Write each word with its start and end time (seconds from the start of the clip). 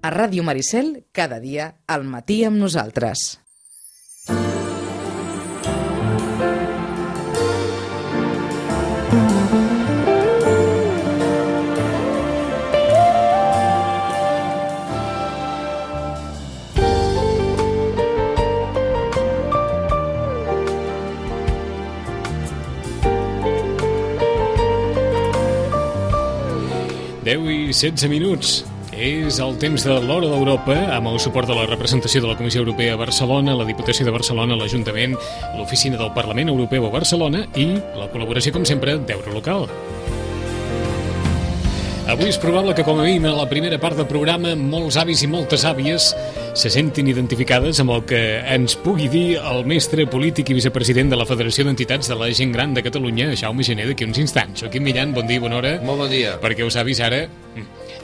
A 0.00 0.10
Ràdio 0.14 0.44
Maricel, 0.46 0.92
cada 1.10 1.40
dia, 1.42 1.64
al 1.90 2.04
matí 2.06 2.44
amb 2.46 2.54
nosaltres. 2.62 3.34
Deu 27.26 27.50
i 27.50 27.72
16 27.74 28.06
minuts. 28.14 28.77
És 28.98 29.36
el 29.38 29.52
temps 29.62 29.84
de 29.86 29.94
l'Hora 30.02 30.26
d'Europa, 30.26 30.74
amb 30.96 31.06
el 31.12 31.20
suport 31.22 31.46
de 31.46 31.54
la 31.54 31.68
representació 31.68 32.18
de 32.24 32.32
la 32.32 32.34
Comissió 32.34 32.64
Europea 32.64 32.96
a 32.96 32.98
Barcelona, 32.98 33.54
la 33.54 33.66
Diputació 33.68 34.02
de 34.02 34.10
Barcelona, 34.10 34.56
l'Ajuntament, 34.58 35.14
l'Oficina 35.54 36.00
del 36.00 36.10
Parlament 36.16 36.50
Europeu 36.50 36.88
a 36.88 36.90
Barcelona 36.90 37.44
i 37.54 37.68
la 37.94 38.08
col·laboració, 38.10 38.56
com 38.56 38.66
sempre, 38.66 38.96
d'Eurolocal. 38.98 39.68
Avui 42.10 42.26
és 42.26 42.40
probable 42.42 42.74
que, 42.74 42.82
com 42.82 42.98
a 42.98 43.06
mínim, 43.06 43.28
a 43.30 43.36
la 43.36 43.46
primera 43.46 43.78
part 43.78 43.94
del 43.94 44.08
programa, 44.10 44.56
molts 44.58 44.98
avis 44.98 45.22
i 45.22 45.30
moltes 45.30 45.62
àvies 45.68 46.10
se 46.58 46.72
sentin 46.72 47.06
identificades 47.06 47.78
amb 47.78 47.94
el 47.94 48.06
que 48.08 48.22
ens 48.50 48.74
pugui 48.82 49.06
dir 49.12 49.26
el 49.38 49.62
mestre 49.68 50.08
polític 50.10 50.50
i 50.50 50.58
vicepresident 50.58 51.12
de 51.12 51.20
la 51.20 51.28
Federació 51.28 51.68
d'Entitats 51.68 52.10
de 52.10 52.18
la 52.18 52.32
Gent 52.34 52.56
Gran 52.56 52.74
de 52.74 52.82
Catalunya, 52.82 53.30
Jaume 53.38 53.62
Gené, 53.62 53.86
d'aquí 53.86 54.08
uns 54.08 54.18
instants. 54.24 54.64
Joaquim 54.64 54.88
Millan, 54.88 55.14
bon 55.14 55.30
dia, 55.30 55.44
bona 55.44 55.60
hora. 55.62 55.76
Molt 55.86 56.08
bon 56.08 56.10
dia. 56.10 56.34
Perquè 56.42 56.66
els 56.66 56.80
avis 56.80 57.04
ara 57.04 57.28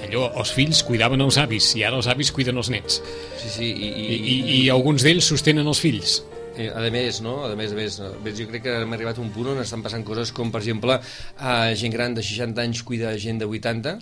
allò, 0.03 0.29
els 0.41 0.53
fills 0.55 0.83
cuidaven 0.87 1.23
els 1.25 1.39
avis 1.41 1.73
i 1.79 1.85
ara 1.87 1.99
els 2.01 2.09
avis 2.11 2.33
cuiden 2.35 2.61
els 2.61 2.71
nets. 2.73 3.01
Sí, 3.41 3.51
sí, 3.51 3.71
i, 3.71 3.91
I, 3.91 4.17
i, 4.17 4.37
i 4.59 4.63
alguns 4.73 5.05
d'ells 5.07 5.29
sostenen 5.33 5.69
els 5.71 5.83
fills. 5.83 6.21
i 6.59 6.69
a 6.71 6.85
més, 6.91 7.21
no? 7.25 7.41
A 7.47 7.55
més, 7.59 7.73
a 7.73 7.79
més, 7.79 7.99
a 8.01 8.13
més, 8.23 8.39
jo 8.39 8.47
crec 8.51 8.63
que 8.67 8.79
hem 8.85 8.93
arribat 8.95 9.19
a 9.19 9.25
un 9.25 9.33
punt 9.35 9.53
on 9.55 9.63
estan 9.63 9.83
passant 9.83 10.05
coses 10.07 10.33
com, 10.33 10.53
per 10.55 10.63
exemple, 10.63 11.01
eh, 11.35 11.75
gent 11.79 11.95
gran 11.95 12.15
de 12.15 12.23
60 12.23 12.63
anys 12.63 12.83
cuida 12.87 13.15
gent 13.19 13.43
de 13.43 13.49
80, 13.51 13.99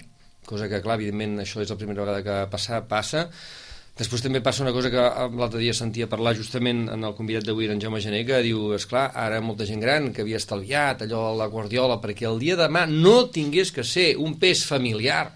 cosa 0.46 0.68
que, 0.68 0.82
clar, 0.84 0.98
evidentment, 1.00 1.38
això 1.40 1.62
és 1.62 1.72
la 1.72 1.78
primera 1.80 2.04
vegada 2.04 2.24
que 2.26 2.38
passa, 2.52 2.82
passa. 2.88 3.28
Després 3.92 4.22
també 4.24 4.40
passa 4.40 4.62
una 4.64 4.72
cosa 4.72 4.88
que 4.92 5.00
eh, 5.00 5.28
l'altre 5.36 5.60
dia 5.60 5.74
sentia 5.76 6.08
parlar 6.12 6.34
justament 6.36 6.86
en 6.92 7.04
el 7.04 7.16
convidat 7.16 7.44
d'avui, 7.48 7.68
en 7.72 7.80
Jaume 7.80 8.00
Gené, 8.04 8.22
que 8.28 8.40
diu, 8.44 8.70
és 8.76 8.86
clar, 8.88 9.10
ara 9.16 9.40
molta 9.44 9.68
gent 9.68 9.80
gran 9.84 10.12
que 10.12 10.24
havia 10.24 10.40
estalviat 10.40 11.04
allò 11.04 11.26
a 11.30 11.36
la 11.42 11.50
guardiola 11.52 12.00
perquè 12.00 12.28
el 12.28 12.40
dia 12.40 12.56
de 12.56 12.66
demà 12.66 12.86
no 12.88 13.28
tingués 13.32 13.72
que 13.72 13.84
ser 13.84 14.14
un 14.16 14.38
pes 14.40 14.64
familiar 14.68 15.26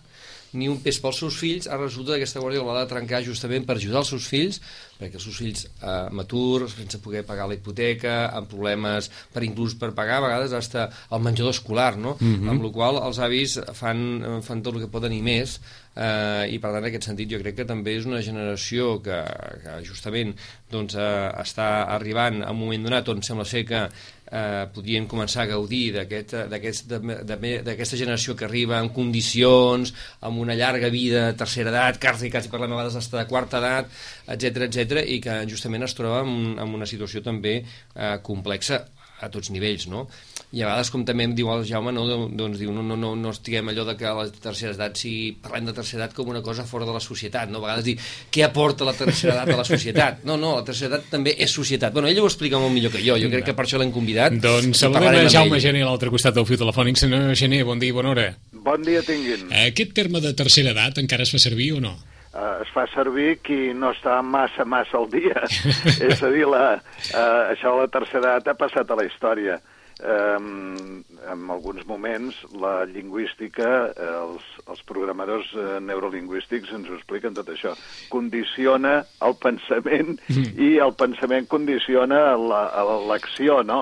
ni 0.57 0.71
un 0.73 0.81
pes 0.83 0.99
pels 1.03 1.21
seus 1.23 1.37
fills, 1.39 1.69
ara 1.69 1.85
resulta 1.85 2.15
que 2.15 2.23
aquesta 2.23 2.43
guardiola 2.43 2.75
l'ha 2.75 2.85
de 2.87 2.93
trencar 2.95 3.23
justament 3.27 3.67
per 3.69 3.77
ajudar 3.77 4.03
els 4.03 4.12
seus 4.15 4.29
fills, 4.31 4.61
perquè 4.99 5.19
els 5.19 5.27
seus 5.29 5.39
fills 5.41 5.67
eh, 5.67 6.09
maturs, 6.17 6.77
sense 6.79 7.01
poder 7.05 7.25
pagar 7.29 7.49
la 7.49 7.57
hipoteca, 7.59 8.17
amb 8.37 8.51
problemes 8.51 9.11
per 9.33 9.45
inclús 9.47 9.77
per 9.79 9.93
pagar 9.97 10.21
a 10.21 10.27
vegades 10.27 10.55
hasta 10.57 10.89
el 11.11 11.25
menjador 11.25 11.55
escolar, 11.57 11.97
no? 11.97 12.17
Mhm. 12.21 12.49
amb 12.49 12.63
la 12.63 12.71
qual 12.73 13.01
els 13.03 13.19
avis 13.19 13.59
fan, 13.75 14.41
fan 14.43 14.63
tot 14.63 14.77
el 14.77 14.87
que 14.87 14.93
poden 14.93 15.13
i 15.13 15.23
més, 15.23 15.61
eh, 15.97 16.45
i 16.53 16.59
per 16.61 16.73
tant 16.73 16.83
en 16.83 16.91
aquest 16.91 17.09
sentit 17.09 17.31
jo 17.33 17.41
crec 17.43 17.57
que 17.61 17.69
també 17.69 17.97
és 17.97 18.07
una 18.09 18.23
generació 18.25 18.97
que, 19.05 19.17
que 19.65 19.79
justament 19.87 20.35
doncs, 20.73 20.97
eh, 20.99 21.31
està 21.43 21.87
arribant 21.95 22.43
a 22.45 22.53
un 22.53 22.61
moment 22.61 22.87
donat 22.89 23.09
on 23.13 23.23
sembla 23.25 23.47
ser 23.49 23.65
que 23.69 23.87
eh, 23.87 24.67
podien 24.75 25.07
començar 25.11 25.45
a 25.45 25.51
gaudir 25.53 25.93
d'aquesta 25.95 26.47
aquest, 26.59 26.93
aquest, 26.93 27.97
generació 27.97 28.37
que 28.37 28.47
arriba 28.47 28.81
en 28.83 28.91
condicions, 28.95 29.95
amb 30.27 30.43
una 30.43 30.57
llarga 30.59 30.91
vida, 30.93 31.29
tercera 31.39 31.73
edat, 31.73 32.01
quasi, 32.03 32.31
quasi 32.33 32.51
parlem 32.53 32.75
a 32.75 32.81
vegades 32.81 32.99
hasta 33.01 33.23
de 33.23 33.27
quarta 33.31 33.61
edat, 33.63 33.91
etc 34.37 34.67
etc 34.69 34.86
i 34.87 35.19
que 35.25 35.41
justament 35.51 35.87
es 35.87 35.97
troba 35.98 36.23
en, 36.27 36.55
en 36.59 36.77
una 36.77 36.87
situació 36.87 37.23
també 37.25 37.59
eh, 37.62 38.17
complexa 38.23 38.84
a 39.20 39.28
tots 39.33 39.51
nivells, 39.53 39.87
no? 39.89 40.05
I 40.53 40.62
a 40.62 40.69
vegades, 40.69 40.91
com 40.93 41.03
també 41.09 41.25
em 41.27 41.33
diu 41.37 41.49
el 41.50 41.65
Jaume, 41.66 41.93
no, 41.94 42.05
doncs 42.37 42.61
diu, 42.61 42.71
no, 42.72 42.83
no, 42.87 42.99
no, 43.00 43.15
no 43.19 43.33
estiguem 43.34 43.71
allò 43.72 43.87
de 43.88 43.97
que 43.99 44.12
la 44.19 44.27
tercera 44.31 44.75
edat, 44.77 44.99
si 45.00 45.12
parlem 45.43 45.71
de 45.71 45.75
tercera 45.77 46.05
edat 46.05 46.16
com 46.16 46.28
una 46.31 46.43
cosa 46.44 46.66
fora 46.69 46.87
de 46.88 46.94
la 46.94 47.00
societat, 47.03 47.50
no? 47.50 47.62
A 47.62 47.65
vegades 47.65 47.87
dir, 47.87 47.97
què 48.33 48.44
aporta 48.47 48.87
la 48.87 48.94
tercera 48.97 49.34
edat 49.34 49.55
a 49.55 49.59
la 49.62 49.66
societat? 49.66 50.22
No, 50.28 50.37
no, 50.41 50.55
la 50.61 50.66
tercera 50.69 50.94
edat 50.94 51.09
també 51.12 51.34
és 51.43 51.53
societat. 51.53 51.94
Bueno, 51.97 52.11
ell 52.12 52.21
ho 52.22 52.28
explica 52.28 52.61
molt 52.62 52.75
millor 52.77 52.93
que 52.94 53.03
jo, 53.05 53.16
jo 53.21 53.31
crec 53.32 53.49
que 53.50 53.56
per 53.56 53.66
això 53.66 53.81
l'hem 53.81 53.94
convidat. 53.94 54.37
Doncs 54.43 54.84
saludem 54.84 55.22
a 55.22 55.31
Jaume 55.32 55.61
Gené 55.65 55.82
a 55.84 55.88
l'altre 55.88 56.12
costat 56.12 56.37
del 56.37 56.49
fiu 56.49 56.61
telefònic. 56.61 57.00
Senyor 57.00 57.32
Gené, 57.38 57.62
bon 57.66 57.81
dia 57.82 57.94
i 57.94 57.97
bona 57.97 58.12
hora. 58.12 58.28
Bon 58.66 58.84
dia 58.84 59.03
tinguin. 59.06 59.49
Aquest 59.66 59.97
terme 59.97 60.21
de 60.25 60.37
tercera 60.37 60.77
edat 60.77 61.00
encara 61.03 61.25
es 61.27 61.32
fa 61.32 61.41
servir 61.43 61.72
o 61.78 61.81
no? 61.82 61.97
Uh, 62.37 62.61
es 62.61 62.69
fa 62.75 62.83
servir 62.93 63.39
qui 63.41 63.71
no 63.73 63.95
està 63.95 64.19
massa, 64.21 64.67
massa 64.69 64.99
al 64.99 65.09
dia. 65.09 65.47
és 66.11 66.21
a 66.21 66.29
dir, 66.35 66.45
la, 66.45 66.77
uh, 66.77 67.43
això 67.55 67.73
la 67.79 67.89
tercera 67.89 68.35
edat 68.35 68.53
ha 68.53 68.59
passat 68.61 68.91
a 68.93 68.99
la 68.99 69.07
història. 69.09 69.57
Um, 69.97 71.05
en 71.25 71.47
alguns 71.49 71.87
moments 71.89 72.37
la 72.61 72.85
lingüística, 72.85 73.69
eh, 73.97 74.09
els, 74.21 74.45
els 74.69 74.83
programadors 74.85 75.49
eh, 75.57 75.79
neurolingüístics 75.81 76.75
ens 76.77 76.91
ho 76.91 76.99
expliquen 76.99 77.33
tot 77.39 77.49
això, 77.49 77.73
condiciona 78.13 78.99
el 79.25 79.39
pensament 79.41 80.19
mm. 80.29 80.53
i 80.61 80.69
el 80.85 80.93
pensament 81.01 81.49
condiciona 81.49 82.37
l'acció, 82.37 83.63
la, 83.63 83.67
no? 83.71 83.79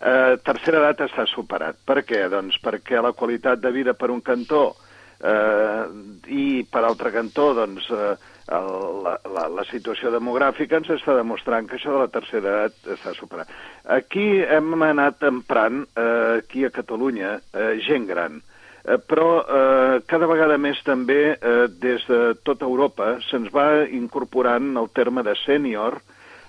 Eh, 0.00 0.40
tercera 0.42 0.80
edat 0.80 1.04
està 1.10 1.28
superat. 1.30 1.76
Per 1.84 2.00
què? 2.08 2.24
Doncs 2.32 2.56
perquè 2.64 3.04
la 3.04 3.12
qualitat 3.12 3.60
de 3.60 3.70
vida 3.76 3.92
per 3.92 4.08
un 4.10 4.24
cantó 4.24 4.64
eh, 4.72 4.91
i 5.22 6.66
per 6.66 6.82
altre 6.82 7.12
cantó, 7.14 7.52
doncs, 7.54 7.86
eh, 7.94 8.14
el, 8.50 8.70
la, 9.04 9.16
la, 9.34 9.44
la 9.60 9.64
situació 9.68 10.10
demogràfica 10.10 10.80
ens 10.80 10.90
està 10.96 11.14
demostrant 11.16 11.68
que 11.68 11.78
això 11.78 11.94
de 11.94 12.00
la 12.02 12.12
tercera 12.12 12.54
edat 12.56 12.94
està 12.96 13.14
superat. 13.14 13.50
Aquí 13.96 14.42
hem 14.42 14.74
anat 14.82 15.22
emprant, 15.28 15.84
eh, 15.96 16.40
aquí 16.42 16.64
a 16.66 16.72
Catalunya, 16.74 17.36
eh, 17.52 17.74
gent 17.86 18.08
gran, 18.10 18.40
eh, 18.84 18.98
però 18.98 19.28
eh, 19.42 20.00
cada 20.10 20.30
vegada 20.30 20.58
més 20.58 20.82
també 20.86 21.36
eh, 21.36 21.68
des 21.70 22.06
de 22.08 22.22
tota 22.42 22.66
Europa 22.66 23.14
se'ns 23.28 23.52
va 23.54 23.84
incorporant 23.86 24.74
el 24.80 24.90
terme 24.90 25.22
de 25.22 25.36
sènior 25.44 26.00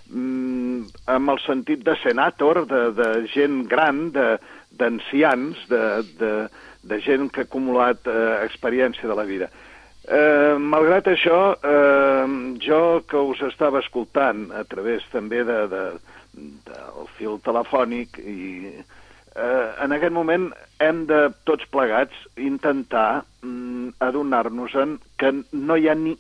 mm, 0.09 1.06
amb 1.13 1.35
el 1.35 1.41
sentit 1.45 1.85
de 1.85 1.97
senator, 2.01 2.66
de, 2.66 2.83
de 2.97 3.09
gent 3.33 3.63
gran, 3.69 4.07
d'ancians, 4.73 5.62
de, 5.69 5.85
de, 6.17 6.33
de, 6.83 6.99
gent 7.01 7.29
que 7.31 7.44
ha 7.44 7.49
acumulat 7.49 8.07
eh, 8.07 8.45
experiència 8.45 9.09
de 9.09 9.17
la 9.17 9.27
vida. 9.27 9.49
Eh, 10.03 10.55
malgrat 10.59 11.07
això, 11.07 11.55
eh, 11.63 12.25
jo 12.59 12.81
que 13.07 13.21
us 13.31 13.44
estava 13.47 13.79
escoltant 13.79 14.49
a 14.51 14.66
través 14.67 15.05
també 15.13 15.45
de, 15.47 15.61
de, 15.71 15.83
del 16.67 17.07
fil 17.17 17.39
telefònic 17.45 18.19
i 18.19 18.44
eh, 18.73 19.67
en 19.85 19.95
aquest 19.95 20.13
moment 20.13 20.49
hem 20.83 21.05
de 21.07 21.21
tots 21.47 21.69
plegats 21.71 22.27
intentar 22.35 23.23
mm, 23.45 23.95
adonar-nos-en 24.03 24.97
que 25.17 25.31
no 25.53 25.79
hi 25.79 25.88
ha 25.88 25.95
ni 25.95 26.17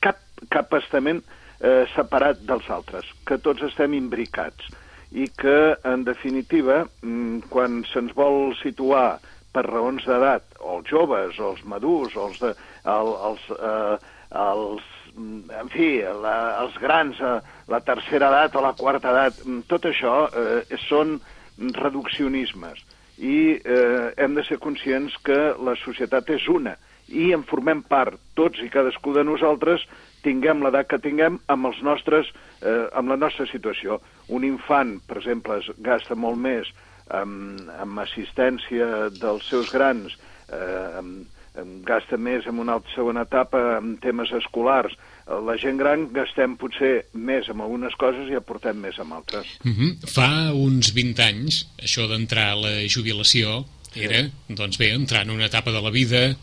cap, 0.00 0.22
cap 0.48 0.72
estament 0.80 1.20
eh, 1.60 1.84
separat 1.92 2.40
dels 2.48 2.68
altres, 2.72 3.08
que 3.28 3.36
tots 3.42 3.68
estem 3.68 3.94
imbricats 4.00 4.72
i 5.12 5.28
que, 5.38 5.76
en 5.86 6.08
definitiva, 6.08 6.84
mm, 7.02 7.46
quan 7.52 7.82
se'ns 7.92 8.16
vol 8.16 8.54
situar 8.62 9.18
per 9.56 9.64
raons 9.70 10.04
d'edat, 10.04 10.44
o 10.60 10.78
els 10.78 10.92
joves, 10.92 11.40
o 11.40 11.54
els 11.54 11.64
madurs, 11.64 12.16
o 12.16 12.28
els, 12.28 12.42
de, 12.44 12.52
el, 12.92 13.12
els, 13.30 13.48
eh, 13.56 14.12
els 14.44 14.92
en 15.16 15.70
fi, 15.72 15.88
la, 16.22 16.36
els 16.60 16.76
grans, 16.82 17.20
eh, 17.20 17.38
la 17.72 17.80
tercera 17.84 18.28
edat 18.28 18.56
o 18.56 18.64
la 18.64 18.74
quarta 18.76 19.14
edat, 19.14 19.40
tot 19.70 19.88
això 19.88 20.26
eh, 20.28 20.76
són 20.88 21.16
reduccionismes 21.56 22.82
i 23.16 23.56
eh, 23.56 24.12
hem 24.20 24.34
de 24.36 24.44
ser 24.44 24.58
conscients 24.60 25.14
que 25.24 25.38
la 25.64 25.72
societat 25.80 26.28
és 26.36 26.48
una 26.52 26.76
i 27.08 27.30
en 27.32 27.44
formem 27.46 27.80
part, 27.86 28.18
tots 28.34 28.60
i 28.60 28.68
cadascú 28.68 29.14
de 29.14 29.22
nosaltres, 29.24 29.84
tinguem 30.26 30.64
l'edat 30.64 30.88
que 30.90 30.98
tinguem 30.98 31.38
amb, 31.52 31.68
els 31.70 31.78
nostres, 31.86 32.32
eh, 32.60 32.88
amb 32.98 33.12
la 33.12 33.16
nostra 33.20 33.46
situació. 33.46 34.00
Un 34.28 34.44
infant, 34.44 34.96
per 35.06 35.20
exemple, 35.20 35.60
es 35.62 35.70
gasta 35.86 36.18
molt 36.18 36.40
més 36.42 36.72
amb, 37.14 37.60
amb 37.80 38.02
assistència 38.02 39.08
dels 39.14 39.46
seus 39.48 39.70
grans, 39.74 40.16
eh, 40.50 40.98
amb, 40.98 41.26
amb 41.56 41.84
gasta 41.88 42.18
més 42.20 42.46
en 42.46 42.58
una 42.62 42.78
segona 42.94 43.24
etapa 43.26 43.78
en 43.78 43.96
temes 44.02 44.32
escolars. 44.36 44.96
La 45.26 45.56
gent 45.58 45.78
gran 45.80 46.06
gastem 46.14 46.54
potser 46.60 47.08
més 47.14 47.48
amb 47.50 47.64
algunes 47.64 47.96
coses 47.98 48.28
i 48.30 48.36
aportem 48.38 48.78
més 48.78 48.98
amb 49.02 49.16
altres. 49.16 49.46
Uh 49.64 49.72
-huh. 49.72 49.90
Fa 50.06 50.52
uns 50.52 50.92
20 50.94 51.22
anys, 51.22 51.66
això 51.82 52.06
d'entrar 52.08 52.52
a 52.52 52.60
la 52.60 52.74
jubilació 52.86 53.64
era, 53.94 54.22
sí. 54.22 54.54
doncs 54.54 54.78
bé, 54.78 54.92
entrar 54.92 55.22
en 55.22 55.30
una 55.30 55.46
etapa 55.46 55.72
de 55.72 55.80
la 55.80 55.90
vida, 55.90 56.36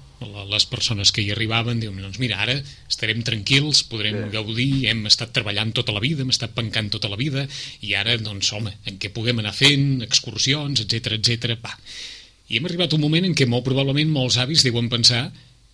les 0.49 0.65
persones 0.69 1.11
que 1.13 1.23
hi 1.23 1.31
arribaven 1.33 1.79
diuen, 1.81 2.01
doncs 2.03 2.19
mira, 2.21 2.39
ara 2.43 2.55
estarem 2.89 3.23
tranquils, 3.25 3.83
podrem 3.89 4.19
sí. 4.19 4.31
gaudir, 4.33 4.69
hem 4.91 5.05
estat 5.09 5.33
treballant 5.35 5.73
tota 5.75 5.95
la 5.95 6.03
vida, 6.03 6.23
hem 6.23 6.33
estat 6.33 6.53
pencant 6.55 6.91
tota 6.93 7.11
la 7.11 7.19
vida, 7.19 7.45
i 7.81 7.95
ara, 7.99 8.17
doncs, 8.21 8.51
home, 8.55 8.75
en 8.89 8.99
què 9.01 9.13
puguem 9.13 9.41
anar 9.43 9.55
fent, 9.57 10.03
excursions, 10.05 10.83
etc 10.85 11.17
etc. 11.19 11.57
va. 11.63 11.75
I 12.49 12.59
hem 12.59 12.69
arribat 12.69 12.93
a 12.93 12.99
un 12.99 13.05
moment 13.05 13.25
en 13.25 13.35
què 13.37 13.47
molt 13.49 13.65
probablement 13.65 14.11
molts 14.13 14.37
avis 14.41 14.65
deuen 14.65 14.89
pensar 14.91 15.27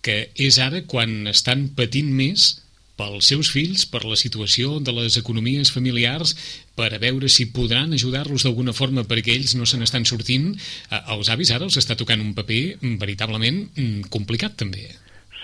que 0.04 0.30
és 0.40 0.58
ara 0.62 0.84
quan 0.88 1.28
estan 1.28 1.68
patint 1.76 2.08
més 2.16 2.54
pels 3.00 3.30
seus 3.32 3.48
fills, 3.52 3.86
per 3.88 4.02
la 4.04 4.18
situació 4.20 4.76
de 4.84 4.92
les 4.92 5.16
economies 5.16 5.72
familiars, 5.72 6.34
per 6.76 6.90
a 6.92 7.00
veure 7.00 7.30
si 7.32 7.48
podran 7.54 7.96
ajudar-los 7.96 8.44
d'alguna 8.44 8.76
forma 8.76 9.06
perquè 9.08 9.38
ells 9.38 9.56
no 9.56 9.64
se 9.64 9.80
n'estan 9.80 10.04
sortint, 10.08 10.52
eh, 10.52 11.00
als 11.14 11.32
avis 11.32 11.54
ara 11.56 11.64
els 11.64 11.80
està 11.80 11.96
tocant 11.96 12.20
un 12.20 12.36
paper 12.36 12.62
veritablement 13.00 13.64
mm, 13.72 14.12
complicat 14.12 14.60
també. 14.60 14.90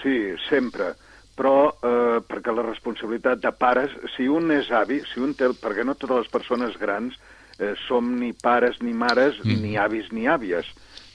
Sí, 0.03 0.37
sempre 0.51 0.93
però 1.37 1.69
eh, 1.85 2.19
perquè 2.25 2.53
la 2.55 2.65
responsabilitat 2.65 3.43
de 3.43 3.53
pares, 3.53 3.93
si 4.15 4.25
un 4.33 4.49
és 4.55 4.71
avi, 4.73 5.03
si 5.05 5.21
un 5.21 5.35
té, 5.37 5.51
perquè 5.61 5.85
no 5.85 5.95
totes 5.95 6.23
les 6.25 6.31
persones 6.33 6.79
grans 6.81 7.19
eh, 7.59 7.75
som 7.85 8.09
ni 8.17 8.33
pares 8.33 8.81
ni 8.81 8.95
mares, 8.97 9.37
mm. 9.45 9.59
ni 9.61 9.77
avis 9.77 10.09
ni 10.17 10.25
àvies. 10.33 10.71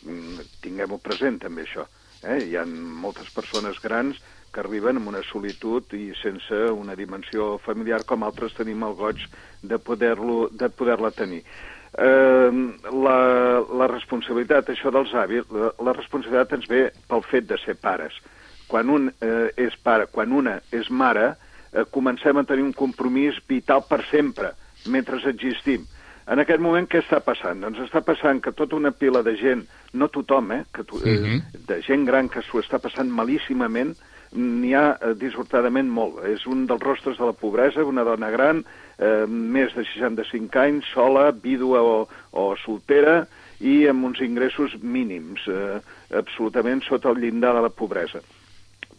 Mm, 0.05 0.45
Tinguem-ho 0.61 1.01
present, 1.01 1.41
també, 1.41 1.65
això. 1.65 1.87
Eh? 2.21 2.37
Hi 2.51 2.59
ha 2.59 2.67
moltes 2.69 3.33
persones 3.33 3.81
grans 3.81 4.21
que 4.51 4.63
arriben 4.63 4.99
amb 4.99 5.11
una 5.13 5.23
solitud 5.27 5.93
i 5.97 6.11
sense 6.21 6.63
una 6.71 6.95
dimensió 6.95 7.57
familiar 7.65 8.03
com 8.05 8.23
altres 8.23 8.55
tenim 8.57 8.83
el 8.83 8.97
goig 8.99 9.23
de 9.63 9.79
poder-la 9.79 10.49
de 10.51 10.69
poder 10.69 10.99
tenir. 11.15 11.43
Eh, 11.91 12.51
la, 13.05 13.17
la 13.79 13.87
responsabilitat, 13.91 14.69
això 14.71 14.91
dels 14.91 15.13
avis, 15.13 15.47
la, 15.51 15.73
la 15.83 15.95
responsabilitat 15.97 16.59
ens 16.59 16.69
ve 16.71 16.85
pel 17.07 17.25
fet 17.27 17.49
de 17.49 17.59
ser 17.65 17.75
pares 17.79 18.15
quan 18.71 18.89
un 18.89 19.09
eh, 19.19 19.51
és 19.59 19.75
pare, 19.83 20.07
quan 20.07 20.31
una 20.31 20.55
és 20.71 20.87
mare, 20.89 21.33
eh, 21.73 21.83
comencem 21.91 22.39
a 22.39 22.45
tenir 22.47 22.63
un 22.63 22.75
compromís 22.77 23.41
vital 23.49 23.83
per 23.89 23.99
sempre, 24.07 24.53
mentre 24.87 25.19
existim. 25.33 25.83
En 26.31 26.39
aquest 26.39 26.61
moment 26.63 26.87
què 26.87 27.01
està 27.01 27.19
passant? 27.25 27.59
Doncs 27.65 27.81
està 27.83 27.99
passant 28.07 28.39
que 28.39 28.53
tota 28.55 28.77
una 28.77 28.93
pila 28.95 29.23
de 29.27 29.35
gent, 29.35 29.65
no 29.99 30.07
tothom, 30.07 30.53
eh, 30.55 30.61
que 30.71 30.85
to, 30.87 31.01
eh, 31.03 31.41
de 31.67 31.81
gent 31.83 32.07
gran 32.07 32.31
que 32.31 32.43
s'ho 32.47 32.63
està 32.63 32.79
passant 32.79 33.11
malíssimament, 33.11 33.91
n'hi 34.31 34.73
ha 34.75 34.85
eh, 34.95 35.13
dissortadament 35.19 35.89
molt. 35.91 36.21
És 36.29 36.45
un 36.47 36.65
dels 36.69 36.83
rostres 36.83 37.19
de 37.19 37.27
la 37.27 37.35
pobresa, 37.37 37.85
una 37.87 38.05
dona 38.07 38.31
gran, 38.31 38.63
eh, 38.97 39.25
més 39.27 39.75
de 39.75 39.85
65 39.87 40.59
anys, 40.61 40.89
sola, 40.93 41.29
vídua 41.31 41.81
o, 41.83 41.95
o 42.31 42.47
soltera, 42.63 43.25
i 43.61 43.85
amb 43.87 44.07
uns 44.09 44.21
ingressos 44.25 44.77
mínims, 44.81 45.45
eh, 45.47 45.79
absolutament 46.17 46.81
sota 46.87 47.11
el 47.11 47.21
llindar 47.21 47.53
de 47.57 47.65
la 47.67 47.73
pobresa. 47.73 48.21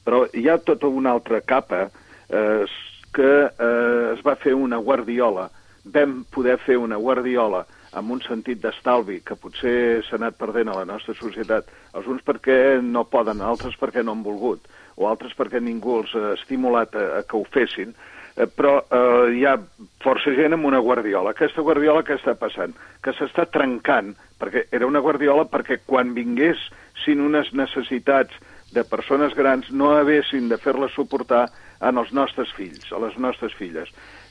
Però 0.03 0.25
hi 0.35 0.49
ha 0.49 0.59
tota 0.59 0.91
una 0.91 1.13
altra 1.15 1.41
capa 1.41 1.89
eh, 2.29 2.65
que 3.13 3.33
eh, 3.51 4.13
es 4.15 4.23
va 4.25 4.37
fer 4.41 4.55
una 4.55 4.79
guardiola, 4.79 5.49
vam 5.85 6.23
poder 6.31 6.59
fer 6.63 6.79
una 6.79 6.97
guardiola 6.97 7.65
amb 7.99 8.15
un 8.15 8.23
sentit 8.25 8.63
d'estalvi 8.63 9.19
que 9.27 9.37
potser 9.37 10.01
s'ha 10.07 10.17
anat 10.17 10.39
perdent 10.39 10.71
a 10.73 10.79
la 10.79 10.87
nostra 10.89 11.15
societat, 11.19 11.69
els 11.93 12.07
uns 12.09 12.23
perquè 12.25 12.79
no 12.81 13.05
poden, 13.05 13.43
altres 13.45 13.77
perquè 13.81 14.05
no 14.05 14.15
han 14.15 14.23
volgut, 14.25 14.65
o 14.97 15.09
altres 15.09 15.35
perquè 15.39 15.61
ningú 15.61 16.01
els 16.01 16.15
ha 16.17 16.33
estimulat 16.37 16.97
a, 16.97 17.07
a 17.19 17.23
que 17.29 17.39
ho 17.39 17.45
fessin, 17.55 17.95
eh, 18.37 18.47
però 18.47 18.79
eh, 18.83 19.33
hi 19.39 19.45
ha 19.49 19.57
força 20.05 20.35
gent 20.37 20.57
amb 20.57 20.69
una 20.69 20.83
guardiola. 20.85 21.33
Aquesta 21.33 21.65
guardiola 21.65 22.05
què 22.07 22.19
està 22.19 22.37
passant? 22.39 22.77
Que 23.03 23.15
s'està 23.17 23.49
trencant, 23.51 24.15
perquè 24.41 24.67
era 24.73 24.89
una 24.89 25.03
guardiola 25.05 25.49
perquè 25.51 25.83
quan 25.87 26.15
vingués 26.17 26.61
sin 27.05 27.23
unes 27.25 27.53
necessitats 27.57 28.35
de 28.73 28.85
persones 28.89 29.35
grans 29.37 29.69
no 29.71 29.93
haguessin 29.93 30.49
de 30.49 30.57
fer-les 30.57 30.95
suportar 30.97 31.47
en 31.83 31.99
els 31.99 32.13
nostres 32.17 32.53
fills, 32.57 32.87
a 32.93 33.01
les 33.03 33.19
nostres 33.21 33.55
filles. 33.59 33.91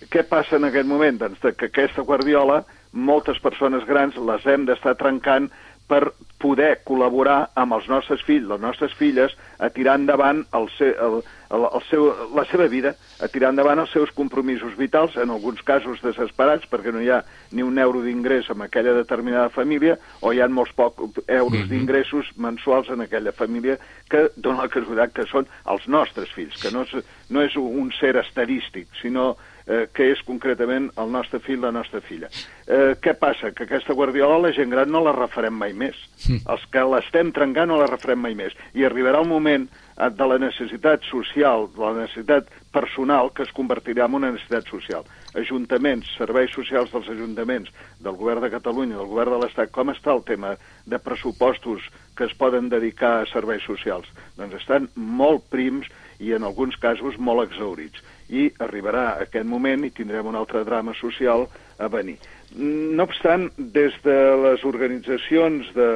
Què 0.09 0.23
passa 0.27 0.57
en 0.57 0.65
aquest 0.65 0.87
moment? 0.89 1.19
Doncs 1.21 1.43
que 1.59 1.69
aquesta 1.69 2.05
guardiola, 2.07 2.61
moltes 2.91 3.39
persones 3.43 3.85
grans 3.87 4.17
les 4.17 4.47
hem 4.49 4.65
d'estar 4.65 4.95
trencant 4.99 5.51
per 5.91 6.13
poder 6.41 6.79
col·laborar 6.87 7.51
amb 7.59 7.75
els 7.75 7.87
nostres 7.91 8.23
fills, 8.25 8.47
les 8.49 8.61
nostres 8.63 8.93
filles, 8.97 9.33
a 9.61 9.69
tirar 9.69 9.97
endavant 9.99 10.39
el 10.57 10.65
seu, 10.77 10.93
el, 11.05 11.17
el, 11.53 11.65
el 11.67 11.83
seu, 11.89 12.07
la 12.33 12.45
seva 12.49 12.65
vida, 12.71 12.93
a 13.21 13.29
tirar 13.29 13.51
endavant 13.53 13.83
els 13.83 13.91
seus 13.93 14.13
compromisos 14.17 14.73
vitals, 14.79 15.17
en 15.21 15.33
alguns 15.35 15.61
casos 15.67 16.01
desesperats, 16.01 16.65
perquè 16.71 16.95
no 16.95 17.03
hi 17.03 17.11
ha 17.13 17.19
ni 17.51 17.65
un 17.67 17.77
euro 17.83 18.01
d'ingrés 18.05 18.49
en 18.49 18.65
aquella 18.65 18.95
determinada 18.97 19.51
família, 19.53 19.97
o 20.21 20.33
hi 20.33 20.41
ha 20.41 20.49
molts 20.49 20.73
pocs 20.73 21.21
euros 21.27 21.59
mm 21.59 21.61
-hmm. 21.61 21.69
d'ingressos 21.69 22.31
mensuals 22.37 22.89
en 22.89 23.01
aquella 23.01 23.31
família 23.31 23.77
que 24.09 24.31
dona 24.35 24.63
la 24.63 24.73
casualitat 24.73 25.13
que 25.13 25.29
són 25.29 25.45
els 25.65 25.87
nostres 25.87 26.31
fills, 26.31 26.57
que 26.61 26.71
no 26.71 26.81
és, 26.81 27.05
no 27.29 27.41
és 27.41 27.55
un 27.55 27.91
ser 27.99 28.15
estadístic, 28.15 28.87
sinó 29.01 29.35
eh, 29.67 29.87
que 29.93 30.09
és 30.11 30.21
concretament 30.27 30.89
el 31.01 31.11
nostre 31.13 31.39
fill, 31.43 31.61
la 31.61 31.71
nostra 31.75 32.01
filla. 32.01 32.29
Eh, 32.65 32.95
què 33.01 33.13
passa? 33.19 33.51
Que 33.55 33.65
aquesta 33.67 33.95
guardiola 33.97 34.39
la 34.47 34.53
gent 34.55 34.71
gran 34.73 34.91
no 34.91 35.03
la 35.03 35.15
refarem 35.15 35.55
mai 35.57 35.73
més. 35.77 35.97
Mm. 36.27 36.43
Els 36.53 36.65
que 36.73 36.83
l'estem 36.93 37.31
trencant 37.35 37.71
no 37.71 37.79
la 37.81 37.89
refarem 37.89 38.21
mai 38.21 38.35
més. 38.37 38.55
I 38.77 38.85
arribarà 38.87 39.21
el 39.21 39.29
moment 39.29 39.67
eh, 39.67 40.09
de 40.09 40.27
la 40.27 40.39
necessitat 40.41 41.05
social, 41.09 41.67
de 41.75 41.85
la 41.85 41.93
necessitat 42.03 42.51
personal, 42.71 43.31
que 43.35 43.43
es 43.43 43.53
convertirà 43.55 44.07
en 44.07 44.19
una 44.21 44.31
necessitat 44.31 44.69
social. 44.71 45.07
Ajuntaments, 45.37 46.09
serveis 46.17 46.53
socials 46.55 46.91
dels 46.91 47.09
ajuntaments, 47.11 47.71
del 48.03 48.17
govern 48.19 48.43
de 48.43 48.51
Catalunya, 48.51 48.97
del 48.99 49.11
govern 49.11 49.35
de 49.35 49.41
l'Estat, 49.43 49.71
com 49.75 49.91
està 49.93 50.15
el 50.15 50.23
tema 50.27 50.55
de 50.85 50.99
pressupostos 50.99 51.87
que 52.17 52.27
es 52.27 52.33
poden 52.37 52.69
dedicar 52.69 53.19
a 53.19 53.27
serveis 53.29 53.63
socials? 53.67 54.09
Doncs 54.37 54.57
estan 54.59 54.89
molt 54.95 55.47
prims 55.51 55.87
i 56.21 56.35
en 56.35 56.43
alguns 56.45 56.77
casos 56.77 57.17
molt 57.17 57.47
exaurits 57.47 58.03
i 58.31 58.47
arribarà 58.63 59.17
aquest 59.19 59.47
moment 59.47 59.83
i 59.85 59.91
tindrem 59.95 60.29
un 60.31 60.37
altre 60.39 60.63
drama 60.67 60.93
social 60.99 61.47
a 61.77 61.89
venir. 61.91 62.17
No 62.55 63.03
obstant, 63.07 63.49
des 63.57 63.95
de 64.03 64.17
les 64.43 64.63
organitzacions 64.67 65.71
de, 65.75 65.89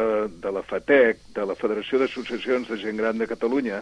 de 0.43 0.51
la 0.51 0.63
FATEC, 0.63 1.23
de 1.35 1.47
la 1.47 1.55
Federació 1.59 1.99
d'Associacions 1.99 2.69
de 2.71 2.79
Gent 2.79 2.99
Gran 2.99 3.19
de 3.19 3.27
Catalunya, 3.27 3.81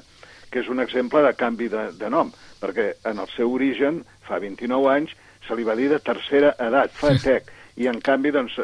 que 0.53 0.61
és 0.61 0.69
un 0.69 0.81
exemple 0.81 1.21
de 1.25 1.33
canvi 1.37 1.69
de, 1.73 1.87
de 1.97 2.09
nom, 2.13 2.29
perquè 2.61 2.93
en 3.09 3.21
el 3.21 3.29
seu 3.33 3.53
origen, 3.53 4.03
fa 4.27 4.39
29 4.41 4.89
anys, 4.93 5.13
se 5.47 5.57
li 5.57 5.65
va 5.67 5.77
dir 5.77 5.89
de 5.91 6.01
tercera 6.01 6.53
edat, 6.61 6.93
FATEC, 7.01 7.49
i 7.81 7.87
en 7.89 7.97
canvi, 8.05 8.29
doncs, 8.33 8.59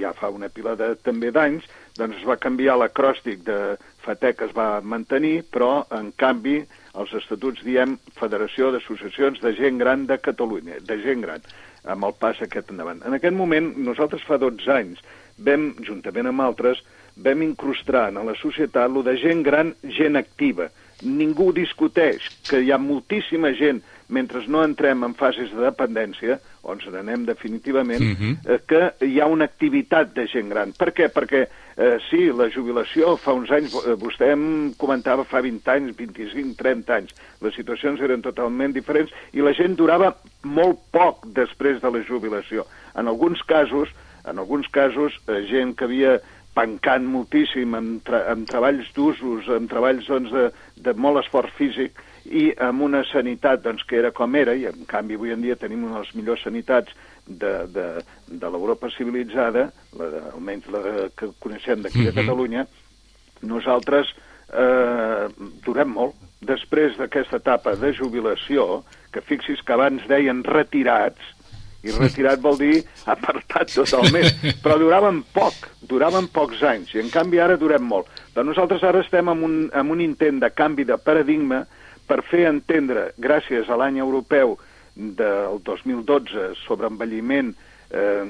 ja 0.00 0.14
fa 0.16 0.30
una 0.32 0.48
pila 0.48 0.72
de, 0.80 0.94
també 1.04 1.28
d'anys, 1.32 1.66
doncs 1.96 2.22
es 2.22 2.28
va 2.28 2.38
canviar 2.40 2.78
l'acròstic 2.80 3.44
de 3.44 3.58
FATEC, 4.04 4.46
es 4.48 4.56
va 4.56 4.80
mantenir, 4.80 5.42
però, 5.52 5.84
en 5.92 6.08
canvi, 6.16 6.62
als 6.96 7.12
estatuts 7.18 7.62
diem 7.66 7.96
Federació 8.18 8.72
d'Associacions 8.72 9.40
de 9.44 9.52
Gent 9.58 9.80
Gran 9.82 10.06
de 10.08 10.18
Catalunya, 10.22 10.80
de 10.80 10.96
gent 11.04 11.22
gran, 11.24 11.44
amb 11.84 12.08
el 12.08 12.14
pas 12.18 12.40
aquest 12.42 12.72
endavant. 12.72 13.02
En 13.06 13.16
aquest 13.16 13.36
moment, 13.36 13.72
nosaltres 13.88 14.24
fa 14.26 14.38
12 14.40 14.72
anys, 14.72 15.02
vam, 15.46 15.70
juntament 15.86 16.30
amb 16.32 16.44
altres, 16.46 16.80
vam 17.16 17.44
incrustar 17.44 18.08
en 18.10 18.20
la 18.28 18.34
societat 18.40 18.90
lo 18.92 19.02
de 19.04 19.16
gent 19.20 19.44
gran, 19.44 19.74
gent 19.98 20.16
activa. 20.20 20.68
Ningú 21.04 21.50
discuteix 21.56 22.30
que 22.48 22.62
hi 22.64 22.72
ha 22.72 22.80
moltíssima 22.80 23.52
gent 23.56 23.82
mentre 24.08 24.42
no 24.48 24.62
entrem 24.64 25.04
en 25.04 25.16
fases 25.18 25.52
de 25.52 25.64
dependència, 25.64 26.38
on 26.66 26.80
se 26.82 26.90
n'anem 26.90 27.24
definitivament, 27.26 28.00
uh 28.00 28.06
mhm. 28.06 28.32
-huh. 28.32 28.54
eh, 28.54 28.60
que 28.66 29.06
hi 29.06 29.20
ha 29.20 29.26
una 29.26 29.44
activitat 29.44 30.14
de 30.14 30.26
gent 30.26 30.48
gran. 30.50 30.72
Per 30.72 30.92
què? 30.92 31.08
Perquè, 31.12 31.46
eh, 31.76 31.98
sí, 32.10 32.26
la 32.32 32.50
jubilació 32.50 33.16
fa 33.16 33.32
uns 33.32 33.50
anys, 33.50 33.74
eh, 33.74 33.94
vostè 33.94 34.32
em 34.32 34.74
comentava 34.76 35.24
fa 35.24 35.40
20 35.40 35.70
anys, 35.70 35.96
25, 35.96 36.56
30 36.56 36.94
anys, 36.94 37.14
les 37.40 37.54
situacions 37.54 38.00
eren 38.00 38.22
totalment 38.22 38.72
diferents 38.72 39.12
i 39.32 39.40
la 39.40 39.52
gent 39.52 39.76
durava 39.76 40.16
molt 40.42 40.78
poc 40.90 41.26
després 41.26 41.80
de 41.80 41.90
la 41.90 42.02
jubilació. 42.02 42.66
En 42.94 43.06
alguns 43.06 43.42
casos, 43.42 43.88
en 44.24 44.38
alguns 44.38 44.68
casos, 44.68 45.12
eh, 45.28 45.46
gent 45.46 45.76
que 45.76 45.84
havia 45.84 46.20
pencant 46.56 47.04
moltíssim 47.04 47.74
amb, 47.74 48.02
tra 48.02 48.24
amb 48.32 48.48
treballs 48.48 48.88
d'usos, 48.96 49.48
amb 49.48 49.70
treballs 49.70 50.06
doncs, 50.06 50.32
de, 50.32 50.50
de 50.76 50.94
molt 50.94 51.24
esforç 51.24 51.52
físic, 51.58 52.00
i 52.26 52.46
amb 52.62 52.82
una 52.86 53.02
sanitat 53.10 53.62
doncs, 53.64 53.84
que 53.86 53.98
era 54.00 54.12
com 54.14 54.34
era, 54.38 54.54
i 54.54 54.66
en 54.68 54.86
canvi 54.88 55.18
avui 55.18 55.34
en 55.34 55.42
dia 55.44 55.56
tenim 55.60 55.84
una 55.84 55.98
de 56.00 56.04
les 56.04 56.14
millors 56.18 56.42
sanitats 56.46 56.94
de, 57.26 57.52
de, 57.72 57.86
de 58.28 58.50
l'Europa 58.50 58.90
civilitzada, 58.96 59.68
la 59.98 60.10
de, 60.12 60.22
almenys 60.32 60.68
la 60.72 60.82
de, 60.84 60.94
que 61.18 61.30
coneixem 61.42 61.82
d'aquí 61.84 62.04
de 62.04 62.12
mhm. 62.12 62.18
Catalunya, 62.20 62.66
nosaltres 63.46 64.12
eh, 64.52 65.26
durem 65.66 65.94
molt. 65.94 66.18
Després 66.46 66.98
d'aquesta 67.00 67.40
etapa 67.40 67.74
de 67.80 67.92
jubilació, 67.96 68.84
que 69.12 69.24
fixis 69.24 69.62
que 69.64 69.74
abans 69.74 70.04
deien 70.10 70.44
retirats, 70.46 71.32
i 71.86 71.94
retirat 71.94 72.40
vol 72.42 72.58
dir 72.58 72.80
apartat 73.06 73.70
totalment, 73.74 74.28
però 74.62 74.78
duraven 74.80 75.22
poc, 75.34 75.68
duraven 75.86 76.28
pocs 76.34 76.62
anys, 76.66 76.94
i 76.96 77.02
en 77.02 77.10
canvi 77.14 77.40
ara 77.42 77.58
durem 77.60 77.84
molt. 77.86 78.10
Doncs 78.34 78.52
nosaltres 78.52 78.84
ara 78.84 79.02
estem 79.04 79.30
en 79.32 79.44
un, 79.46 79.58
en 79.72 79.92
un 79.94 80.02
intent 80.02 80.40
de 80.42 80.50
canvi 80.52 80.86
de 80.88 80.98
paradigma 80.98 81.64
per 82.06 82.22
fer 82.26 82.46
entendre, 82.48 83.10
gràcies 83.18 83.68
a 83.68 83.78
l'any 83.78 84.00
europeu 84.02 84.56
del 84.96 85.60
2012 85.64 86.52
sobre 86.64 86.88
envelliment, 86.88 87.52
eh, 87.90 88.24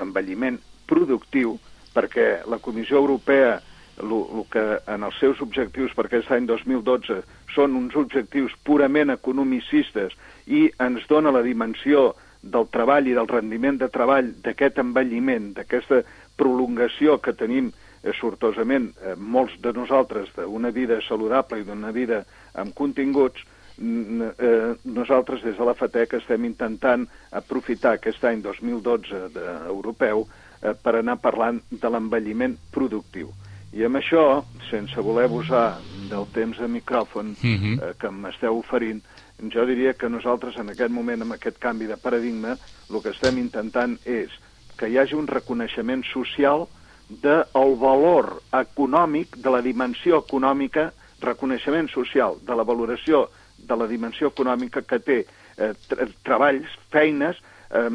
envelliment 0.00 0.60
productiu, 0.86 1.58
perquè 1.94 2.42
la 2.50 2.58
Comissió 2.58 2.98
Europea 2.98 3.60
el 4.02 4.44
que 4.50 4.64
en 4.90 5.04
els 5.06 5.16
seus 5.22 5.40
objectius 5.40 5.92
per 5.94 6.08
aquest 6.08 6.30
any 6.34 6.48
2012 6.50 7.20
són 7.54 7.76
uns 7.78 7.94
objectius 7.94 8.54
purament 8.66 9.12
economicistes 9.14 10.16
i 10.46 10.66
ens 10.82 11.06
dona 11.08 11.30
la 11.30 11.44
dimensió 11.46 12.12
del 12.42 12.66
treball 12.74 13.06
i 13.08 13.14
del 13.16 13.30
rendiment 13.30 13.78
de 13.80 13.88
treball 13.88 14.32
d'aquest 14.44 14.80
envelliment, 14.82 15.52
d'aquesta 15.54 16.02
prolongació 16.36 17.20
que 17.22 17.32
tenim 17.38 17.70
sortosament 18.12 18.90
eh, 19.00 19.14
molts 19.16 19.56
de 19.62 19.72
nosaltres 19.72 20.32
d'una 20.36 20.70
vida 20.70 21.00
saludable 21.08 21.60
i 21.60 21.64
d'una 21.64 21.92
vida 21.92 22.24
amb 22.60 22.74
continguts, 22.76 23.40
eh, 23.78 24.74
nosaltres 24.84 25.42
des 25.42 25.56
de 25.56 25.64
la 25.64 25.74
FATEC 25.74 26.18
estem 26.20 26.44
intentant 26.44 27.06
aprofitar 27.32 27.96
aquest 27.96 28.24
any 28.24 28.42
2012 28.42 29.28
de, 29.34 29.46
europeu 29.68 30.26
eh, 30.62 30.74
per 30.74 30.96
anar 31.00 31.16
parlant 31.22 31.60
de 31.70 31.90
l'envelliment 31.90 32.56
productiu. 32.70 33.32
I 33.74 33.82
amb 33.88 33.98
això, 33.98 34.44
sense 34.68 35.02
voler 35.02 35.24
abusar 35.26 35.80
del 36.10 36.28
temps 36.30 36.60
de 36.62 36.68
micròfon 36.70 37.34
eh, 37.42 37.94
que 37.98 38.10
m'esteu 38.10 38.60
oferint, 38.60 39.02
jo 39.50 39.64
diria 39.66 39.96
que 39.98 40.08
nosaltres 40.08 40.56
en 40.62 40.70
aquest 40.70 40.92
moment, 40.94 41.24
amb 41.24 41.34
aquest 41.34 41.58
canvi 41.58 41.88
de 41.90 41.98
paradigma, 41.98 42.54
el 42.90 43.02
que 43.02 43.10
estem 43.10 43.40
intentant 43.42 43.96
és 44.06 44.30
que 44.78 44.88
hi 44.88 44.98
hagi 44.98 45.18
un 45.18 45.26
reconeixement 45.26 46.04
social 46.06 46.68
del 47.22 47.76
valor 47.80 48.40
econòmic, 48.52 49.36
de 49.36 49.50
la 49.50 49.62
dimensió 49.62 50.20
econòmica, 50.24 50.90
reconeixement 51.24 51.88
social 51.92 52.38
de 52.44 52.56
la 52.56 52.66
valoració 52.66 53.28
de 53.58 53.76
la 53.76 53.86
dimensió 53.88 54.28
econòmica 54.32 54.82
que 54.82 54.98
té 55.00 55.20
eh, 55.24 55.72
treballs, 56.26 56.68
feines, 56.92 57.38
eh, 57.70 57.88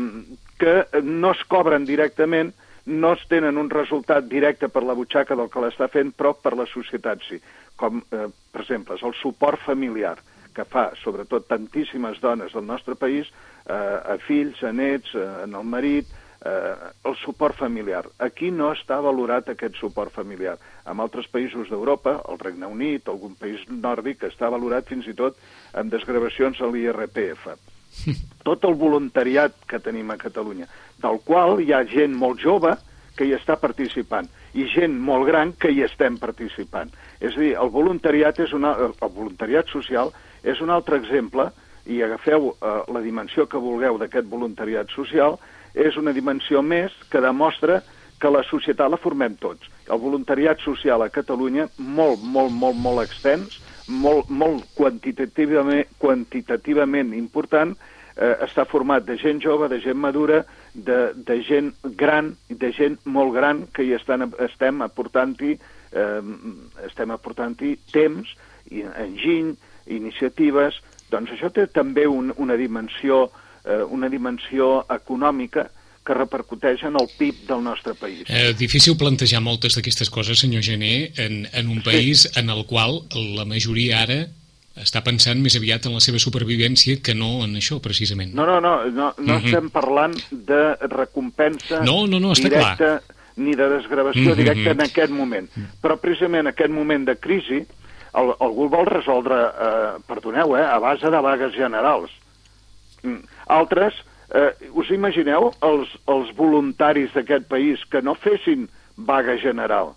que 0.60 1.04
no 1.04 1.32
es 1.36 1.44
cobren 1.48 1.86
directament, 1.86 2.54
no 2.90 3.14
es 3.14 3.22
tenen 3.30 3.58
un 3.62 3.70
resultat 3.70 4.26
directe 4.26 4.70
per 4.72 4.84
la 4.84 4.96
butxaca 4.98 5.36
del 5.38 5.50
que 5.52 5.62
l'està 5.62 5.90
fent, 5.94 6.12
però 6.18 6.34
per 6.34 6.56
la 6.58 6.66
societat 6.70 7.22
sí. 7.28 7.38
Com, 7.80 8.02
eh, 8.12 8.28
per 8.52 8.64
exemple, 8.64 8.98
és 8.98 9.06
el 9.06 9.16
suport 9.22 9.62
familiar 9.64 10.18
que 10.56 10.66
fa, 10.66 10.90
sobretot, 11.04 11.46
tantíssimes 11.48 12.20
dones 12.20 12.56
del 12.56 12.66
nostre 12.66 12.96
país 13.00 13.30
eh, 13.30 13.74
a 13.74 14.18
fills, 14.26 14.64
a 14.64 14.74
nets, 14.74 15.14
eh, 15.16 15.28
en 15.46 15.54
el 15.56 15.68
marit, 15.68 16.10
eh, 16.46 16.76
el 17.06 17.16
suport 17.24 17.56
familiar. 17.56 18.06
Aquí 18.20 18.52
no 18.52 18.72
està 18.74 19.00
valorat 19.04 19.50
aquest 19.50 19.80
suport 19.80 20.14
familiar. 20.16 20.58
En 20.90 21.00
altres 21.04 21.28
països 21.32 21.70
d'Europa, 21.70 22.20
el 22.30 22.40
Regne 22.40 22.68
Unit, 22.68 23.08
algun 23.08 23.36
país 23.40 23.66
nòrdic, 23.70 24.24
està 24.30 24.50
valorat 24.50 24.88
fins 24.90 25.08
i 25.08 25.16
tot 25.18 25.38
amb 25.74 25.92
desgravacions 25.92 26.62
a 26.62 26.72
l'IRPF. 26.72 27.50
Tot 28.48 28.64
el 28.70 28.76
voluntariat 28.78 29.56
que 29.68 29.80
tenim 29.82 30.12
a 30.14 30.18
Catalunya, 30.22 30.68
del 31.02 31.18
qual 31.26 31.58
hi 31.60 31.74
ha 31.74 31.82
gent 31.90 32.14
molt 32.16 32.40
jove 32.40 32.76
que 33.18 33.26
hi 33.26 33.34
està 33.36 33.58
participant 33.60 34.30
i 34.54 34.68
gent 34.70 34.94
molt 34.94 35.26
gran 35.28 35.52
que 35.58 35.72
hi 35.74 35.82
estem 35.84 36.18
participant. 36.22 36.94
És 37.20 37.36
a 37.36 37.42
dir, 37.42 37.56
el 37.60 37.72
voluntariat, 37.74 38.40
és 38.40 38.54
una, 38.54 38.76
el 38.88 39.12
voluntariat 39.12 39.68
social 39.74 40.14
és 40.46 40.62
un 40.64 40.70
altre 40.72 41.02
exemple, 41.02 41.50
i 41.90 42.04
agafeu 42.06 42.52
eh, 42.54 42.76
la 42.94 43.02
dimensió 43.02 43.48
que 43.50 43.62
vulgueu 43.62 43.98
d'aquest 44.00 44.28
voluntariat 44.30 44.92
social, 44.94 45.38
és 45.74 45.98
una 45.98 46.14
dimensió 46.16 46.62
més 46.62 46.94
que 47.12 47.22
demostra 47.22 47.82
que 48.20 48.32
la 48.32 48.44
societat 48.44 48.92
la 48.92 49.00
formem 49.00 49.38
tots. 49.40 49.70
El 49.88 50.02
voluntariat 50.02 50.60
social 50.62 51.02
a 51.02 51.10
Catalunya, 51.14 51.70
molt, 51.78 52.22
molt, 52.22 52.52
molt, 52.52 52.78
molt 52.78 53.04
extens, 53.06 53.60
molt, 53.88 54.30
molt 54.30 54.68
quantitativament, 54.78 55.88
quantitativament 56.02 57.14
important, 57.18 57.74
eh, 58.18 58.36
està 58.46 58.68
format 58.68 59.06
de 59.08 59.16
gent 59.18 59.40
jove, 59.42 59.70
de 59.72 59.80
gent 59.82 59.98
madura, 59.98 60.44
de, 60.74 61.00
de 61.16 61.40
gent 61.48 61.72
gran, 61.98 62.36
de 62.50 62.72
gent 62.76 63.00
molt 63.06 63.34
gran 63.34 63.66
que 63.74 63.88
hi 63.88 63.96
estan, 63.98 64.28
estem 64.46 64.84
aportant-hi 64.86 65.56
eh, 65.56 66.22
estem 66.86 67.16
aportant-hi 67.16 67.76
temps, 67.94 68.36
i 68.70 68.84
enginy, 68.86 69.56
iniciatives, 69.90 70.78
doncs 71.10 71.32
això 71.34 71.50
té 71.50 71.66
també 71.74 72.06
un, 72.06 72.34
una 72.38 72.60
dimensió 72.60 73.24
eh, 73.26 73.46
una 73.90 74.10
dimensió 74.10 74.86
econòmica 74.90 75.70
que 76.10 76.16
repercuteix 76.18 76.82
en 76.88 76.96
el 76.98 77.08
PIB 77.20 77.46
del 77.50 77.64
nostre 77.64 77.94
país. 77.94 78.24
Eh, 78.26 78.56
difícil 78.58 78.98
plantejar 78.98 79.44
moltes 79.46 79.76
d'aquestes 79.78 80.10
coses, 80.10 80.40
senyor 80.42 80.64
Gené, 80.66 81.12
en, 81.22 81.44
en 81.54 81.70
un 81.70 81.84
país 81.86 82.24
sí. 82.24 82.32
en 82.40 82.50
el 82.50 82.66
qual 82.66 83.04
la 83.38 83.46
majoria 83.46 84.02
ara 84.08 84.20
està 84.80 85.04
pensant 85.04 85.42
més 85.44 85.58
aviat 85.60 85.86
en 85.86 85.98
la 85.98 86.02
seva 86.04 86.22
supervivència 86.22 87.02
que 87.04 87.14
no 87.18 87.44
en 87.44 87.56
això, 87.60 87.78
precisament. 87.84 88.34
No, 88.34 88.46
no, 88.48 88.60
no, 88.64 88.76
no, 88.86 89.12
no 89.18 89.36
uh 89.36 89.40
-huh. 89.40 89.46
estem 89.46 89.70
parlant 89.70 90.16
de 90.32 90.76
recompensa 90.88 91.84
no, 91.84 92.08
no, 92.08 92.20
no, 92.20 92.32
està 92.32 92.50
directa 92.50 92.78
clar. 92.78 93.02
ni 93.36 93.56
de 93.56 93.70
desgravació 93.70 94.32
uh 94.32 94.34
-huh. 94.34 94.36
directa 94.36 94.72
en 94.72 94.82
aquest 94.82 95.12
moment. 95.12 95.50
Però 95.82 96.00
precisament 96.00 96.48
en 96.48 96.48
aquest 96.48 96.72
moment 96.72 97.06
de 97.06 97.16
crisi 97.18 97.66
el, 98.14 98.34
algú 98.40 98.64
el 98.64 98.70
vol 98.70 98.86
resoldre, 98.86 99.36
eh, 99.36 100.02
perdoneu, 100.08 100.58
eh, 100.58 100.66
a 100.66 100.80
base 100.80 101.10
de 101.10 101.22
vagues 101.22 101.54
generals. 101.54 102.12
Mm. 103.04 103.24
Altres, 103.50 103.98
eh, 104.30 104.52
us 104.78 104.92
imagineu 104.94 105.50
els, 105.66 105.94
els 106.08 106.30
voluntaris 106.38 107.14
d'aquest 107.16 107.48
país 107.50 107.82
que 107.90 108.02
no 108.06 108.14
fessin 108.14 108.68
vaga 108.96 109.38
general? 109.42 109.96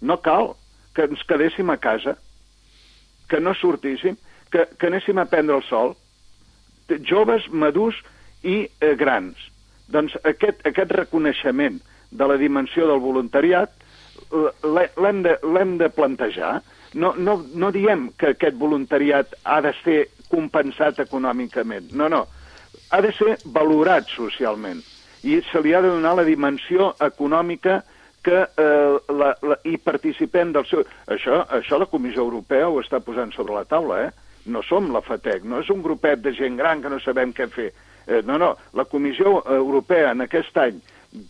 No 0.00 0.20
cal 0.22 0.54
que 0.94 1.08
ens 1.08 1.22
quedéssim 1.26 1.70
a 1.72 1.78
casa, 1.82 2.14
que 3.28 3.40
no 3.40 3.54
sortíssim, 3.58 4.18
que, 4.52 4.66
que 4.78 4.86
anéssim 4.86 5.18
a 5.18 5.26
prendre 5.26 5.56
el 5.58 5.64
sol, 5.66 5.96
joves, 7.08 7.48
madurs 7.50 7.96
i 8.44 8.66
eh, 8.68 8.92
grans. 9.00 9.40
Doncs 9.90 10.14
aquest, 10.28 10.60
aquest 10.68 10.92
reconeixement 10.94 11.80
de 12.12 12.28
la 12.28 12.36
dimensió 12.38 12.86
del 12.86 13.00
voluntariat 13.02 13.72
l'hem 14.62 15.22
de, 15.24 15.38
de 15.80 15.88
plantejar. 15.96 16.60
No, 16.94 17.14
no, 17.16 17.38
no 17.56 17.72
diem 17.72 18.10
que 18.20 18.34
aquest 18.34 18.58
voluntariat 18.60 19.32
ha 19.48 19.58
de 19.64 19.72
ser 19.80 19.98
compensat 20.28 21.00
econòmicament. 21.02 21.90
No, 21.96 22.10
no 22.12 22.26
ha 22.92 23.00
de 23.00 23.12
ser 23.16 23.38
valorat 23.56 24.10
socialment 24.12 24.82
i 25.24 25.38
se 25.48 25.60
li 25.64 25.72
ha 25.72 25.80
de 25.80 25.88
donar 25.88 26.12
la 26.18 26.26
dimensió 26.28 26.92
econòmica 27.00 27.80
que 28.22 28.42
eh, 28.44 28.96
la, 29.18 29.32
la, 29.42 29.56
hi 29.66 29.78
participem 29.82 30.52
del 30.54 30.66
seu... 30.68 30.84
Això, 31.10 31.40
això 31.56 31.78
la 31.80 31.88
Comissió 31.90 32.22
Europea 32.22 32.68
ho 32.68 32.78
està 32.82 33.00
posant 33.02 33.32
sobre 33.34 33.56
la 33.56 33.64
taula, 33.66 34.04
eh? 34.06 34.10
No 34.52 34.62
som 34.66 34.90
la 34.94 35.02
FATEC, 35.02 35.46
no 35.46 35.62
és 35.62 35.70
un 35.70 35.82
grupet 35.82 36.22
de 36.22 36.34
gent 36.36 36.58
gran 36.58 36.82
que 36.82 36.90
no 36.90 37.00
sabem 37.02 37.32
què 37.34 37.48
fer. 37.50 37.70
Eh, 38.06 38.20
no, 38.26 38.38
no, 38.38 38.52
la 38.78 38.86
Comissió 38.90 39.40
Europea 39.56 40.12
en 40.12 40.26
aquest 40.26 40.58
any 40.58 40.78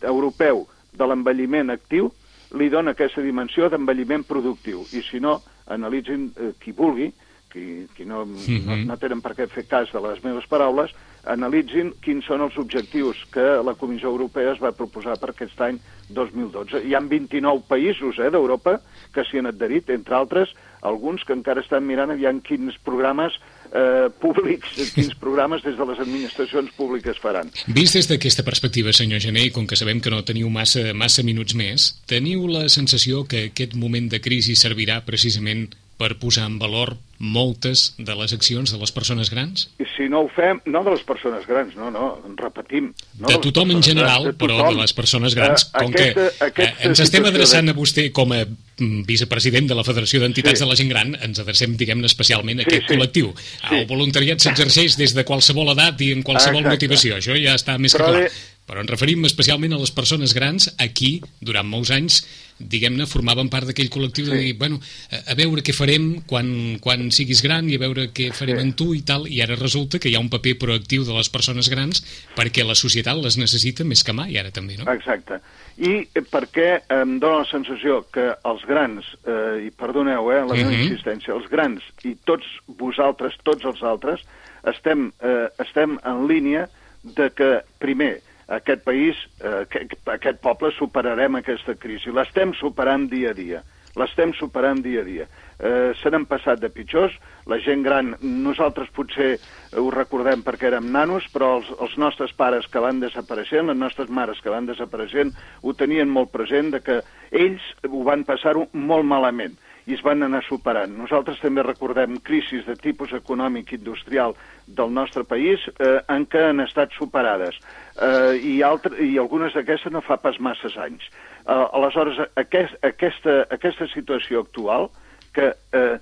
europeu 0.09 0.67
de 0.93 1.09
l'envelliment 1.09 1.73
actiu 1.73 2.11
li 2.59 2.69
dona 2.73 2.93
aquesta 2.93 3.25
dimensió 3.25 3.71
d'envelliment 3.73 4.27
productiu. 4.29 4.85
I 4.93 5.05
si 5.05 5.21
no, 5.21 5.39
analitzin 5.73 6.31
eh, 6.37 6.53
qui 6.61 6.75
vulgui, 6.77 7.13
qui, 7.53 7.87
qui 7.97 8.05
no, 8.05 8.25
mm 8.25 8.37
-hmm. 8.37 8.65
no, 8.65 8.77
no 8.77 8.97
tenen 8.97 9.21
per 9.21 9.35
què 9.37 9.49
fer 9.49 9.67
cas 9.69 9.93
de 9.93 10.01
les 10.01 10.23
meves 10.25 10.47
paraules, 10.49 10.91
analitzin 11.25 11.93
quins 12.03 12.25
són 12.27 12.41
els 12.41 12.57
objectius 12.59 13.17
que 13.33 13.63
la 13.65 13.75
Comissió 13.75 14.09
Europea 14.11 14.53
es 14.53 14.61
va 14.63 14.73
proposar 14.73 15.19
per 15.21 15.31
aquest 15.31 15.61
any 15.61 15.79
2012. 16.09 16.83
Hi 16.87 16.95
han 16.95 17.09
29 17.09 17.63
països 17.69 18.19
eh, 18.19 18.31
d'Europa 18.31 18.81
que 19.15 19.25
s'hi 19.25 19.39
han 19.39 19.47
adherit, 19.47 19.91
entre 19.91 20.15
altres, 20.15 20.55
alguns 20.83 21.23
que 21.25 21.33
encara 21.33 21.63
estan 21.63 21.87
mirant 21.87 22.11
aviam 22.11 22.41
quins 22.43 22.77
programes 22.83 23.37
eh, 23.71 24.09
públics, 24.21 24.75
quins 24.97 25.15
programes 25.15 25.63
des 25.63 25.77
de 25.79 25.87
les 25.87 26.03
administracions 26.03 26.73
públiques 26.77 27.21
faran. 27.23 27.53
Vist 27.69 27.95
des 27.95 28.11
d'aquesta 28.11 28.43
perspectiva, 28.43 28.93
senyor 28.93 29.23
Gené, 29.23 29.51
com 29.55 29.67
que 29.67 29.79
sabem 29.79 30.03
que 30.03 30.11
no 30.11 30.25
teniu 30.27 30.51
massa, 30.51 30.91
massa 30.95 31.23
minuts 31.23 31.55
més, 31.55 31.93
teniu 32.11 32.49
la 32.51 32.69
sensació 32.69 33.25
que 33.29 33.49
aquest 33.53 33.79
moment 33.79 34.11
de 34.11 34.21
crisi 34.21 34.59
servirà 34.59 35.01
precisament 35.07 35.71
per 36.03 36.17
posar 36.19 36.49
en 36.51 36.59
valor 36.59 36.97
moltes 37.23 37.93
de 38.03 38.15
les 38.19 38.33
accions 38.35 38.73
de 38.75 38.79
les 38.81 38.91
persones 38.91 39.31
grans? 39.31 39.69
Si 39.95 40.09
no 40.11 40.25
ho 40.25 40.29
fem, 40.35 40.59
no 40.67 40.83
de 40.83 40.97
les 40.97 41.05
persones 41.07 41.47
grans, 41.47 41.77
no, 41.79 41.93
no, 41.95 42.09
repetim. 42.41 42.91
No 43.21 43.31
de 43.31 43.39
tothom 43.45 43.71
en 43.71 43.83
general, 43.87 44.27
grans, 44.27 44.33
de 44.33 44.33
tothom. 44.35 44.59
però 44.59 44.73
de 44.73 44.81
les 44.81 44.95
persones 44.99 45.37
grans, 45.39 45.69
uh, 45.69 45.73
com 45.79 45.95
aquesta, 45.95 46.29
que 46.51 46.67
aquesta 46.67 46.89
ens 46.91 47.05
estem 47.07 47.29
adreçant 47.31 47.71
de... 47.71 47.77
a 47.77 47.79
vostè 47.79 48.09
com 48.17 48.35
a 48.35 48.43
mm, 48.43 49.05
vicepresident 49.07 49.71
de 49.71 49.79
la 49.79 49.87
Federació 49.87 50.19
d'Entitats 50.25 50.59
sí. 50.59 50.67
de 50.67 50.71
la 50.73 50.79
Gent 50.83 50.91
Gran, 50.91 51.15
ens 51.23 51.43
adrecem, 51.45 51.79
diguem-ne, 51.79 52.11
especialment 52.11 52.65
a 52.65 52.67
sí, 52.67 52.73
aquest 52.73 52.89
sí. 52.89 52.97
col·lectiu. 52.97 53.31
Sí. 53.39 53.77
El 53.79 53.87
voluntariat 53.91 54.43
s'exerceix 54.43 54.99
des 54.99 55.15
de 55.15 55.27
qualsevol 55.29 55.71
edat 55.77 56.03
i 56.03 56.11
en 56.17 56.27
qualsevol 56.27 56.65
Exacte. 56.65 56.75
motivació, 56.75 57.23
això 57.23 57.39
ja 57.39 57.55
està 57.55 57.79
més 57.79 57.95
però 57.95 58.11
que 58.11 58.19
clar. 58.19 58.27
De... 58.27 58.49
Però 58.73 58.83
ens 58.83 58.91
referim 58.93 59.27
especialment 59.27 59.75
a 59.75 59.79
les 59.81 59.91
persones 59.95 60.33
grans, 60.37 60.69
aquí, 60.81 61.17
durant 61.43 61.67
molts 61.67 61.91
anys, 61.95 62.23
diguem-ne, 62.63 63.09
formaven 63.11 63.51
part 63.53 63.69
d'aquell 63.69 63.91
col·lectiu 63.93 64.29
sí. 64.29 64.31
de 64.31 64.39
dir, 64.39 64.53
bueno, 64.59 64.79
a 65.11 65.37
veure 65.39 65.65
què 65.67 65.75
farem 65.75 66.15
quan, 66.31 66.49
quan 66.83 67.11
siguis 67.15 67.43
gran 67.45 67.69
i 67.71 67.77
a 67.77 67.83
veure 67.83 68.09
què 68.15 68.31
farem 68.35 68.59
sí. 68.59 68.67
en 68.67 68.73
tu 68.79 68.89
i 68.97 69.03
tal, 69.07 69.27
i 69.29 69.43
ara 69.45 69.57
resulta 69.61 70.01
que 70.03 70.11
hi 70.11 70.17
ha 70.17 70.23
un 70.23 70.31
paper 70.33 70.57
proactiu 70.65 71.07
de 71.09 71.17
les 71.17 71.31
persones 71.33 71.71
grans 71.73 72.03
perquè 72.37 72.67
la 72.67 72.79
societat 72.79 73.21
les 73.23 73.39
necessita 73.41 73.87
més 73.89 74.03
que 74.03 74.17
mai, 74.17 74.37
ara 74.41 74.51
també, 74.51 74.79
no? 74.81 74.89
Exacte. 74.93 75.41
I 75.79 76.05
perquè 76.33 76.83
em 76.93 77.17
dóna 77.23 77.45
la 77.45 77.49
sensació 77.49 78.03
que 78.13 78.29
els 78.49 78.67
grans, 78.69 79.15
eh, 79.25 79.69
i 79.69 79.71
perdoneu 79.71 80.33
eh, 80.33 80.43
la 80.43 80.55
meva 80.55 80.69
uh 80.69 80.73
mhm. 80.73 80.81
-huh. 80.81 80.91
insistència, 80.91 81.35
els 81.35 81.49
grans 81.49 81.83
i 82.05 82.17
tots 82.25 82.47
vosaltres, 82.67 83.39
tots 83.43 83.65
els 83.65 83.83
altres, 83.83 84.21
estem, 84.65 85.13
eh, 85.21 85.49
estem 85.59 85.99
en 86.05 86.27
línia 86.29 86.69
de 87.03 87.31
que, 87.31 87.63
primer, 87.79 88.21
aquest 88.49 88.85
país, 88.85 89.17
eh, 89.41 89.67
aquest 90.13 90.41
poble, 90.41 90.73
superarem 90.77 91.37
aquesta 91.37 91.75
crisi. 91.75 92.13
L'estem 92.13 92.53
superant 92.55 93.09
dia 93.11 93.31
a 93.31 93.35
dia. 93.35 93.63
L'estem 93.97 94.33
superant 94.35 94.83
dia 94.83 95.01
a 95.01 95.05
dia. 95.05 95.27
Eh, 95.63 95.93
se 95.95 96.11
n'han 96.11 96.27
passat 96.27 96.59
de 96.59 96.71
pitjors. 96.75 97.15
La 97.47 97.61
gent 97.63 97.85
gran, 97.87 98.17
nosaltres 98.21 98.91
potser 98.95 99.37
ho 99.79 99.89
recordem 99.95 100.43
perquè 100.43 100.73
érem 100.73 100.89
nanos, 100.95 101.29
però 101.31 101.53
els, 101.61 101.69
els 101.79 101.95
nostres 102.03 102.35
pares 102.35 102.67
que 102.67 102.83
van 102.83 102.99
desapareixent, 103.03 103.71
les 103.71 103.79
nostres 103.79 104.11
mares 104.11 104.41
que 104.43 104.51
van 104.51 104.67
desapareixent, 104.67 105.31
ho 105.63 105.75
tenien 105.79 106.11
molt 106.11 106.33
present 106.35 106.73
de 106.75 106.81
que 106.83 107.03
ells 107.31 107.69
ho 107.87 108.03
van 108.09 108.27
passar-ho 108.27 108.67
molt 108.73 109.07
malament 109.07 109.55
i 109.87 109.95
es 109.97 110.03
van 110.03 110.23
anar 110.23 110.43
superant. 110.47 110.95
Nosaltres 110.99 111.41
també 111.43 111.63
recordem 111.67 112.19
crisis 112.27 112.67
de 112.67 112.77
tipus 112.79 113.15
econòmic 113.17 113.73
i 113.73 113.79
industrial 113.81 114.35
del 114.67 114.93
nostre 114.95 115.25
país 115.27 115.63
eh, 115.73 115.99
en 116.13 116.27
què 116.31 116.43
han 116.49 116.63
estat 116.63 116.95
superades 116.99 117.59
eh, 117.99 118.39
i, 118.39 118.61
altre, 118.67 118.99
i 119.03 119.19
algunes 119.19 119.55
d'aquestes 119.55 119.95
no 119.95 120.03
fa 120.07 120.19
pas 120.23 120.39
masses 120.39 120.77
anys. 120.79 121.07
Eh, 121.47 121.55
aleshores, 121.55 122.21
aquest, 122.39 122.79
aquesta, 122.87 123.41
aquesta 123.51 123.91
situació 123.95 124.45
actual 124.47 124.91
que 125.35 125.53
eh, 125.73 125.97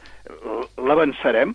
l'avançarem, 0.79 1.55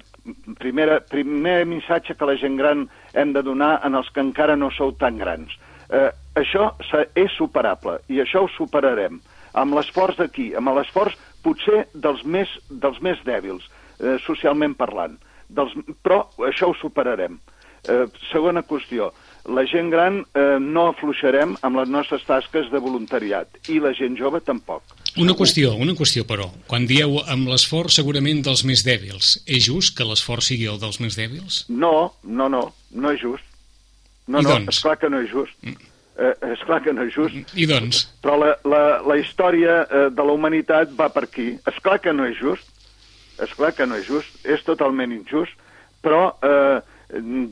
primera, 0.59 0.99
primer 1.11 1.63
missatge 1.69 2.15
que 2.15 2.27
la 2.27 2.37
gent 2.39 2.57
gran 2.57 2.87
hem 3.13 3.33
de 3.35 3.43
donar 3.45 3.79
en 3.85 3.95
els 3.99 4.09
que 4.13 4.23
encara 4.23 4.55
no 4.55 4.71
sou 4.73 4.93
tan 4.99 5.19
grans. 5.21 5.53
Eh, 5.89 6.09
això 6.35 6.71
és 7.13 7.31
superable 7.37 7.99
i 8.09 8.21
això 8.23 8.45
ho 8.45 8.51
superarem 8.55 9.19
amb 9.55 9.75
l'esforç 9.77 10.17
d'aquí, 10.19 10.49
amb 10.57 10.73
l'esforç 10.75 11.15
potser 11.45 11.85
dels 11.93 12.23
més, 12.25 12.49
dels 12.69 12.99
més 13.05 13.21
dèbils, 13.27 13.67
eh, 13.99 14.17
socialment 14.25 14.75
parlant. 14.75 15.17
Dels, 15.47 15.75
però 16.03 16.25
això 16.47 16.71
ho 16.71 16.77
superarem. 16.79 17.37
Eh, 17.85 18.05
segona 18.31 18.63
qüestió, 18.65 19.11
la 19.45 19.61
gent 19.69 19.91
gran 19.93 20.23
eh, 20.33 20.57
no 20.59 20.87
afluixarem 20.89 21.53
amb 21.61 21.77
les 21.77 21.89
nostres 21.93 22.25
tasques 22.25 22.71
de 22.73 22.81
voluntariat 22.81 23.69
i 23.69 23.77
la 23.79 23.93
gent 23.93 24.17
jove 24.17 24.41
tampoc. 24.41 24.81
Una 25.21 25.33
qüestió, 25.37 25.71
una 25.79 25.95
qüestió, 25.95 26.25
però. 26.27 26.49
Quan 26.67 26.85
dieu 26.89 27.17
amb 27.31 27.47
l'esforç 27.47 27.99
segurament 28.01 28.41
dels 28.43 28.65
més 28.67 28.83
dèbils, 28.83 29.37
és 29.47 29.63
just 29.69 29.95
que 29.95 30.07
l'esforç 30.07 30.51
sigui 30.51 30.67
el 30.71 30.79
dels 30.81 30.99
més 30.99 31.15
dèbils? 31.15 31.63
No, 31.69 32.11
no, 32.23 32.49
no, 32.51 32.63
no 32.91 33.11
és 33.15 33.21
just. 33.23 33.45
No, 34.27 34.41
I 34.41 34.43
no, 34.43 34.49
doncs? 34.49 34.75
esclar 34.75 34.97
que 34.99 35.09
no 35.09 35.21
és 35.23 35.29
just. 35.31 35.55
Mm. 35.63 35.91
Eh, 36.15 36.33
esclar 36.55 36.81
que 36.83 36.93
no 36.95 37.05
és 37.07 37.13
just. 37.15 37.53
I 37.55 37.67
doncs? 37.69 38.05
Però 38.23 38.37
la, 38.41 38.53
la, 38.67 38.83
la 39.07 39.17
història 39.19 39.81
eh, 39.83 40.07
de 40.15 40.25
la 40.25 40.35
humanitat 40.35 40.91
va 40.99 41.09
per 41.13 41.25
aquí. 41.27 41.53
Esclar 41.71 41.99
que 42.03 42.13
no 42.15 42.27
és 42.27 42.39
just. 42.39 42.67
Esclar 43.43 43.73
que 43.77 43.87
no 43.87 43.99
és 43.99 44.07
just. 44.07 44.39
És 44.47 44.63
totalment 44.67 45.13
injust. 45.15 45.55
Però 46.03 46.29
eh, 46.43 46.79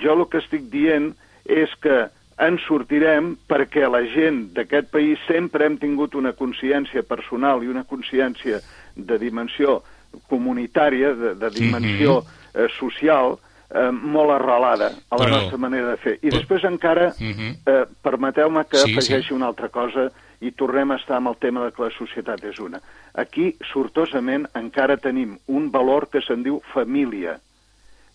jo 0.03 0.17
el 0.17 0.25
que 0.32 0.43
estic 0.43 0.67
dient 0.74 1.13
és 1.43 1.72
que 1.84 2.05
ens 2.47 2.62
sortirem 2.67 3.35
perquè 3.47 3.88
la 3.89 4.01
gent 4.13 4.53
d'aquest 4.55 4.89
país 4.91 5.19
sempre 5.27 5.65
hem 5.65 5.77
tingut 5.77 6.15
una 6.15 6.33
consciència 6.33 7.03
personal 7.03 7.63
i 7.63 7.67
una 7.71 7.83
consciència 7.83 8.59
de 8.95 9.17
dimensió 9.19 9.81
comunitària, 10.29 11.13
de, 11.15 11.33
de 11.35 11.50
dimensió 11.50 12.19
mm 12.21 12.25
-hmm. 12.25 12.65
eh, 12.65 12.69
social, 12.79 13.38
eh, 13.73 13.91
molt 13.91 14.31
arrelada 14.31 14.91
a 15.09 15.15
la 15.17 15.25
Però- 15.25 15.29
nostra 15.41 15.57
manera 15.57 15.89
de 15.91 15.97
fer. 15.97 16.19
I 16.21 16.27
però- 16.29 16.38
després 16.38 16.63
encara, 16.63 17.13
Mhm. 17.19 17.50
eh, 17.65 17.85
permeteu-me 18.01 18.65
que 18.65 18.77
Sí, 18.77 18.91
afegeixi 18.91 19.27
sí. 19.29 19.33
una 19.33 19.47
altra 19.47 19.69
cosa 19.69 20.12
i 20.41 20.51
tornem 20.51 20.91
a 20.91 20.95
estar 20.97 21.17
amb 21.17 21.27
el 21.29 21.35
tema 21.38 21.63
de 21.65 21.71
que 21.71 21.83
la 21.83 21.89
societat 21.91 22.43
és 22.43 22.59
una. 22.59 22.79
Aquí, 23.13 23.55
sortosament, 23.73 24.47
encara 24.55 24.97
tenim 24.97 25.38
un 25.47 25.71
valor 25.71 26.09
que 26.09 26.21
se'n 26.21 26.43
diu 26.43 26.62
família. 26.73 27.39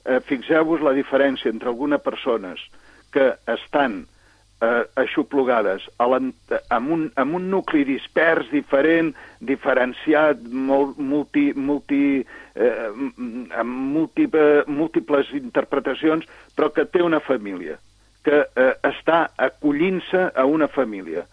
Eh, 0.04 0.20
Fixeu-vos 0.20 0.80
la 0.80 0.92
diferència 0.92 1.50
entre 1.50 1.68
algunes 1.68 2.00
persones 2.00 2.60
que 3.10 3.34
estan 3.46 4.06
eh, 4.62 4.84
aixoplugades 4.98 5.84
amb, 6.02 6.90
un, 6.90 7.04
amb 7.16 7.34
un 7.38 7.48
nucli 7.50 7.84
dispers, 7.88 8.48
diferent, 8.50 9.12
diferenciat, 9.40 10.40
molt, 10.50 10.98
multi, 10.98 11.52
multi, 11.54 12.24
eh, 12.54 12.88
amb 13.56 13.74
múltiple, 13.94 14.64
múltiples 14.66 15.30
interpretacions, 15.38 16.26
però 16.56 16.70
que 16.74 16.84
té 16.86 17.02
una 17.02 17.20
família, 17.20 17.78
que 18.24 18.42
eh, 18.44 18.72
està 18.82 19.28
acollint-se 19.36 20.30
a 20.34 20.44
una 20.46 20.68
família. 20.68 21.24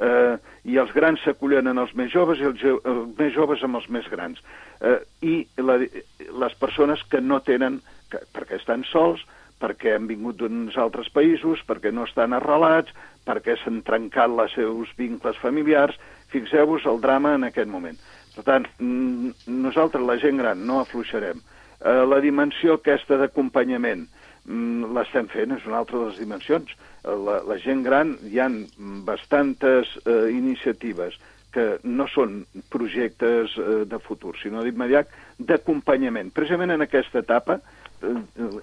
Eh, 0.00 0.36
I 0.70 0.76
els 0.80 0.92
grans 0.96 1.20
s'acullen 1.24 1.66
en 1.68 1.78
els 1.82 1.92
més 1.98 2.10
joves 2.12 2.40
i 2.40 2.46
els, 2.48 2.60
jo- 2.62 2.80
els 2.84 3.10
més 3.18 3.34
joves 3.34 3.62
amb 3.66 3.76
els 3.80 3.88
més 3.92 4.06
grans. 4.08 4.40
Eh, 4.80 4.98
I 5.26 5.34
la, 5.60 5.76
les 5.80 6.54
persones 6.60 7.02
que 7.10 7.20
no 7.20 7.40
tenen, 7.44 7.80
que, 8.10 8.20
perquè 8.32 8.56
estan 8.60 8.84
sols, 8.88 9.20
perquè 9.60 9.94
han 9.96 10.08
vingut 10.08 10.40
d'uns 10.40 10.76
altres 10.80 11.10
països, 11.12 11.62
perquè 11.68 11.92
no 11.92 12.06
estan 12.08 12.32
arrelats, 12.36 12.94
perquè 13.28 13.58
s'han 13.60 13.82
trencat 13.86 14.32
els 14.32 14.56
seus 14.56 14.92
vincles 14.98 15.38
familiars. 15.42 15.98
Fixeu-vos 16.32 16.86
el 16.88 17.00
drama 17.02 17.34
en 17.36 17.44
aquest 17.48 17.68
moment. 17.68 17.98
Per 18.34 18.44
tant, 18.46 18.66
nosaltres, 18.80 20.04
la 20.06 20.16
gent 20.22 20.38
gran, 20.40 20.62
no 20.66 20.80
afluixarem. 20.80 21.42
Eh, 21.80 22.04
la 22.06 22.20
dimensió 22.20 22.76
aquesta 22.78 23.18
d'acompanyament 23.20 24.06
mm, 24.44 24.92
l'estem 24.96 25.28
fent, 25.32 25.56
és 25.56 25.66
una 25.68 25.80
altra 25.82 25.98
de 25.98 26.10
les 26.10 26.22
dimensions. 26.22 26.72
Eh, 27.04 27.16
La, 27.26 27.40
la 27.48 27.56
gent 27.58 27.82
gran, 27.82 28.14
hi 28.28 28.40
han 28.40 28.62
bastantes 29.06 29.92
eh, 30.04 30.30
iniciatives 30.36 31.16
que 31.50 31.80
no 31.82 32.06
són 32.12 32.44
projectes 32.70 33.56
eh, 33.58 33.82
de 33.90 33.98
futur, 34.04 34.36
sinó 34.38 34.62
d'immediat 34.62 35.10
d'acompanyament. 35.38 36.30
Precisament 36.36 36.76
en 36.76 36.86
aquesta 36.86 37.24
etapa 37.24 37.58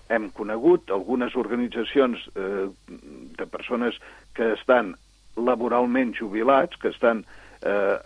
hem 0.10 0.30
conegut 0.34 0.92
algunes 0.92 1.36
organitzacions 1.36 2.24
eh, 2.36 2.68
de 3.38 3.46
persones 3.46 3.98
que 4.36 4.54
estan 4.54 4.96
laboralment 5.38 6.16
jubilats, 6.18 6.78
que 6.82 6.90
estan 6.90 7.24
eh, 7.62 7.98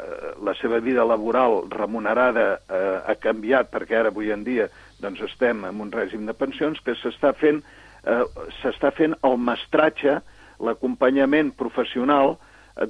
la 0.44 0.54
seva 0.60 0.80
vida 0.80 1.06
laboral 1.06 1.64
remunerada 1.72 2.48
eh, 2.68 2.98
ha 3.08 3.16
canviat 3.20 3.72
perquè 3.72 4.00
ara 4.00 4.12
avui 4.12 4.32
en 4.32 4.44
dia 4.44 4.68
doncs 5.02 5.24
estem 5.30 5.66
en 5.66 5.82
un 5.82 5.92
règim 5.92 6.28
de 6.28 6.36
pensions 6.38 6.80
que 6.86 6.96
s'està 7.00 7.34
fent 7.38 7.62
eh, 8.06 8.24
s'està 8.62 8.92
fent 8.96 9.16
el 9.28 9.38
mestratge, 9.38 10.20
l'acompanyament 10.62 11.56
professional 11.58 12.38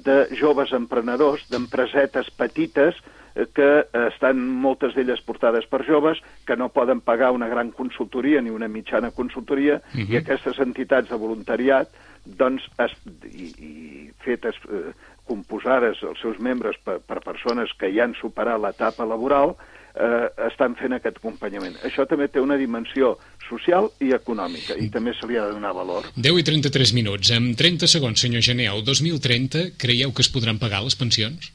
de 0.05 0.27
joves 0.37 0.71
emprenedors, 0.73 1.43
d'empresetes 1.49 2.29
petites 2.37 2.95
eh, 3.35 3.47
que 3.55 3.87
estan 4.07 4.39
moltes 4.61 4.95
d'elles 4.95 5.21
portades 5.21 5.65
per 5.65 5.83
joves 5.87 6.19
que 6.45 6.57
no 6.57 6.69
poden 6.69 7.01
pagar 7.01 7.31
una 7.31 7.47
gran 7.47 7.71
consultoria 7.71 8.41
ni 8.41 8.49
una 8.49 8.67
mitjana 8.67 9.11
consultoria 9.11 9.81
Mhm. 9.93 10.11
i 10.11 10.17
aquestes 10.17 10.59
entitats 10.59 11.09
de 11.09 11.15
voluntariat 11.17 11.89
doncs, 12.25 12.63
es, 12.77 12.91
i, 13.33 13.47
i 13.57 14.11
fetes, 14.21 14.55
eh, 14.69 14.93
composades 15.27 16.01
els 16.03 16.19
seus 16.21 16.39
membres 16.39 16.77
per, 16.83 16.99
per 16.99 17.21
persones 17.23 17.71
que 17.79 17.91
ja 17.93 18.07
han 18.07 18.15
superat 18.19 18.59
l'etapa 18.61 19.05
laboral, 19.07 19.55
eh, 19.95 20.27
estan 20.47 20.75
fent 20.79 20.95
aquest 20.97 21.19
acompanyament. 21.21 21.77
Això 21.87 22.05
també 22.09 22.27
té 22.31 22.41
una 22.43 22.57
dimensió 22.59 23.15
social 23.47 23.89
i 24.03 24.11
econòmica, 24.15 24.77
i 24.79 24.89
també 24.91 25.13
se 25.17 25.27
li 25.27 25.37
ha 25.37 25.47
de 25.47 25.55
donar 25.57 25.73
valor. 25.75 26.07
10 26.15 26.39
i 26.39 26.45
33 26.47 26.93
minuts. 26.97 27.31
En 27.35 27.51
30 27.55 27.89
segons, 27.91 28.19
senyor 28.19 28.43
Gené, 28.45 28.69
el 28.71 28.85
2030 28.87 29.73
creieu 29.81 30.13
que 30.15 30.23
es 30.25 30.31
podran 30.31 30.59
pagar 30.61 30.83
les 30.85 30.95
pensions? 30.95 31.51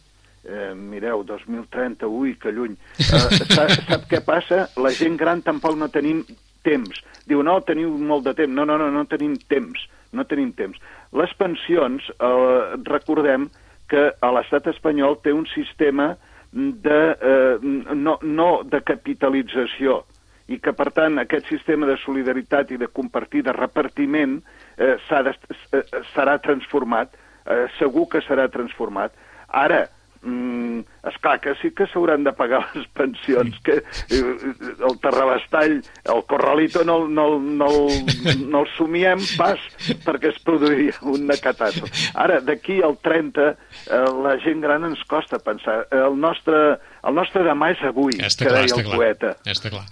Eh, 0.47 0.75
mireu, 0.79 1.25
2030, 1.27 2.07
ui, 2.07 2.37
que 2.39 2.53
lluny. 2.55 2.77
Eh, 3.03 3.07
sap, 3.51 3.73
sap 3.89 4.05
què 4.11 4.23
passa? 4.23 4.69
La 4.79 4.93
gent 4.95 5.17
gran 5.19 5.43
tampoc 5.43 5.75
no 5.79 5.91
tenim 5.91 6.23
temps. 6.67 7.03
Diu, 7.27 7.43
no, 7.47 7.59
teniu 7.67 7.91
molt 7.99 8.29
de 8.29 8.37
temps. 8.39 8.55
No, 8.55 8.67
no, 8.69 8.79
no, 8.79 8.91
no 8.95 9.07
tenim 9.11 9.35
temps. 9.51 9.89
No 10.15 10.25
tenim 10.29 10.53
temps. 10.55 10.79
Les 11.13 11.33
pensions, 11.39 12.03
eh, 12.19 12.77
recordem 12.89 13.49
que 13.89 14.11
a 14.21 14.33
l'estat 14.35 14.67
espanyol 14.73 15.21
té 15.23 15.33
un 15.33 15.47
sistema 15.47 16.17
de, 16.53 17.01
eh, 17.21 17.59
no, 17.95 18.19
no 18.23 18.51
de 18.65 18.81
capitalització 18.83 20.03
i 20.49 20.59
que, 20.63 20.73
per 20.73 20.91
tant, 20.95 21.19
aquest 21.19 21.49
sistema 21.51 21.87
de 21.87 21.97
solidaritat 21.99 22.71
i 22.71 22.79
de 22.79 22.89
compartir, 22.89 23.43
de 23.47 23.55
repartiment, 23.55 24.39
eh, 24.79 24.95
de, 25.11 25.35
eh, 25.73 25.83
serà 26.15 26.39
transformat, 26.43 27.17
eh, 27.47 27.67
segur 27.79 28.09
que 28.09 28.23
serà 28.23 28.49
transformat. 28.49 29.13
Ara, 29.49 29.89
mm, 30.23 30.81
esclar 31.11 31.41
que 31.41 31.55
sí 31.63 31.71
que 31.77 31.87
s'hauran 31.93 32.25
de 32.27 32.33
pagar 32.37 32.63
les 32.75 32.87
pensions, 32.97 33.57
que 33.65 33.79
eh, 33.81 34.23
el 34.89 34.99
terrabastall, 35.03 35.79
el 36.05 36.23
corralito 36.29 36.85
no, 36.85 37.07
no, 37.09 37.39
no, 37.41 37.69
no 38.47 38.63
el 38.65 38.69
somiem 38.77 39.23
pas 39.39 39.61
perquè 40.05 40.33
es 40.35 40.41
produiria 40.45 40.95
un 41.07 41.27
necatazo. 41.31 41.87
Ara, 42.15 42.41
d'aquí 42.41 42.81
al 42.83 42.99
30, 43.03 43.49
eh, 43.51 44.03
la 44.25 44.37
gent 44.45 44.61
gran 44.65 44.85
ens 44.91 45.03
costa 45.09 45.39
pensar. 45.39 45.85
El 45.95 46.19
nostre, 46.21 46.79
el 47.07 47.15
nostre 47.15 47.45
demà 47.47 47.71
és 47.75 47.83
avui, 47.87 48.19
està 48.21 48.45
que 48.47 48.51
clar, 48.53 48.65
deia 48.67 48.81
el 48.81 48.87
clar. 48.89 48.97
poeta. 48.99 49.35
Està 49.47 49.71
clar. 49.73 49.85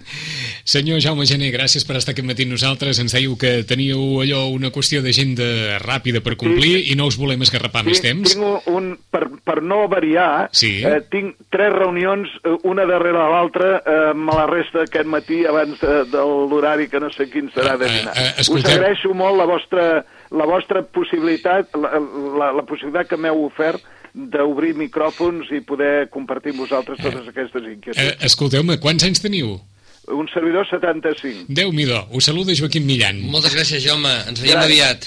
Senyor 0.65 1.01
Jaume 1.05 1.27
Gené, 1.29 1.51
gràcies 1.53 1.85
per 1.87 1.99
estar 2.01 2.15
aquest 2.15 2.27
matí 2.27 2.47
amb 2.47 2.55
nosaltres. 2.57 2.99
Ens 3.03 3.13
dèieu 3.15 3.37
que 3.41 3.59
teníeu 3.69 4.01
allò 4.25 4.47
una 4.55 4.71
qüestió 4.75 5.03
d'agenda 5.05 5.79
ràpida 5.83 6.23
per 6.25 6.37
complir 6.41 6.87
i 6.91 6.97
no 6.99 7.07
us 7.11 7.19
volem 7.21 7.43
esgarrapar 7.45 7.85
més 7.87 8.01
temps. 8.03 8.33
Tinc 8.35 8.45
un, 8.45 8.57
un 8.75 8.89
per, 9.13 9.27
per 9.45 9.61
no 9.63 9.85
variar, 9.93 10.49
Sí. 10.57 10.79
eh, 10.83 11.03
tinc 11.11 11.37
tres 11.51 11.73
reunions, 11.73 12.29
eh, 12.45 12.57
una 12.65 12.85
darrere 12.87 13.19
l'altra, 13.19 13.83
eh, 13.85 14.11
amb 14.11 14.33
la 14.33 14.47
resta 14.47 14.83
aquest 14.85 15.07
matí 15.07 15.45
abans 15.47 15.81
de, 15.81 16.05
de 16.11 16.19
l'horari 16.51 16.89
que 16.89 17.01
no 17.01 17.11
sé 17.13 17.29
quin 17.31 17.51
serà 17.55 17.77
de 17.79 17.87
Eh, 17.87 17.99
dinar. 17.99 18.15
eh, 18.17 18.33
Us 18.41 18.49
escolteu- 18.49 18.75
agraeixo 18.79 19.15
molt 19.15 19.37
la 19.39 19.45
vostra, 19.47 20.05
la 20.31 20.47
vostra 20.47 20.83
possibilitat, 20.83 21.75
la, 21.77 21.99
la, 22.39 22.53
la 22.53 22.63
possibilitat 22.63 23.09
que 23.09 23.17
m'heu 23.17 23.45
ofert 23.47 23.83
d'obrir 24.15 24.75
micròfons 24.79 25.51
i 25.51 25.61
poder 25.61 26.09
compartir 26.09 26.53
amb 26.53 26.61
vosaltres 26.61 26.99
totes 27.03 27.27
aquestes 27.29 27.63
Eh, 27.65 27.73
inquietuds. 27.73 28.25
escolteu-me, 28.25 28.79
quants 28.79 29.03
anys 29.05 29.21
teniu? 29.23 29.61
Un 30.07 30.29
servidor 30.29 30.67
75. 30.69 31.47
Déu-n'hi-do, 31.49 32.09
us 32.13 32.25
saluda 32.27 32.53
Joaquim 32.55 32.85
Millan. 32.85 33.23
Moltes 33.25 33.55
gràcies, 33.57 33.81
Jaume. 33.81 34.13
Ens 34.29 34.39
veiem 34.43 34.59
Gràcies. 34.59 34.71
aviat. 34.71 35.07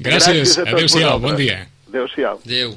Gràcies, 0.00 0.54
tots 0.54 0.72
adéu-siau, 0.72 1.18
bon 1.20 1.34
dia. 1.36 1.66
Adéu-siau. 1.88 2.38
Adéu. 2.46 2.76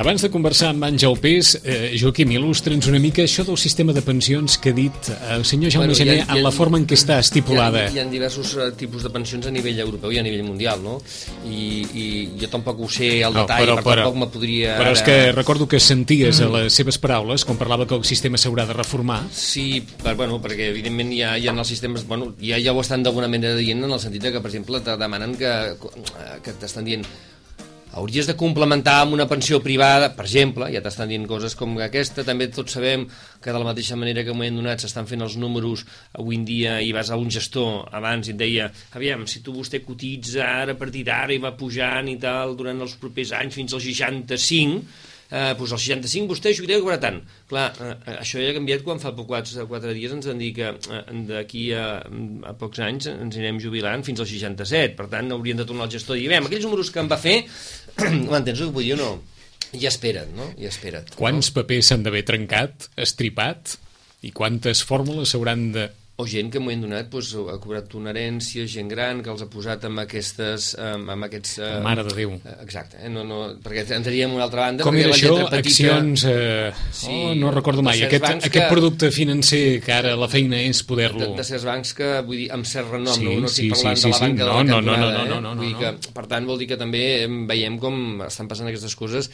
Abans 0.00 0.22
de 0.24 0.30
conversar 0.32 0.70
amb 0.72 0.86
Àngel 0.86 1.12
Pés, 1.20 1.50
eh, 1.60 1.90
Joaquim, 2.00 2.30
il·lustra'ns 2.32 2.86
una 2.88 2.96
mica 2.96 3.20
això 3.20 3.42
del 3.44 3.58
sistema 3.60 3.92
de 3.92 4.00
pensions 4.00 4.54
que 4.56 4.70
ha 4.72 4.76
dit 4.78 5.08
el 5.34 5.42
senyor 5.44 5.74
Jaume 5.74 5.90
bueno, 5.90 5.98
Gené 5.98 6.22
ha, 6.22 6.38
en 6.38 6.40
la 6.40 6.52
forma 6.56 6.78
en 6.80 6.86
què 6.88 6.96
està 6.96 7.18
estipulada. 7.20 7.82
Hi 7.82 7.90
ha, 7.90 7.92
hi 7.98 8.00
ha 8.00 8.04
diversos 8.08 8.54
uh, 8.56 8.70
tipus 8.72 9.02
de 9.04 9.10
pensions 9.12 9.50
a 9.50 9.52
nivell 9.52 9.76
europeu 9.84 10.14
i 10.14 10.16
a 10.16 10.22
nivell 10.24 10.46
mundial, 10.46 10.80
no? 10.80 10.94
I, 11.44 11.60
i 11.92 12.04
jo 12.40 12.48
tampoc 12.48 12.80
ho 12.80 12.88
sé 12.88 13.10
al 13.26 13.36
detall, 13.36 13.60
no, 13.60 13.74
però, 13.74 13.74
per 13.76 13.84
però, 13.90 14.06
tampoc 14.06 14.16
me 14.22 14.28
podria... 14.32 14.78
Però 14.80 14.94
és 14.96 15.02
que 15.04 15.16
recordo 15.36 15.66
que 15.68 15.80
senties 15.84 16.40
mm. 16.40 16.46
a 16.46 16.62
les 16.62 16.78
seves 16.80 16.96
paraules 17.02 17.44
quan 17.44 17.60
parlava 17.60 17.84
que 17.84 17.98
el 18.00 18.06
sistema 18.08 18.40
s'haurà 18.40 18.64
de 18.70 18.78
reformar. 18.78 19.26
Sí, 19.36 19.82
per, 20.00 20.14
bueno, 20.16 20.38
perquè 20.40 20.70
evidentment 20.72 21.12
hi 21.12 21.20
ha, 21.26 21.34
hi 21.36 21.50
ha 21.52 21.52
els 21.52 21.74
sistemes... 21.76 22.08
Bueno, 22.08 22.32
ja, 22.40 22.56
ja 22.56 22.72
ho 22.72 22.80
estan 22.80 23.04
d'alguna 23.04 23.28
manera 23.28 23.52
dient 23.60 23.84
en 23.84 23.92
el 23.92 24.00
sentit 24.00 24.30
que, 24.30 24.40
per 24.40 24.48
exemple, 24.48 24.80
te 24.80 24.96
demanen 24.96 25.36
que, 25.36 25.52
que 26.40 26.56
t'estan 26.56 26.88
dient 26.88 27.04
hauries 27.92 28.28
de 28.28 28.36
complementar 28.38 29.00
amb 29.02 29.16
una 29.16 29.26
pensió 29.30 29.58
privada, 29.64 30.10
per 30.14 30.26
exemple, 30.28 30.68
ja 30.70 30.82
t'estan 30.84 31.10
dient 31.10 31.26
coses 31.30 31.56
com 31.58 31.76
aquesta, 31.82 32.24
també 32.26 32.48
tots 32.54 32.76
sabem 32.76 33.06
que 33.42 33.50
de 33.50 33.58
la 33.58 33.66
mateixa 33.66 33.98
manera 33.98 34.24
que 34.24 34.34
un 34.34 34.38
moment 34.38 34.60
donat 34.60 34.84
s'estan 34.84 35.08
fent 35.10 35.26
els 35.26 35.36
números 35.40 35.84
avui 36.14 36.38
en 36.38 36.46
dia 36.46 36.78
i 36.84 36.92
vas 36.96 37.10
a 37.10 37.18
un 37.20 37.30
gestor 37.32 37.88
abans 37.96 38.28
i 38.28 38.34
et 38.34 38.40
deia, 38.40 38.70
aviam, 38.94 39.26
si 39.26 39.42
tu 39.42 39.54
vostè 39.56 39.82
cotitza 39.84 40.46
ara 40.46 40.76
a 40.76 40.80
partir 40.80 41.04
d'ara 41.08 41.34
i 41.34 41.42
va 41.42 41.56
pujant 41.58 42.08
i 42.10 42.18
tal 42.20 42.56
durant 42.58 42.80
els 42.86 42.98
propers 43.00 43.34
anys 43.40 43.58
fins 43.58 43.74
als 43.74 43.88
65, 43.90 44.84
eh, 45.30 45.54
doncs 45.54 45.72
als 45.72 45.84
65 45.86 46.30
vostè 46.30 46.52
jubilarà 46.54 46.82
cobrar 46.82 46.98
tant. 47.02 47.20
Clar, 47.50 47.70
eh, 47.78 47.94
eh, 47.94 48.16
això 48.22 48.42
ja 48.42 48.50
ha 48.50 48.56
canviat 48.56 48.82
quan 48.86 49.00
fa 49.02 49.12
poc 49.16 49.28
4, 49.30 49.66
4 49.70 49.94
dies 49.96 50.12
ens 50.14 50.26
han 50.30 50.40
dit 50.42 50.54
que 50.56 50.68
eh, 50.70 51.02
d'aquí 51.30 51.70
a, 51.74 51.86
a 52.50 52.54
pocs 52.58 52.82
anys 52.86 53.10
ens 53.12 53.38
anirem 53.38 53.60
jubilant 53.62 54.04
fins 54.06 54.20
als 54.20 54.32
67. 54.34 54.96
Per 54.98 55.06
tant, 55.12 55.30
hauríem 55.30 55.60
de 55.62 55.66
tornar 55.68 55.86
al 55.86 55.94
gestor 55.94 56.18
i 56.18 56.26
dir, 56.26 56.34
aquells 56.40 56.66
números 56.66 56.90
que 56.90 57.02
em 57.02 57.10
va 57.10 57.20
fer, 57.20 57.36
m'entens 57.98 58.60
el 58.60 58.70
que 58.70 58.74
vull 58.76 58.88
dir 58.88 58.96
o 58.98 59.00
no? 59.00 59.10
I 59.76 59.86
espera't, 59.86 60.32
no? 60.34 60.48
I 60.58 60.66
espera't. 60.66 61.14
Quants 61.18 61.50
no? 61.50 61.54
papers 61.60 61.90
s'han 61.90 62.02
d'haver 62.06 62.24
trencat, 62.26 62.88
estripat, 62.98 63.76
i 64.26 64.32
quantes 64.36 64.82
fórmules 64.84 65.32
s'hauran 65.32 65.70
de 65.76 65.86
o 66.20 66.26
gent 66.28 66.50
que 66.52 66.58
en 66.60 66.64
un 66.64 66.68
moment 66.68 66.84
donat 66.84 67.08
doncs, 67.12 67.32
ha 67.48 67.56
cobrat 67.62 67.94
una 67.98 68.12
herència, 68.12 68.66
gent 68.68 68.90
gran 68.90 69.22
que 69.24 69.32
els 69.32 69.42
ha 69.44 69.48
posat 69.50 69.86
amb 69.88 70.02
aquestes... 70.02 70.74
amb, 70.78 71.08
amb 71.14 71.26
aquests... 71.28 71.56
Eh, 71.64 71.70
Mare 71.84 72.04
de 72.06 72.14
Déu. 72.16 72.34
Eh, 72.36 72.56
exacte, 72.64 73.00
eh? 73.00 73.10
no, 73.12 73.24
no, 73.26 73.40
perquè 73.64 73.86
entraríem 73.96 74.34
una 74.36 74.44
altra 74.46 74.66
banda. 74.66 74.86
Com 74.86 74.98
era 75.00 75.14
això? 75.14 75.32
Petita... 75.46 75.62
Accions... 75.62 76.26
Eh... 76.28 76.70
Sí, 77.00 77.14
oh, 77.14 77.32
no 77.38 77.54
recordo 77.54 77.84
mai. 77.86 78.04
Aquest, 78.06 78.28
aquest 78.36 78.52
que... 78.54 78.66
producte 78.70 79.10
financer 79.14 79.62
que 79.84 79.96
ara 79.96 80.14
la 80.20 80.28
feina 80.30 80.60
és 80.60 80.82
poder-lo... 80.86 81.22
De, 81.24 81.32
de 81.40 81.48
certs 81.48 81.66
bancs 81.68 81.94
que, 81.96 82.12
vull 82.26 82.44
dir, 82.44 82.50
amb 82.54 82.68
cert 82.68 82.92
renom, 82.92 83.16
sí, 83.16 83.26
no, 83.26 83.38
no 83.46 83.50
estic 83.50 83.70
sí, 83.70 83.72
parlant 83.74 84.00
sí, 84.00 84.10
de 84.10 84.12
la 84.12 84.20
banca 84.20 84.36
sí. 84.36 84.44
de 84.44 84.50
la 84.50 84.60
no. 84.60 84.68
No, 84.70 84.80
no, 84.80 84.98
no, 85.00 85.10
no, 85.16 85.40
no, 85.40 85.40
no, 85.48 85.56
vull 85.58 85.72
dir 85.72 85.78
que, 85.80 86.12
per 86.14 86.28
tant, 86.30 86.46
vol 86.48 86.60
dir 86.60 86.70
que 86.70 86.78
també 86.80 87.02
veiem 87.48 87.80
com 87.82 88.22
estan 88.28 88.50
passant 88.50 88.68
aquestes 88.70 88.96
coses 88.98 89.32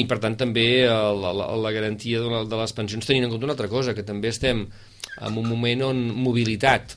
i 0.00 0.04
per 0.10 0.20
tant 0.22 0.36
també 0.38 0.66
la, 0.86 1.32
la, 1.32 1.48
la 1.56 1.72
garantia 1.74 2.20
de, 2.20 2.44
de 2.50 2.60
les 2.60 2.76
pensions 2.76 3.06
tenint 3.06 3.26
en 3.26 3.32
compte 3.32 3.48
una 3.48 3.56
altra 3.56 3.70
cosa, 3.72 3.94
que 3.94 4.06
també 4.06 4.30
estem 4.30 4.66
en 5.14 5.40
un 5.40 5.48
moment 5.48 5.88
on 5.90 6.06
mobilitat 6.14 6.96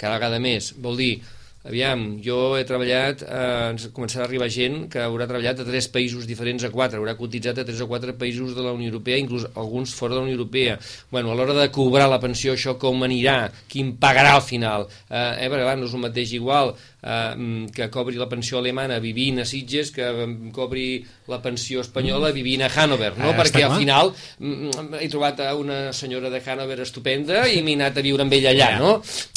cada 0.00 0.16
vegada 0.16 0.40
més 0.42 0.72
vol 0.80 0.98
dir 1.00 1.14
aviam, 1.60 2.16
jo 2.24 2.56
he 2.56 2.64
treballat, 2.64 3.20
eh, 3.20 3.70
ens 3.74 3.90
començarà 3.92 4.24
a 4.24 4.28
arribar 4.28 4.48
gent 4.48 4.86
que 4.92 5.02
haurà 5.04 5.26
treballat 5.28 5.60
a 5.60 5.66
tres 5.66 5.90
països 5.92 6.24
diferents 6.28 6.64
a 6.64 6.70
quatre, 6.72 6.96
haurà 6.96 7.16
cotitzat 7.18 7.60
a 7.60 7.66
tres 7.68 7.82
o 7.84 7.88
quatre 7.90 8.14
països 8.16 8.54
de 8.56 8.64
la 8.64 8.72
Unió 8.72 8.88
Europea, 8.88 9.18
inclús 9.20 9.44
alguns 9.54 9.92
fora 9.94 10.14
de 10.14 10.20
la 10.20 10.24
Unió 10.24 10.38
Europea. 10.38 10.78
Bueno, 11.10 11.32
a 11.32 11.36
l'hora 11.36 11.54
de 11.58 11.68
cobrar 11.70 12.08
la 12.08 12.20
pensió, 12.20 12.54
això 12.56 12.78
com 12.80 13.04
anirà? 13.04 13.50
Qui 13.68 13.84
em 13.84 13.92
pagarà 14.00 14.38
al 14.38 14.46
final? 14.46 14.88
Eh, 15.10 15.20
eh, 15.20 15.50
perquè, 15.50 15.66
clar, 15.66 15.76
no 15.76 15.90
és 15.90 15.98
el 15.98 16.04
mateix 16.06 16.32
igual 16.32 16.72
eh, 17.02 17.66
que 17.74 17.88
cobri 17.90 18.18
la 18.20 18.28
pensió 18.28 18.58
alemana 18.58 18.98
vivint 19.00 19.40
a 19.40 19.46
Sitges 19.48 19.92
que 19.94 20.06
cobri 20.54 21.04
la 21.30 21.40
pensió 21.42 21.80
espanyola 21.84 22.32
vivint 22.34 22.64
a 22.66 22.70
Hannover, 22.70 23.14
no? 23.18 23.32
Eh, 23.32 23.38
perquè 23.38 23.64
al 23.66 23.76
final 23.78 24.12
mm, 24.38 25.00
he 25.00 25.08
trobat 25.12 25.42
una 25.58 25.92
senyora 25.96 26.30
de 26.30 26.42
Hannover 26.44 26.80
estupenda 26.84 27.46
i 27.48 27.62
m'he 27.64 27.76
anat 27.78 28.00
a 28.00 28.04
viure 28.04 28.26
amb 28.26 28.34
ella 28.36 28.52
allà, 28.54 28.70
no? 28.80 28.92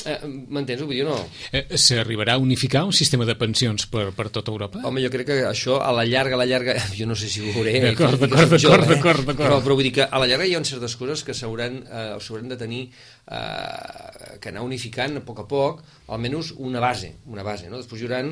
Eh, 0.06 0.20
M'entens? 0.28 0.84
Vull 0.84 0.98
dir, 0.98 1.06
no? 1.08 1.18
Eh, 1.52 1.66
S'arribarà 1.80 2.38
a 2.38 2.42
unificar 2.42 2.84
un 2.88 2.96
sistema 2.96 3.28
de 3.30 3.36
pensions 3.40 3.88
per, 3.92 4.10
per 4.16 4.30
tota 4.34 4.52
Europa? 4.52 4.82
Home, 4.84 5.04
jo 5.04 5.12
crec 5.14 5.30
que 5.30 5.40
això 5.48 5.80
a 5.84 5.94
la 5.96 6.06
llarga, 6.08 6.38
a 6.38 6.42
la 6.44 6.48
llarga, 6.50 6.76
jo 6.98 7.08
no 7.10 7.18
sé 7.20 7.30
si 7.32 7.44
ho 7.44 7.54
veuré. 7.56 7.80
D'acord, 7.90 8.20
d'acord, 8.20 8.50
d'acord, 8.58 8.90
d'acord. 8.90 9.32
Però, 9.38 9.60
però 9.64 9.78
vull 9.78 9.88
dir 9.88 9.96
que 10.00 10.08
a 10.08 10.22
la 10.22 10.30
llarga 10.30 10.48
hi 10.50 10.56
ha 10.58 10.64
certes 10.68 10.98
coses 11.00 11.24
que 11.24 11.36
s'hauran 11.38 11.82
eh, 11.84 12.42
de 12.50 12.58
tenir 12.60 12.84
eh, 13.28 14.40
que 14.42 14.52
anar 14.52 14.66
unificant 14.66 15.20
a 15.20 15.24
poc 15.26 15.44
a 15.44 15.48
poc, 15.50 15.86
almenys 16.14 16.54
una 16.58 16.82
base, 16.84 17.16
una 17.32 17.46
base, 17.46 17.70
no? 17.72 17.80
Després 17.82 18.04
hi 18.04 18.10
haurà 18.10 18.24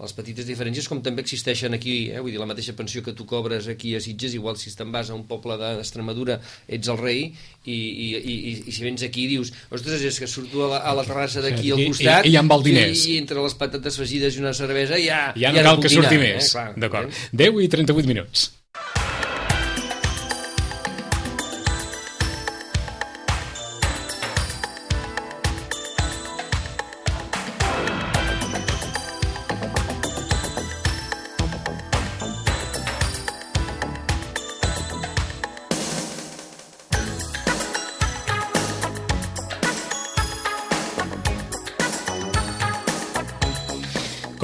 les 0.00 0.14
petites 0.16 0.46
diferències 0.48 0.86
com 0.88 1.02
també 1.04 1.20
existeixen 1.20 1.76
aquí, 1.76 1.94
eh? 2.08 2.20
vull 2.24 2.32
dir, 2.32 2.40
la 2.40 2.48
mateixa 2.48 2.72
pensió 2.76 3.02
que 3.04 3.12
tu 3.16 3.26
cobres 3.28 3.68
aquí 3.68 3.92
a 3.96 4.00
Sitges, 4.00 4.32
igual 4.38 4.56
si 4.56 4.72
te'n 4.76 4.92
vas 4.94 5.10
a 5.10 5.16
un 5.16 5.26
poble 5.28 5.58
d'Extremadura 5.60 6.38
ets 6.66 6.88
el 6.88 7.00
rei 7.00 7.20
i, 7.26 7.74
i, 7.74 8.06
i, 8.16 8.36
i 8.64 8.72
si 8.72 8.86
vens 8.86 9.04
aquí 9.04 9.26
dius, 9.28 9.52
ostres, 9.68 10.00
és 10.08 10.20
que 10.22 10.28
surto 10.30 10.64
a 10.64 10.70
la, 10.72 10.78
a 10.88 10.94
la 10.96 11.04
terrassa 11.08 11.44
d'aquí 11.44 11.74
al 11.74 11.84
costat 11.90 12.24
I, 12.24 12.32
i, 12.32 12.36
i 12.36 12.40
amb 12.40 12.56
el 12.56 12.64
diners. 12.70 13.04
I, 13.04 13.18
i 13.18 13.20
entre 13.20 13.44
les 13.44 13.58
patates 13.60 14.00
fregides 14.00 14.38
i 14.38 14.44
una 14.44 14.54
cervesa 14.56 14.96
ja, 15.02 15.20
ja 15.36 15.52
no 15.52 15.60
ja 15.60 15.68
cal 15.68 15.84
que 15.84 15.92
surti 15.92 16.16
dinar, 16.16 16.32
més. 16.40 16.54
Eh? 16.56 16.66
D'acord. 16.80 17.20
10 17.44 17.60
i 17.66 17.70
38 17.76 18.14
minuts. 18.14 18.48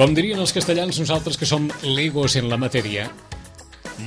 Com 0.07 0.13
dirien 0.15 0.39
els 0.39 0.53
castellans, 0.55 0.95
nosaltres 1.01 1.35
que 1.35 1.43
som 1.43 1.65
legos 1.83 2.37
en 2.39 2.45
la 2.47 2.55
matèria, 2.55 3.09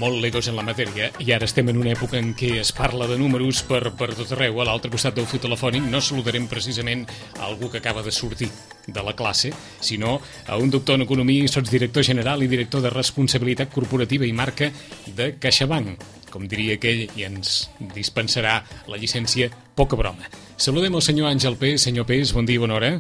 molt 0.01 0.17
legos 0.23 0.47
en 0.49 0.57
la 0.57 0.65
matèria, 0.65 1.11
i 1.21 1.35
ara 1.37 1.45
estem 1.45 1.69
en 1.69 1.77
una 1.77 1.91
època 1.93 2.17
en 2.17 2.31
què 2.33 2.55
es 2.63 2.71
parla 2.73 3.05
de 3.05 3.19
números 3.21 3.61
per, 3.69 3.83
per 4.01 4.09
tot 4.17 4.33
arreu. 4.33 4.63
A 4.63 4.65
l'altre 4.65 4.89
costat 4.95 5.19
del 5.19 5.29
fil 5.29 5.45
telefònic 5.45 5.85
no 5.93 6.01
saludarem 6.01 6.49
precisament 6.49 7.05
a 7.37 7.51
algú 7.51 7.69
que 7.69 7.83
acaba 7.85 8.01
de 8.01 8.17
sortir 8.17 8.49
de 8.89 9.05
la 9.05 9.13
classe, 9.13 9.53
sinó 9.85 10.17
a 10.49 10.57
un 10.57 10.73
doctor 10.73 10.97
en 10.97 11.05
Economia 11.05 11.45
i 11.45 11.53
sotsdirector 11.53 12.09
general 12.15 12.41
i 12.41 12.49
director 12.49 12.81
de 12.81 12.97
Responsabilitat 12.97 13.69
Corporativa 13.69 14.25
i 14.25 14.33
Marca 14.33 14.73
de 15.05 15.35
CaixaBank. 15.37 16.01
Com 16.33 16.49
diria 16.49 16.81
aquell, 16.81 17.11
i 17.13 17.29
ens 17.29 17.67
dispensarà 17.93 18.63
la 18.89 18.97
llicència 18.97 19.53
poca 19.77 20.01
broma. 20.01 20.33
Saludem 20.57 20.97
el 20.97 21.05
senyor 21.05 21.29
Àngel 21.29 21.61
Pés. 21.61 21.91
Senyor 21.91 22.09
Pés, 22.09 22.33
bon 22.33 22.49
dia 22.49 22.57
i 22.57 22.65
bona 22.65 22.81
hora. 22.81 22.95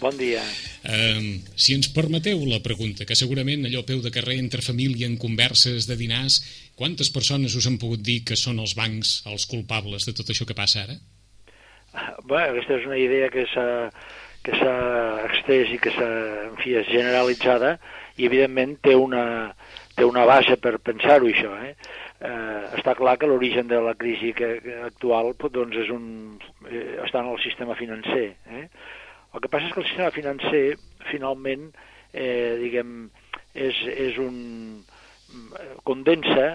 Bon 0.00 0.16
dia. 0.18 0.42
Uh, 0.84 1.40
si 1.56 1.76
ens 1.76 1.88
permeteu 1.94 2.42
la 2.48 2.60
pregunta, 2.64 3.06
que 3.08 3.16
segurament 3.18 3.64
allò 3.68 3.84
peu 3.86 4.02
de 4.04 4.12
carrer 4.14 4.36
entre 4.42 4.64
família 4.64 5.06
en 5.08 5.16
converses 5.20 5.88
de 5.88 5.96
dinars, 5.96 6.40
quantes 6.76 7.12
persones 7.14 7.54
us 7.54 7.68
han 7.70 7.78
pogut 7.80 8.02
dir 8.04 8.22
que 8.28 8.36
són 8.36 8.60
els 8.62 8.74
bancs 8.78 9.22
els 9.30 9.46
culpables 9.50 10.06
de 10.08 10.16
tot 10.16 10.30
això 10.30 10.46
que 10.48 10.58
passa 10.58 10.84
ara? 10.84 10.98
Bé, 12.26 12.42
aquesta 12.42 12.78
és 12.80 12.86
una 12.88 12.98
idea 12.98 13.30
que 13.30 13.46
s'ha 13.54 13.68
que 14.44 14.52
s'ha 14.60 14.74
extès 15.24 15.70
i 15.72 15.78
que 15.80 15.90
s'ha, 15.94 16.08
en 16.50 16.58
fi, 16.60 16.74
és 16.76 16.88
generalitzada 16.90 17.78
i 18.20 18.26
evidentment 18.28 18.74
té 18.84 18.92
una, 18.92 19.24
té 19.96 20.04
una 20.04 20.26
base 20.28 20.58
per 20.60 20.76
pensar-ho 20.84 21.30
això, 21.30 21.54
eh? 21.64 21.72
eh, 22.20 22.60
està 22.78 22.92
clar 22.98 23.16
que 23.16 23.30
l'origen 23.30 23.70
de 23.70 23.80
la 23.80 23.94
crisi 23.96 24.34
que, 24.36 24.50
que 24.60 24.76
actual 24.84 25.32
doncs 25.48 25.80
és 25.86 25.94
un, 25.94 26.04
eh, 26.68 27.00
està 27.06 27.22
en 27.24 27.32
el 27.32 27.40
sistema 27.40 27.78
financer. 27.78 28.26
Eh? 28.52 28.66
El 29.34 29.42
que 29.42 29.50
passa 29.50 29.66
és 29.66 29.74
que 29.74 29.82
el 29.82 29.88
sistema 29.88 30.14
financer, 30.14 30.64
finalment, 31.10 31.70
eh, 32.12 32.54
diguem, 32.62 33.08
és, 33.54 33.80
és 34.08 34.20
un... 34.22 34.84
condensa 35.82 36.46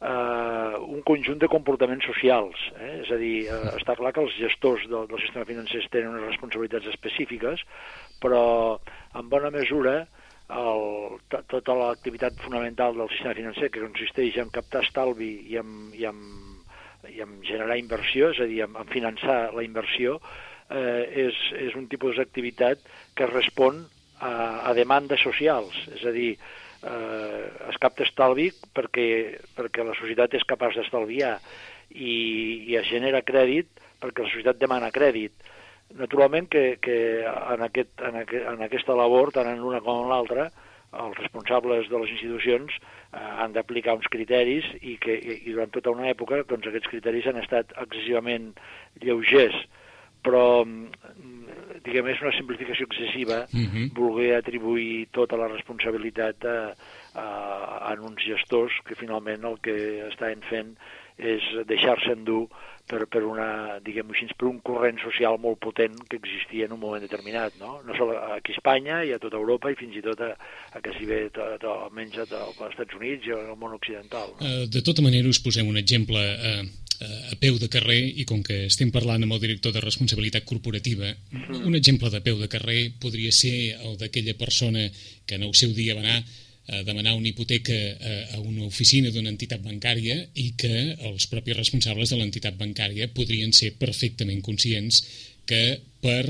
eh, 0.00 0.74
un 0.78 1.00
conjunt 1.08 1.40
de 1.40 1.48
comportaments 1.48 2.04
socials. 2.04 2.60
Eh? 2.76 2.92
És 3.04 3.12
a 3.12 3.18
dir, 3.20 3.46
eh, 3.48 3.62
està 3.78 3.96
clar 3.96 4.12
que 4.12 4.24
els 4.24 4.36
gestors 4.36 4.84
del, 4.90 5.08
del 5.08 5.22
sistema 5.24 5.48
financer 5.48 5.82
tenen 5.90 6.12
unes 6.12 6.28
responsabilitats 6.28 6.90
específiques, 6.92 7.64
però 8.20 8.44
en 9.16 9.30
bona 9.32 9.52
mesura 9.54 10.02
el, 10.46 11.16
tota 11.50 11.74
l'activitat 11.74 12.36
fonamental 12.44 12.98
del 12.98 13.10
sistema 13.14 13.34
financer, 13.38 13.70
que 13.72 13.82
consisteix 13.82 14.36
en 14.42 14.52
captar 14.54 14.84
estalvi 14.84 15.32
i 15.50 15.56
en, 15.62 15.72
i 15.96 16.06
en, 16.06 16.20
i 17.10 17.22
en 17.24 17.40
generar 17.46 17.78
inversió, 17.80 18.30
és 18.34 18.42
a 18.42 18.50
dir, 18.50 18.62
en, 18.66 18.76
en 18.78 18.92
finançar 18.92 19.40
la 19.56 19.64
inversió, 19.66 20.20
eh, 20.70 21.26
és, 21.26 21.40
és 21.68 21.74
un 21.78 21.86
tipus 21.90 22.18
d'activitat 22.18 22.82
que 23.16 23.28
respon 23.30 23.84
a, 24.20 24.32
a 24.70 24.74
demandes 24.76 25.22
socials, 25.22 25.76
és 25.94 26.04
a 26.06 26.12
dir, 26.14 26.32
eh, 26.82 27.42
es 27.70 27.80
capta 27.82 28.06
estalvi 28.06 28.50
perquè, 28.74 29.08
perquè 29.56 29.84
la 29.84 29.96
societat 29.98 30.38
és 30.38 30.46
capaç 30.48 30.78
d'estalviar 30.78 31.36
i, 31.94 32.66
i 32.70 32.78
es 32.78 32.88
genera 32.90 33.24
crèdit 33.26 33.70
perquè 34.00 34.24
la 34.24 34.32
societat 34.32 34.60
demana 34.60 34.92
crèdit. 34.94 35.32
Naturalment 35.96 36.48
que, 36.50 36.78
que 36.82 36.98
en, 37.22 37.62
aquest, 37.62 37.92
en, 38.02 38.18
aquest, 38.24 38.46
en 38.50 38.64
aquesta 38.66 38.96
labor, 38.98 39.30
tant 39.32 39.48
en 39.52 39.62
una 39.62 39.80
com 39.84 40.02
en 40.02 40.10
l'altra, 40.10 40.50
els 40.96 41.18
responsables 41.18 41.88
de 41.90 42.00
les 42.00 42.12
institucions 42.14 42.74
eh, 42.76 43.18
han 43.20 43.54
d'aplicar 43.54 43.96
uns 43.98 44.08
criteris 44.12 44.66
i 44.80 44.96
que 45.02 45.16
i, 45.16 45.40
i 45.46 45.54
durant 45.54 45.72
tota 45.74 45.92
una 45.94 46.10
època 46.10 46.42
doncs, 46.48 46.68
aquests 46.70 46.90
criteris 46.92 47.26
han 47.30 47.40
estat 47.42 47.74
excessivament 47.74 48.52
lleugers 49.02 49.58
però 50.26 50.64
mm, 50.66 51.06
diguem 51.86 52.10
és 52.10 52.20
una 52.24 52.34
simplificació 52.34 52.88
excessiva 52.90 53.44
uh 53.46 53.56
Mhm. 53.56 53.70
-huh. 53.72 53.88
voler 53.94 54.34
atribuir 54.36 55.06
tota 55.12 55.36
la 55.36 55.48
responsabilitat 55.48 56.44
a, 56.44 56.74
a, 57.14 57.26
a 57.90 57.94
uns 58.00 58.20
gestors 58.22 58.72
que 58.84 58.94
finalment 58.98 59.44
el 59.44 59.58
que 59.62 59.76
estan 60.10 60.42
fent 60.50 60.76
és 61.16 61.42
deixar-se 61.66 62.12
endur 62.12 62.48
per, 62.86 63.06
per, 63.10 63.22
una, 63.24 63.78
diguem 63.82 64.10
així, 64.12 64.26
per 64.36 64.48
un 64.48 64.60
corrent 64.60 64.98
social 65.02 65.38
molt 65.42 65.58
potent 65.58 65.96
que 66.10 66.18
existia 66.20 66.66
en 66.66 66.72
un 66.76 66.80
moment 66.80 67.02
determinat, 67.02 67.56
no? 67.58 67.80
No 67.86 67.96
sol 67.96 68.12
aquí 68.36 68.52
a 68.52 68.56
Espanya 68.56 69.02
i 69.04 69.12
a 69.12 69.18
tota 69.18 69.36
Europa 69.40 69.70
i 69.72 69.74
fins 69.74 69.96
i 69.96 70.02
tot 70.02 70.20
a, 70.20 70.36
a 70.76 70.80
quasi 70.84 71.06
bé 71.08 71.30
to, 71.34 71.42
to, 71.58 71.72
almenys 71.86 72.18
als 72.18 72.60
Estats 72.70 72.94
Units 72.94 73.26
i 73.26 73.32
al 73.32 73.56
món 73.56 73.74
occidental. 73.74 74.36
No? 74.38 74.46
Uh, 74.46 74.66
de 74.70 74.82
tota 74.82 75.02
manera, 75.02 75.28
us 75.28 75.40
posem 75.42 75.66
un 75.66 75.76
exemple 75.76 76.18
uh, 76.18 76.62
a 77.00 77.36
peu 77.40 77.58
de 77.60 77.68
carrer 77.68 78.00
i 78.20 78.24
com 78.28 78.42
que 78.46 78.64
estem 78.70 78.90
parlant 78.94 79.26
amb 79.26 79.36
el 79.36 79.42
director 79.42 79.74
de 79.74 79.82
responsabilitat 79.84 80.46
corporativa, 80.48 81.12
un 81.58 81.76
exemple 81.76 82.10
de 82.10 82.22
peu 82.24 82.40
de 82.40 82.48
carrer 82.48 82.80
podria 83.02 83.32
ser 83.32 83.76
el 83.76 83.96
d'aquella 84.00 84.36
persona 84.38 84.86
que 85.26 85.36
en 85.36 85.44
el 85.44 85.54
seu 85.54 85.74
dia 85.76 85.96
va 85.98 86.04
anar 86.04 86.18
a 86.66 86.82
demanar 86.82 87.14
una 87.14 87.28
hipoteca 87.28 87.74
a, 87.74 88.14
a 88.36 88.40
una 88.40 88.64
oficina 88.66 89.12
d'una 89.14 89.30
entitat 89.30 89.62
bancària 89.62 90.16
i 90.34 90.50
que 90.58 90.96
els 90.96 91.28
propis 91.30 91.58
responsables 91.58 92.10
de 92.10 92.18
l'entitat 92.18 92.56
bancària 92.58 93.12
podrien 93.14 93.52
ser 93.54 93.76
perfectament 93.78 94.42
conscients 94.42 95.04
que 95.46 95.78
per 96.02 96.24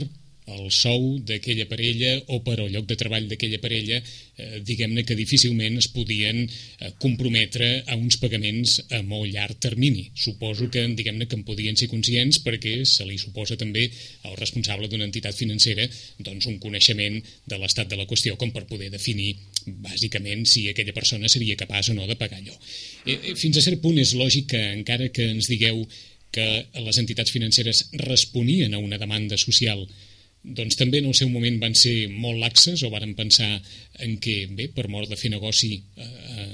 el 0.47 0.71
sou 0.71 1.17
d'aquella 1.27 1.67
parella 1.67 2.13
o 2.31 2.39
per 2.47 2.57
al 2.61 2.71
lloc 2.71 2.87
de 2.87 2.97
treball 2.99 3.27
d'aquella 3.29 3.59
parella, 3.63 3.99
eh, 3.99 4.61
diguem-ne 4.63 5.03
que 5.05 5.17
difícilment 5.19 5.79
es 5.81 5.89
podien 5.91 6.45
eh, 6.47 6.93
comprometre 7.03 7.83
a 7.87 7.97
uns 7.99 8.19
pagaments 8.23 8.79
a 8.95 9.03
molt 9.03 9.33
llarg 9.33 9.59
termini. 9.59 10.07
Suposo 10.15 10.71
que, 10.71 10.87
diguem-ne, 10.99 11.27
que 11.27 11.39
en 11.39 11.45
podien 11.49 11.77
ser 11.77 11.91
conscients 11.91 12.39
perquè 12.47 12.79
se 12.87 13.07
li 13.09 13.19
suposa 13.19 13.59
també 13.59 13.89
al 14.29 14.39
responsable 14.39 14.89
d'una 14.89 15.09
entitat 15.09 15.35
financera 15.35 15.89
doncs, 16.19 16.47
un 16.47 16.61
coneixement 16.63 17.19
de 17.47 17.59
l'estat 17.59 17.91
de 17.91 17.99
la 17.99 18.07
qüestió 18.07 18.39
com 18.39 18.55
per 18.55 18.67
poder 18.71 18.91
definir 18.95 19.35
bàsicament 19.67 20.47
si 20.47 20.69
aquella 20.71 20.95
persona 20.95 21.29
seria 21.29 21.59
capaç 21.59 21.91
o 21.91 21.99
no 21.99 22.07
de 22.07 22.15
pagar 22.15 22.39
allò. 22.39 22.55
Eh, 23.05 23.35
fins 23.35 23.59
a 23.59 23.65
cert 23.67 23.83
punt 23.83 23.99
és 23.99 24.15
lògic 24.15 24.53
que 24.55 24.63
encara 24.77 25.11
que 25.11 25.27
ens 25.35 25.51
digueu 25.51 25.83
que 26.31 26.67
les 26.85 26.99
entitats 27.01 27.33
financeres 27.33 27.87
responien 28.03 28.75
a 28.75 28.83
una 28.83 28.99
demanda 29.01 29.39
social 29.41 29.87
doncs 30.47 30.79
també 30.79 31.03
en 31.03 31.11
el 31.11 31.19
seu 31.19 31.29
moment 31.33 31.59
van 31.63 31.75
ser 31.75 32.07
molt 32.13 32.39
laxes 32.39 32.85
o 32.87 32.91
varen 32.93 33.17
pensar 33.19 33.51
en 34.05 34.17
què, 34.23 34.47
bé, 34.55 34.71
per 34.75 34.87
mort 34.93 35.11
de 35.11 35.19
fer 35.19 35.33
negoci 35.33 35.75
eh, 35.99 36.49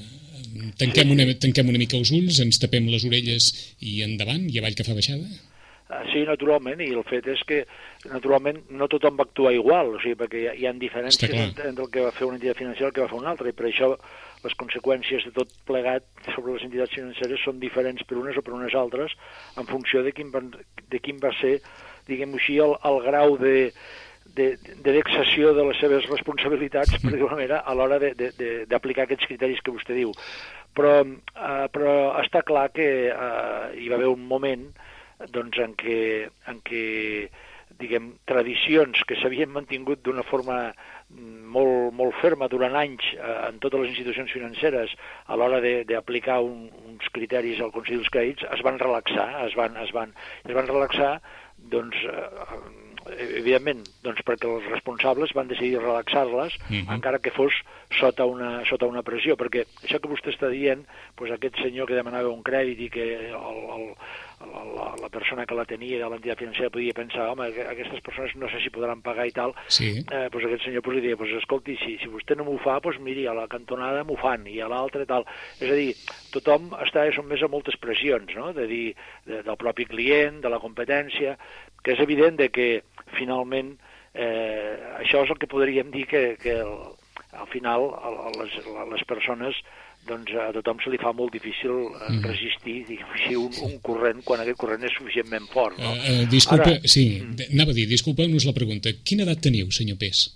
tanquem, 0.81 1.13
una, 1.13 1.27
tanquem 1.41 1.73
una 1.73 1.81
mica 1.81 1.99
els 1.99 2.13
ulls, 2.15 2.41
ens 2.45 2.61
tapem 2.63 2.89
les 2.93 3.05
orelles 3.09 3.53
i 3.81 4.01
endavant, 4.07 4.47
i 4.49 4.61
avall 4.61 4.77
que 4.79 4.87
fa 4.87 4.97
baixada? 4.97 5.29
Ah, 5.93 6.03
Sí, 6.09 6.23
naturalment, 6.25 6.81
i 6.81 6.89
el 6.95 7.05
fet 7.05 7.27
és 7.29 7.41
que 7.49 7.59
naturalment 8.09 8.63
no 8.73 8.89
tothom 8.89 9.19
va 9.19 9.27
actuar 9.29 9.53
igual, 9.53 9.95
o 9.97 10.01
sigui, 10.01 10.17
perquè 10.23 10.41
hi 10.41 10.47
ha, 10.49 10.55
hi 10.57 10.67
ha 10.69 10.73
diferències 10.81 11.35
entre 11.37 11.71
el 11.73 11.91
que 11.93 12.05
va 12.07 12.13
fer 12.17 12.29
una 12.29 12.39
entitat 12.39 12.61
financera 12.63 12.87
i 12.87 12.89
el 12.89 12.95
que 12.97 13.05
va 13.05 13.11
fer 13.11 13.19
una 13.19 13.33
altra, 13.35 13.53
i 13.53 13.57
per 13.57 13.69
això 13.69 13.91
les 14.43 14.57
conseqüències 14.59 15.27
de 15.29 15.35
tot 15.37 15.53
plegat 15.69 16.07
sobre 16.33 16.57
les 16.57 16.65
entitats 16.67 16.97
financeres 16.97 17.45
són 17.45 17.61
diferents 17.63 18.03
per 18.09 18.19
unes 18.19 18.39
o 18.41 18.45
per 18.45 18.57
unes 18.57 18.75
altres 18.79 19.15
en 19.61 19.69
funció 19.69 20.03
de 20.03 20.15
quin, 20.17 20.33
van, 20.35 20.51
de 20.91 21.03
quin 21.05 21.21
va 21.23 21.31
ser, 21.43 21.59
diguem-ho 22.09 22.39
així, 22.41 22.59
el, 22.63 22.75
el 22.89 23.01
grau 23.05 23.37
de, 23.39 23.73
de, 24.37 24.47
de 24.85 24.93
vexació 24.97 25.53
de 25.55 25.65
les 25.69 25.79
seves 25.83 26.07
responsabilitats, 26.11 26.97
per 27.03 27.13
dir-ho 27.13 27.29
manera, 27.31 27.61
a 27.67 27.75
l'hora 27.75 27.99
de- 28.03 28.15
de- 28.15 28.33
de- 28.39 28.65
d'aplicar 28.67 29.05
aquests 29.05 29.27
criteris 29.31 29.61
que 29.63 29.75
vostè 29.75 29.95
diu. 29.99 30.13
Però, 30.75 31.03
eh, 31.05 31.69
però 31.73 31.95
està 32.23 32.41
clar 32.43 32.71
que 32.73 32.89
eh, 33.13 33.71
hi 33.77 33.89
va 33.93 33.97
haver 34.01 34.09
un 34.09 34.25
moment 34.27 34.69
doncs, 35.31 35.59
en 35.63 35.75
què, 35.79 36.29
en 36.51 36.61
què 36.67 37.29
diguem, 37.79 38.13
tradicions 38.29 39.01
que 39.09 39.17
s'havien 39.21 39.51
mantingut 39.53 40.03
d'una 40.05 40.23
forma 40.29 40.57
mm, 41.11 41.45
molt, 41.55 41.93
molt 41.97 42.17
ferma 42.21 42.49
durant 42.53 42.75
anys 42.79 43.05
eh, 43.15 43.37
en 43.49 43.59
totes 43.63 43.81
les 43.81 43.93
institucions 43.93 44.33
financeres 44.33 44.93
a 45.27 45.37
l'hora 45.37 45.61
de- 45.65 45.85
d'aplicar 45.89 46.41
un, 46.45 46.67
uns 46.89 47.09
criteris 47.15 47.61
al 47.61 47.73
Consell 47.75 48.01
dels 48.03 48.11
Crèdits 48.13 48.45
es 48.53 48.63
van 48.67 48.79
relaxar, 48.83 49.29
es 49.47 49.55
van, 49.59 49.77
es 49.83 49.93
van, 49.97 50.13
es 50.45 50.53
van 50.57 50.69
relaxar 50.69 51.15
doncs, 51.73 51.97
eh, 52.05 53.19
evidentment, 53.19 53.83
doncs 54.05 54.23
perquè 54.27 54.47
els 54.47 54.69
responsables 54.71 55.33
van 55.35 55.49
decidir 55.51 55.81
relaxar-les, 55.81 56.55
Mhm. 56.71 56.93
encara 56.95 57.19
que 57.19 57.33
fos 57.35 57.53
sota 57.99 58.25
una, 58.25 58.65
sota 58.65 58.87
una 58.87 59.03
pressió, 59.03 59.37
perquè 59.37 59.65
això 59.83 59.99
que 60.01 60.09
vostè 60.09 60.31
està 60.33 60.49
dient, 60.49 60.85
doncs 61.19 61.33
aquest 61.33 61.57
senyor 61.57 61.89
que 61.89 61.99
demanava 61.99 62.31
un 62.31 62.43
crèdit 62.45 62.79
i 62.79 62.91
que 62.91 63.09
el, 63.31 63.35
el, 63.77 63.89
la, 64.53 64.63
la, 64.65 64.87
la 65.01 65.09
persona 65.13 65.47
que 65.47 65.55
la 65.55 65.65
tenia 65.69 65.99
de 66.01 66.09
l'entitat 66.11 66.39
financera 66.41 66.71
podia 66.71 66.95
pensar, 66.97 67.29
home, 67.33 67.49
que 67.55 67.67
aquestes 67.69 68.01
persones 68.05 68.35
no 68.41 68.49
sé 68.51 68.61
si 68.63 68.73
podran 68.75 69.03
pagar 69.03 69.27
i 69.29 69.35
tal, 69.37 69.55
Sí. 69.69 69.93
eh, 70.03 70.29
doncs 70.33 70.47
aquest 70.49 70.65
senyor 70.67 70.83
pues, 70.83 70.97
li 70.97 71.05
deia, 71.07 71.17
pues, 71.21 71.33
escolti, 71.39 71.77
si, 71.81 71.97
si 72.03 72.11
vostè 72.13 72.37
no 72.37 72.45
m'ho 72.49 72.59
fa, 72.65 72.79
doncs 72.81 73.01
miri, 73.01 73.27
a 73.27 73.35
la 73.37 73.49
cantonada 73.49 74.05
m'ho 74.05 74.17
fan, 74.21 74.47
i 74.51 74.61
a 74.61 74.69
l'altra 74.69 75.07
tal. 75.07 75.27
És 75.61 75.71
a 75.71 75.79
dir, 75.79 75.93
tothom 76.35 76.73
està 76.83 77.07
sotmès 77.15 77.43
a 77.43 77.49
moltes 77.53 77.77
pressions, 77.81 78.35
no?, 78.37 78.53
de 78.57 78.67
dir, 78.67 78.87
de, 79.27 79.43
del 79.43 79.57
propi 79.61 79.87
client, 79.87 80.41
de 80.43 80.51
la 80.53 80.61
competència, 80.63 81.37
que 81.83 81.95
és 81.97 82.01
evident 82.01 82.37
de 82.39 82.49
que 82.55 82.69
finalment 83.19 83.77
eh, 84.15 84.77
això 85.01 85.23
és 85.25 85.31
el 85.33 85.39
que 85.41 85.49
podríem 85.51 85.91
dir 85.91 86.07
que, 86.07 86.37
que 86.41 86.59
el, 86.61 86.75
al 87.33 87.49
final 87.49 87.89
les, 88.39 88.59
les 88.93 89.05
persones 89.09 89.57
doncs 90.09 90.31
a 90.35 90.51
tothom 90.53 90.79
se 90.83 90.91
li 90.91 90.99
fa 90.99 91.13
molt 91.13 91.33
difícil 91.33 91.71
eh, 91.95 92.11
Mm. 92.13 92.25
resistir 92.27 92.77
diguem 92.89 93.11
així, 93.15 93.37
un, 93.37 93.53
un 93.69 93.79
corrent 93.81 94.23
quan 94.25 94.41
aquest 94.43 94.59
corrent 94.59 94.83
és 94.85 94.93
suficientment 94.99 95.47
fort. 95.53 95.79
No? 95.79 95.93
Uh, 95.93 96.23
uh, 96.23 96.29
disculpa, 96.31 96.71
Ara- 96.71 96.89
sí, 96.89 97.21
Mm. 97.23 97.37
anava 97.53 97.71
a 97.71 97.75
dir, 97.75 97.87
disculpeu-nos 97.89 98.45
la 98.45 98.53
pregunta. 98.53 98.93
Quina 99.05 99.23
edat 99.23 99.41
teniu, 99.41 99.71
senyor 99.71 99.97
Pes? 99.99 100.31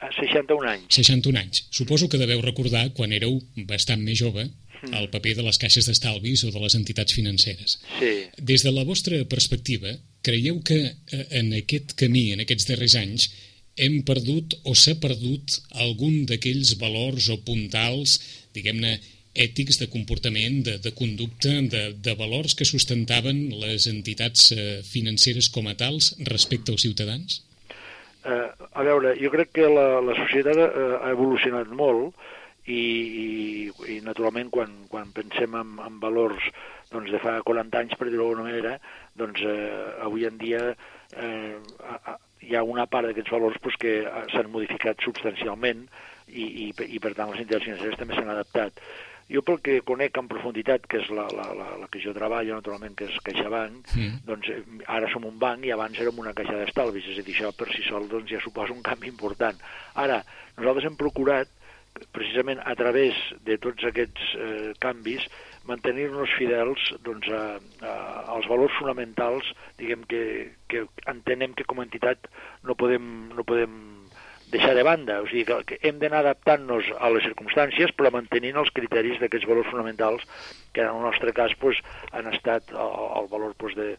A 0.00 0.08
61 0.16 0.64
anys. 0.68 0.86
61 0.88 1.36
anys. 1.36 1.66
Suposo 1.70 2.08
que 2.08 2.16
deveu 2.16 2.40
recordar, 2.40 2.92
quan 2.94 3.12
éreu 3.12 3.40
bastant 3.68 4.00
més 4.00 4.18
jove, 4.18 4.46
Mm. 4.82 4.94
el 4.94 5.10
paper 5.10 5.34
de 5.36 5.42
les 5.42 5.58
caixes 5.58 5.84
d'estalvis 5.84 6.44
o 6.44 6.50
de 6.50 6.58
les 6.60 6.74
entitats 6.74 7.12
financeres. 7.12 7.80
Sí. 7.98 8.12
Des 8.38 8.62
de 8.62 8.70
la 8.72 8.84
vostra 8.84 9.18
perspectiva, 9.28 9.92
creieu 10.22 10.62
que 10.62 10.78
eh, 11.12 11.26
en 11.32 11.52
aquest 11.52 11.92
camí, 12.00 12.32
en 12.32 12.40
aquests 12.40 12.66
darrers 12.66 12.94
anys, 12.94 13.30
hem 13.76 14.02
perdut 14.02 14.54
o 14.64 14.74
s'ha 14.74 14.94
perdut 15.00 15.58
algun 15.72 16.24
d'aquells 16.26 16.78
valors 16.78 17.28
o 17.28 17.36
puntals, 17.44 18.20
diguem-ne, 18.56 18.98
ètics 19.34 19.78
de 19.78 19.86
comportament, 19.90 20.62
de, 20.66 20.78
de 20.82 20.90
conducta, 20.96 21.52
de, 21.70 21.82
de 21.94 22.14
valors 22.18 22.56
que 22.58 22.66
sustentaven 22.66 23.44
les 23.62 23.86
entitats 23.90 24.50
eh, 24.56 24.80
financeres 24.86 25.50
com 25.54 25.70
a 25.70 25.76
tals 25.78 26.14
respecte 26.26 26.74
als 26.74 26.82
ciutadans? 26.86 27.40
Eh, 28.26 28.48
a 28.50 28.82
veure, 28.84 29.14
jo 29.20 29.30
crec 29.32 29.54
que 29.56 29.70
la, 29.70 30.00
la 30.04 30.16
societat 30.18 30.58
eh, 30.58 30.90
ha 30.98 31.12
evolucionat 31.14 31.70
molt 31.70 32.18
i, 32.66 32.74
i, 32.74 33.28
i 33.94 34.00
naturalment 34.04 34.50
quan, 34.52 34.74
quan 34.90 35.14
pensem 35.16 35.54
en, 35.56 35.78
en 35.86 36.02
valors 36.02 36.50
doncs, 36.90 37.10
de 37.14 37.20
fa 37.22 37.38
40 37.46 37.80
anys, 37.80 37.96
per 37.96 38.08
dir-ho 38.08 38.26
d'alguna 38.26 38.48
manera, 38.50 38.74
doncs 39.18 39.40
eh, 39.46 40.02
avui 40.02 40.26
en 40.26 40.36
dia 40.42 40.72
eh, 41.16 41.54
hi 42.44 42.56
ha 42.56 42.64
una 42.66 42.86
part 42.90 43.08
d'aquests 43.08 43.32
valors 43.32 43.58
pues, 43.62 43.78
que 43.80 44.00
eh, 44.02 44.24
s'han 44.34 44.50
modificat 44.52 45.00
substancialment 45.06 45.86
i, 46.32 46.48
i, 46.66 46.72
i 46.96 46.98
per 47.02 47.14
tant 47.14 47.30
les 47.32 47.42
entitats 47.44 47.66
financeres 47.68 47.98
també 48.00 48.16
s'han 48.16 48.32
adaptat. 48.32 48.82
Jo 49.30 49.44
pel 49.46 49.60
que 49.62 49.76
conec 49.86 50.16
en 50.18 50.26
profunditat, 50.30 50.88
que 50.90 50.98
és 50.98 51.10
la, 51.14 51.28
la, 51.30 51.44
la, 51.54 51.68
la 51.78 51.88
que 51.92 52.00
jo 52.02 52.14
treballo, 52.16 52.56
naturalment, 52.56 52.96
que 52.98 53.06
és 53.06 53.20
CaixaBank, 53.26 53.94
Mm. 53.94 54.18
doncs 54.26 54.48
eh, 54.50 54.62
ara 54.90 55.10
som 55.12 55.24
un 55.26 55.38
banc 55.38 55.64
i 55.66 55.70
abans 55.70 55.98
érem 56.02 56.18
una 56.18 56.34
caixa 56.34 56.56
d'estalvis, 56.58 57.06
és 57.12 57.20
a 57.20 57.22
dir, 57.22 57.36
això 57.36 57.52
per 57.54 57.68
si 57.70 57.84
sol 57.86 58.08
doncs, 58.10 58.30
ja 58.30 58.42
suposa 58.42 58.74
un 58.74 58.82
canvi 58.82 59.08
important. 59.08 59.58
Ara, 59.94 60.24
nosaltres 60.56 60.90
hem 60.90 60.98
procurat, 60.98 61.48
precisament 62.14 62.60
a 62.64 62.74
través 62.78 63.14
de 63.46 63.56
tots 63.58 63.84
aquests 63.86 64.34
eh, 64.38 64.72
canvis, 64.82 65.26
mantenir-nos 65.68 66.32
fidels 66.38 66.90
doncs, 67.04 67.28
a, 67.30 67.58
a, 67.84 67.94
als 68.34 68.48
valors 68.50 68.74
fonamentals 68.78 69.46
diguem 69.78 70.04
que, 70.08 70.22
que 70.70 70.86
entenem 71.10 71.54
que 71.54 71.66
com 71.68 71.80
a 71.80 71.86
entitat 71.86 72.30
no 72.64 72.74
podem, 72.78 73.30
no 73.36 73.44
podem 73.46 73.99
deixar 74.50 74.74
de 74.74 74.84
banda, 74.86 75.20
o 75.22 75.28
sigui 75.30 75.44
que, 75.66 75.78
hem 75.86 76.00
d'anar 76.02 76.24
adaptant-nos 76.24 76.88
a 76.98 77.10
les 77.14 77.26
circumstàncies 77.28 77.94
però 77.96 78.12
mantenint 78.14 78.58
els 78.60 78.72
criteris 78.76 79.20
d'aquests 79.20 79.48
valors 79.50 79.70
fonamentals 79.70 80.26
que 80.74 80.82
en 80.84 80.90
el 80.90 81.04
nostre 81.06 81.34
cas 81.36 81.54
pues, 81.60 81.78
han 82.12 82.30
estat 82.32 82.72
el, 82.74 82.96
el 83.20 83.30
valor 83.30 83.54
pues, 83.58 83.76
de, 83.78 83.94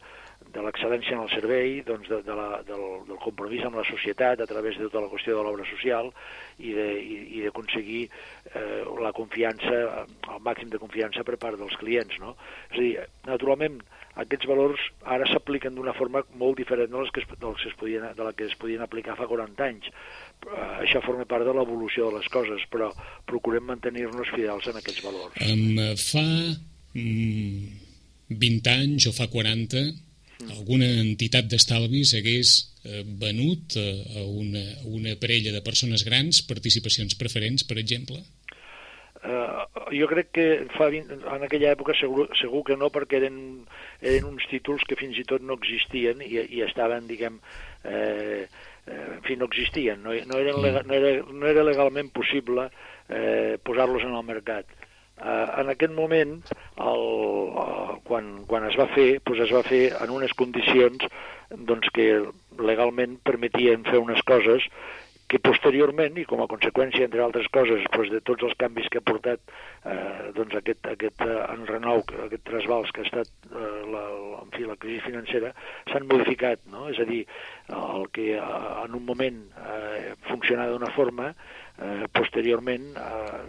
de 0.51 0.63
l'excel·lència 0.65 1.15
en 1.15 1.23
el 1.23 1.31
servei, 1.31 1.79
doncs 1.87 2.09
de, 2.11 2.19
de 2.25 2.35
la, 2.35 2.61
del, 2.67 2.83
del 3.07 3.19
compromís 3.23 3.63
amb 3.67 3.79
la 3.79 3.85
societat 3.87 4.41
a 4.41 4.47
través 4.49 4.77
de 4.77 4.89
tota 4.89 5.05
la 5.05 5.11
qüestió 5.11 5.37
de 5.37 5.45
l'obra 5.45 5.67
social 5.69 6.11
i 6.59 6.73
d'aconseguir 6.75 8.03
eh, 8.07 8.81
la 9.01 9.13
confiança, 9.15 10.05
el 10.35 10.43
màxim 10.43 10.71
de 10.73 10.81
confiança 10.81 11.23
per 11.27 11.39
part 11.41 11.59
dels 11.61 11.77
clients. 11.79 12.17
No? 12.23 12.35
És 12.71 12.77
a 12.77 12.81
dir, 12.81 12.93
naturalment, 13.29 13.79
aquests 14.19 14.49
valors 14.49 14.81
ara 15.15 15.27
s'apliquen 15.29 15.77
d'una 15.77 15.95
forma 15.95 16.25
molt 16.35 16.59
diferent 16.59 16.91
de, 16.91 16.99
les 16.99 17.13
que 17.15 17.23
es, 17.23 17.29
que 17.31 17.69
es 17.69 17.77
podien, 17.79 18.09
de 18.17 18.27
la 18.27 18.33
que 18.35 18.49
es 18.49 18.57
podien 18.59 18.83
aplicar 18.83 19.15
fa 19.19 19.29
40 19.29 19.69
anys. 19.69 19.87
Uh, 20.41 20.81
això 20.81 21.03
forma 21.05 21.27
part 21.29 21.45
de 21.45 21.53
l'evolució 21.53 22.09
de 22.09 22.19
les 22.19 22.29
coses, 22.33 22.63
però 22.73 22.89
procurem 23.29 23.67
mantenir-nos 23.69 24.31
fidels 24.33 24.67
en 24.71 24.79
aquests 24.79 25.03
valors. 25.05 25.35
Um, 25.45 25.77
fa 26.01 26.25
mm, 26.97 27.67
20 28.41 28.73
anys 28.73 29.09
o 29.11 29.13
fa 29.15 29.29
40 29.29 29.85
alguna 30.49 30.87
entitat 31.01 31.49
d'estalvis 31.49 32.15
hagués 32.17 32.53
eh, 32.85 33.03
venut 33.05 33.75
eh, 33.77 34.01
a 34.17 34.25
una, 34.25 34.63
una 34.89 35.15
parella 35.21 35.53
de 35.53 35.63
persones 35.65 36.05
grans 36.07 36.41
participacions 36.47 37.17
preferents, 37.19 37.65
per 37.67 37.77
exemple? 37.81 38.21
Uh, 39.21 39.67
jo 39.93 40.07
crec 40.09 40.31
que 40.33 40.45
fa 40.73 40.87
20, 40.89 41.19
en 41.29 41.43
aquella 41.45 41.75
època 41.75 41.93
segur, 41.93 42.23
segur 42.39 42.63
que 42.65 42.77
no, 42.79 42.89
perquè 42.89 43.19
eren, 43.19 43.35
eren 44.01 44.31
uns 44.31 44.47
títols 44.49 44.81
que 44.89 44.97
fins 44.97 45.19
i 45.21 45.25
tot 45.29 45.45
no 45.45 45.59
existien 45.59 46.23
i, 46.25 46.39
i 46.41 46.63
estaven, 46.65 47.05
diguem, 47.05 47.37
eh, 47.85 48.47
eh, 48.91 49.07
en 49.15 49.23
fi, 49.25 49.37
no 49.39 49.47
existien, 49.49 50.03
no, 50.03 50.13
no, 50.13 50.39
eren, 50.43 50.61
legal, 50.61 50.85
no, 50.87 50.93
era, 50.93 51.17
no 51.31 51.47
era 51.47 51.63
legalment 51.63 52.11
possible 52.13 52.69
eh, 53.09 53.57
posar-los 53.63 54.03
en 54.03 54.15
el 54.15 54.23
mercat. 54.27 54.69
Eh, 55.21 55.47
en 55.61 55.69
aquest 55.69 55.93
moment, 55.93 56.39
el, 56.81 57.03
uh, 57.53 57.99
quan, 58.07 58.31
quan 58.49 58.65
es 58.69 58.77
va 58.79 58.87
fer, 58.95 59.19
doncs 59.25 59.45
es 59.45 59.53
va 59.53 59.61
fer 59.67 59.83
en 59.99 60.13
unes 60.15 60.33
condicions 60.37 61.05
doncs, 61.51 61.91
que 61.93 62.07
legalment 62.57 63.19
permetien 63.27 63.85
fer 63.87 64.01
unes 64.01 64.21
coses 64.27 64.65
que 65.31 65.39
posteriorment, 65.39 66.17
i 66.19 66.25
com 66.27 66.41
a 66.43 66.47
conseqüència, 66.51 67.05
entre 67.07 67.23
altres 67.23 67.47
coses, 67.55 67.85
doncs, 67.93 68.09
de 68.11 68.19
tots 68.27 68.43
els 68.43 68.57
canvis 68.59 68.89
que 68.91 68.99
ha 68.99 69.05
portat 69.07 69.53
eh, 69.87 70.31
doncs 70.35 70.57
aquest, 70.59 70.89
aquest 70.91 71.23
eh, 71.23 71.37
enrenou, 71.53 72.03
aquest 72.25 72.43
trasbals 72.49 72.91
que 72.91 73.05
ha 73.05 73.07
estat 73.07 73.31
eh, 73.47 73.69
la, 73.93 74.03
en 74.41 74.51
fi, 74.51 74.65
la 74.67 74.75
crisi 74.81 74.99
financera, 75.05 75.53
s'han 75.87 76.09
modificat, 76.11 76.65
no? 76.73 76.89
És 76.91 76.99
a 76.99 77.07
dir, 77.07 77.21
el 77.71 78.09
que 78.11 78.27
eh, 78.35 78.43
en 78.83 78.99
un 78.99 79.07
moment 79.07 79.39
eh, 79.63 80.11
funcionava 80.27 80.75
d'una 80.75 80.91
forma, 80.97 81.31
eh, 81.31 82.11
posteriorment, 82.19 82.91
eh, 82.99 83.41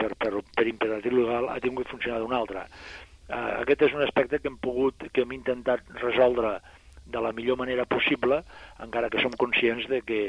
per, 0.00 0.14
per, 0.16 0.32
per 0.56 0.68
imperatiu 0.72 1.20
legal, 1.20 1.52
ha 1.52 1.60
tingut 1.60 1.92
funcionar 1.92 2.22
d'una 2.24 2.40
altra. 2.40 2.64
Eh, 3.28 3.46
aquest 3.60 3.90
és 3.90 3.96
un 3.98 4.08
aspecte 4.08 4.40
que 4.40 4.48
hem 4.48 4.56
pogut, 4.64 5.10
que 5.12 5.26
hem 5.26 5.36
intentat 5.36 5.84
resoldre 6.00 6.56
de 7.10 7.22
la 7.22 7.32
millor 7.36 7.58
manera 7.60 7.86
possible, 7.86 8.42
encara 8.82 9.10
que 9.10 9.22
som 9.22 9.34
conscients 9.38 9.86
de 9.90 10.02
que, 10.06 10.20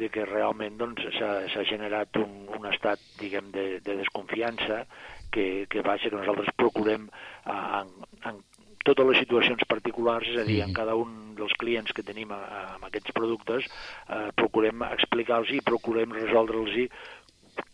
de 0.00 0.10
que 0.12 0.26
realment 0.28 0.78
doncs, 0.80 1.06
s'ha 1.18 1.32
doncs, 1.46 1.68
generat 1.70 2.20
un, 2.20 2.46
un 2.58 2.68
estat 2.70 3.02
diguem, 3.20 3.50
de, 3.54 3.66
de 3.84 3.98
desconfiança 4.02 4.84
que, 5.30 5.66
que 5.70 5.82
va 5.86 5.98
ser 5.98 6.10
que 6.10 6.20
nosaltres 6.20 6.54
procurem 6.58 7.08
en, 7.46 7.92
en 8.26 8.40
totes 8.84 9.06
les 9.10 9.20
situacions 9.22 9.62
particulars, 9.68 10.28
és 10.32 10.40
a 10.40 10.46
dir, 10.48 10.60
en 10.64 10.72
cada 10.76 10.96
un 10.96 11.34
dels 11.38 11.52
clients 11.60 11.92
que 11.96 12.04
tenim 12.06 12.32
amb 12.32 12.84
aquests 12.88 13.12
productes, 13.16 13.68
eh, 14.08 14.28
procurem 14.36 14.84
explicar-los 14.90 15.52
i 15.56 15.64
procurem 15.64 16.16
resoldre'ls 16.16 16.88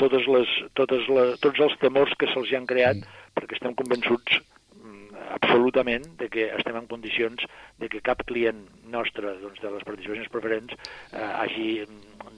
totes 0.00 0.26
les, 0.26 0.50
totes 0.74 1.06
les, 1.08 1.38
tots 1.40 1.62
els 1.62 1.78
temors 1.82 2.14
que 2.18 2.28
se'ls 2.32 2.52
han 2.58 2.66
creat, 2.66 3.04
perquè 3.36 3.58
estem 3.58 3.76
convençuts 3.78 4.40
absolutament 5.34 6.04
de 6.20 6.28
que 6.32 6.48
estem 6.56 6.76
en 6.78 6.88
condicions 6.90 7.42
de 7.80 7.88
que 7.92 8.02
cap 8.04 8.22
client 8.28 8.64
nostre 8.92 9.36
doncs, 9.42 9.60
de 9.62 9.72
les 9.74 9.86
participacions 9.86 10.30
preferents 10.32 10.74
eh, 10.76 11.22
hagi 11.22 11.68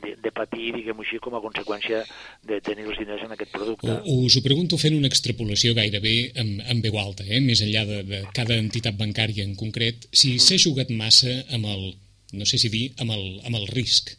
de, 0.02 0.14
de 0.22 0.32
patir, 0.34 0.72
diguem-ho 0.76 1.04
així, 1.04 1.20
com 1.22 1.36
a 1.36 1.42
conseqüència 1.44 2.02
de 2.48 2.60
tenir 2.64 2.86
els 2.88 3.00
diners 3.00 3.24
en 3.26 3.34
aquest 3.34 3.52
producte. 3.54 3.98
O, 4.04 4.18
us 4.26 4.38
ho 4.38 4.44
pregunto 4.44 4.78
fent 4.80 4.96
una 4.98 5.10
extrapolació 5.10 5.74
gairebé 5.78 6.16
en, 6.38 6.58
en 6.64 6.84
veu 6.84 6.98
alta, 7.00 7.26
eh? 7.26 7.42
més 7.44 7.62
enllà 7.64 7.84
de, 7.88 8.02
de 8.08 8.22
cada 8.36 8.58
entitat 8.58 8.98
bancària 9.00 9.46
en 9.46 9.56
concret, 9.58 10.08
si 10.12 10.36
mm. 10.36 10.46
s'ha 10.46 10.62
jugat 10.68 10.94
massa 10.94 11.40
amb 11.56 11.68
el, 11.68 11.90
no 12.38 12.48
sé 12.48 12.60
si 12.60 12.72
dir, 12.72 12.88
amb 13.02 13.14
el, 13.16 13.28
amb 13.48 13.60
el 13.60 13.68
risc 13.74 14.16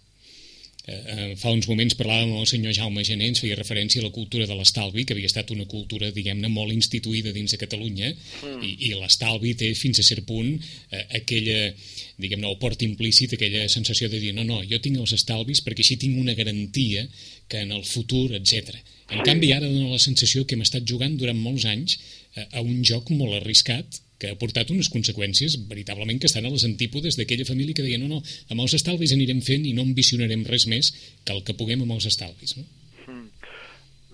eh, 0.90 1.36
fa 1.40 1.52
uns 1.54 1.68
moments 1.70 1.96
parlàvem 2.00 2.34
amb 2.34 2.42
el 2.42 2.50
senyor 2.50 2.74
Jaume 2.76 3.04
Gené, 3.08 3.30
ens 3.30 3.42
feia 3.44 3.58
referència 3.58 4.02
a 4.02 4.08
la 4.08 4.14
cultura 4.16 4.48
de 4.50 4.58
l'estalvi, 4.58 5.06
que 5.06 5.16
havia 5.16 5.30
estat 5.30 5.54
una 5.56 5.68
cultura, 5.70 6.12
diguem-ne, 6.16 6.50
molt 6.52 6.76
instituïda 6.76 7.34
dins 7.36 7.54
de 7.54 7.60
Catalunya, 7.62 8.12
mm. 8.12 8.60
i, 8.66 8.74
i 8.90 8.94
l'estalvi 8.98 9.56
té 9.60 9.72
fins 9.78 10.02
a 10.02 10.08
cert 10.08 10.26
punt 10.30 10.52
eh, 10.56 11.06
aquella, 11.22 11.70
diguem-ne, 12.18 12.50
el 12.50 12.60
port 12.62 12.84
implícit, 12.86 13.38
aquella 13.38 13.68
sensació 13.72 14.10
de 14.12 14.22
dir, 14.22 14.34
no, 14.38 14.46
no, 14.48 14.62
jo 14.68 14.82
tinc 14.84 15.00
els 15.00 15.16
estalvis 15.18 15.64
perquè 15.66 15.86
així 15.86 16.00
tinc 16.02 16.20
una 16.20 16.38
garantia 16.38 17.06
que 17.50 17.64
en 17.66 17.74
el 17.76 17.86
futur, 17.88 18.28
etc. 18.38 18.76
En 19.10 19.24
canvi, 19.26 19.54
ara 19.56 19.68
dona 19.68 19.96
la 19.96 20.02
sensació 20.02 20.46
que 20.46 20.58
hem 20.58 20.66
estat 20.66 20.86
jugant 20.88 21.18
durant 21.18 21.40
molts 21.40 21.66
anys 21.70 21.98
eh, 22.36 22.46
a 22.46 22.62
un 22.62 22.84
joc 22.86 23.10
molt 23.16 23.40
arriscat, 23.42 24.02
que 24.20 24.32
ha 24.32 24.40
portat 24.40 24.72
unes 24.74 24.92
conseqüències 24.94 25.56
veritablement 25.70 26.20
que 26.20 26.28
estan 26.30 26.46
a 26.46 26.54
les 26.54 26.66
antípodes 26.68 27.18
d'aquella 27.20 27.48
família 27.48 27.78
que 27.78 27.86
deia 27.86 28.02
no, 28.02 28.10
no, 28.12 28.20
amb 28.52 28.66
els 28.66 28.76
estalvis 28.78 29.16
anirem 29.16 29.40
fent 29.46 29.66
i 29.66 29.74
no 29.78 29.88
ambicionarem 29.88 30.44
res 30.50 30.68
més 30.68 30.92
que 31.24 31.36
el 31.36 31.46
que 31.48 31.56
puguem 31.56 31.86
amb 31.86 31.96
els 31.98 32.10
estalvis. 32.12 32.58
No? 32.60 32.68
Hmm. 33.08 33.26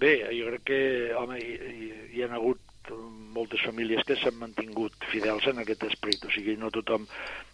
Bé, 0.01 0.19
jo 0.37 0.51
crec 0.51 0.69
que, 0.69 0.79
home, 1.17 1.41
hi, 1.41 1.57
hi, 1.73 1.91
hi 2.15 2.25
ha 2.25 2.31
hagut 2.37 2.61
moltes 3.35 3.59
famílies 3.65 4.03
que 4.07 4.15
s'han 4.19 4.37
mantingut 4.39 4.93
fidels 5.11 5.43
en 5.51 5.59
aquest 5.63 5.83
esperit, 5.89 6.23
o 6.23 6.31
sigui, 6.31 6.55
no 6.59 6.71
tothom... 6.73 7.03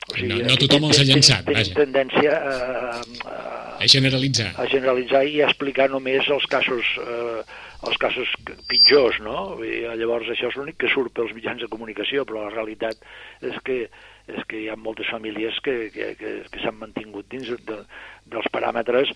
O 0.09 0.13
sigui, 0.13 0.29
no, 0.29 0.37
no 0.45 0.57
tothom 0.61 0.87
els 0.89 1.01
ha 1.01 1.05
llançat, 1.07 1.47
ten, 1.47 1.57
vaja. 1.57 1.75
tendència 1.79 2.35
a, 2.37 2.53
a, 3.31 3.39
a 3.81 3.89
generalitzar. 3.89 4.51
A 4.61 4.67
generalitzar 4.69 5.23
i 5.25 5.41
a 5.41 5.49
explicar 5.49 5.89
només 5.93 6.29
els 6.35 6.45
casos 6.51 6.93
eh, 7.01 7.41
els 7.87 7.97
casos 8.01 8.31
pitjors, 8.69 9.19
no? 9.25 9.57
I 9.65 9.83
llavors 9.99 10.29
això 10.29 10.51
és 10.51 10.57
l'únic 10.57 10.79
que 10.81 10.91
surt 10.91 11.13
pels 11.17 11.33
mitjans 11.37 11.63
de 11.63 11.69
comunicació, 11.71 12.25
però 12.25 12.45
la 12.45 12.55
realitat 12.55 13.05
és 13.41 13.57
que 13.65 13.83
és 14.31 14.43
que 14.47 14.59
hi 14.61 14.67
ha 14.69 14.77
moltes 14.79 15.09
famílies 15.11 15.57
que, 15.65 15.89
que, 15.91 16.11
que, 16.15 16.33
que 16.51 16.59
s'han 16.61 16.77
mantingut 16.79 17.25
dins 17.31 17.49
de, 17.67 17.79
dels 18.31 18.51
paràmetres 18.53 19.09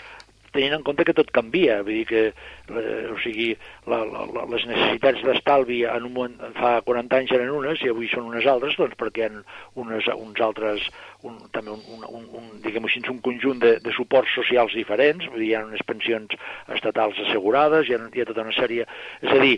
tenint 0.56 0.78
en 0.78 0.86
compte 0.88 1.04
que 1.04 1.16
tot 1.16 1.32
canvia, 1.36 1.82
vull 1.84 2.00
dir 2.00 2.06
que 2.08 2.22
eh, 2.32 3.12
o 3.12 3.18
sigui, 3.20 3.50
la, 3.92 4.00
la, 4.08 4.46
les 4.54 4.64
necessitats 4.70 5.24
d'estalvi 5.28 5.82
en 5.92 6.08
un 6.08 6.14
moment, 6.16 6.38
fa 6.56 6.78
40 6.88 7.20
anys 7.20 7.34
eren 7.36 7.52
unes 7.58 7.84
i 7.84 7.92
avui 7.92 8.08
són 8.12 8.30
unes 8.32 8.48
altres, 8.48 8.78
doncs 8.80 8.96
perquè 9.00 9.26
hi 9.26 9.28
ha 9.28 9.44
unes, 9.84 10.08
uns 10.16 10.40
altres, 10.48 10.88
un, 11.30 11.38
també 11.56 11.74
un, 11.74 11.82
un, 11.96 12.04
un, 12.20 12.26
un 12.40 12.50
diguem 12.64 12.88
així, 12.88 13.02
un 13.12 13.22
conjunt 13.26 13.62
de, 13.64 13.76
de 13.84 13.94
suports 13.96 14.34
socials 14.38 14.76
diferents, 14.78 15.26
vull 15.32 15.42
dir, 15.42 15.52
hi 15.52 15.56
ha 15.58 15.64
unes 15.66 15.84
pensions 15.88 16.36
estatals 16.78 17.20
assegurades, 17.26 17.90
hi 17.90 17.98
ha, 17.98 18.02
hi 18.14 18.24
ha 18.24 18.28
tota 18.30 18.46
una 18.46 18.56
sèrie... 18.56 18.86
És 19.26 19.34
a 19.34 19.40
dir, 19.42 19.56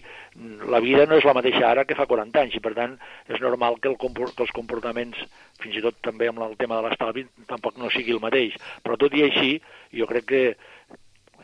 la 0.73 0.81
vida 0.83 1.07
no 1.09 1.17
és 1.19 1.27
la 1.27 1.35
mateixa 1.37 1.65
ara 1.69 1.85
que 1.89 1.97
fa 1.97 2.07
40 2.09 2.43
anys 2.43 2.57
i, 2.57 2.63
per 2.63 2.73
tant, 2.77 2.95
és 3.27 3.43
normal 3.43 3.79
que, 3.81 3.91
el, 3.91 3.97
que 3.99 4.45
els 4.45 4.55
comportaments, 4.55 5.19
fins 5.63 5.79
i 5.79 5.83
tot 5.83 5.99
també 6.05 6.29
amb 6.31 6.43
el 6.45 6.55
tema 6.61 6.79
de 6.79 6.87
l'estalvi, 6.87 7.27
tampoc 7.49 7.79
no 7.81 7.91
sigui 7.93 8.15
el 8.15 8.23
mateix. 8.23 8.57
Però 8.85 8.99
tot 8.99 9.15
i 9.17 9.25
així, 9.27 9.57
jo 9.97 10.09
crec 10.09 10.29
que 10.31 10.43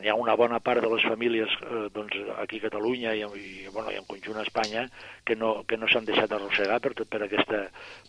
hi 0.04 0.10
ha 0.12 0.14
una 0.20 0.36
bona 0.36 0.60
part 0.60 0.82
de 0.84 0.90
les 0.92 1.04
famílies 1.08 1.48
eh, 1.64 1.86
doncs, 1.94 2.16
aquí 2.42 2.60
a 2.60 2.66
Catalunya 2.66 3.14
i, 3.16 3.24
i, 3.24 3.68
bueno, 3.72 3.88
i 3.90 3.96
en 3.96 4.04
conjunt 4.08 4.36
a 4.36 4.44
Espanya 4.44 4.84
que 5.24 5.36
no, 5.36 5.64
que 5.64 5.78
no 5.80 5.88
s'han 5.88 6.04
deixat 6.04 6.32
arrossegar 6.36 6.76
per, 6.84 6.92
per, 7.08 7.22
aquesta, 7.24 7.62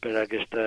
per 0.03 0.11
aquesta 0.19 0.65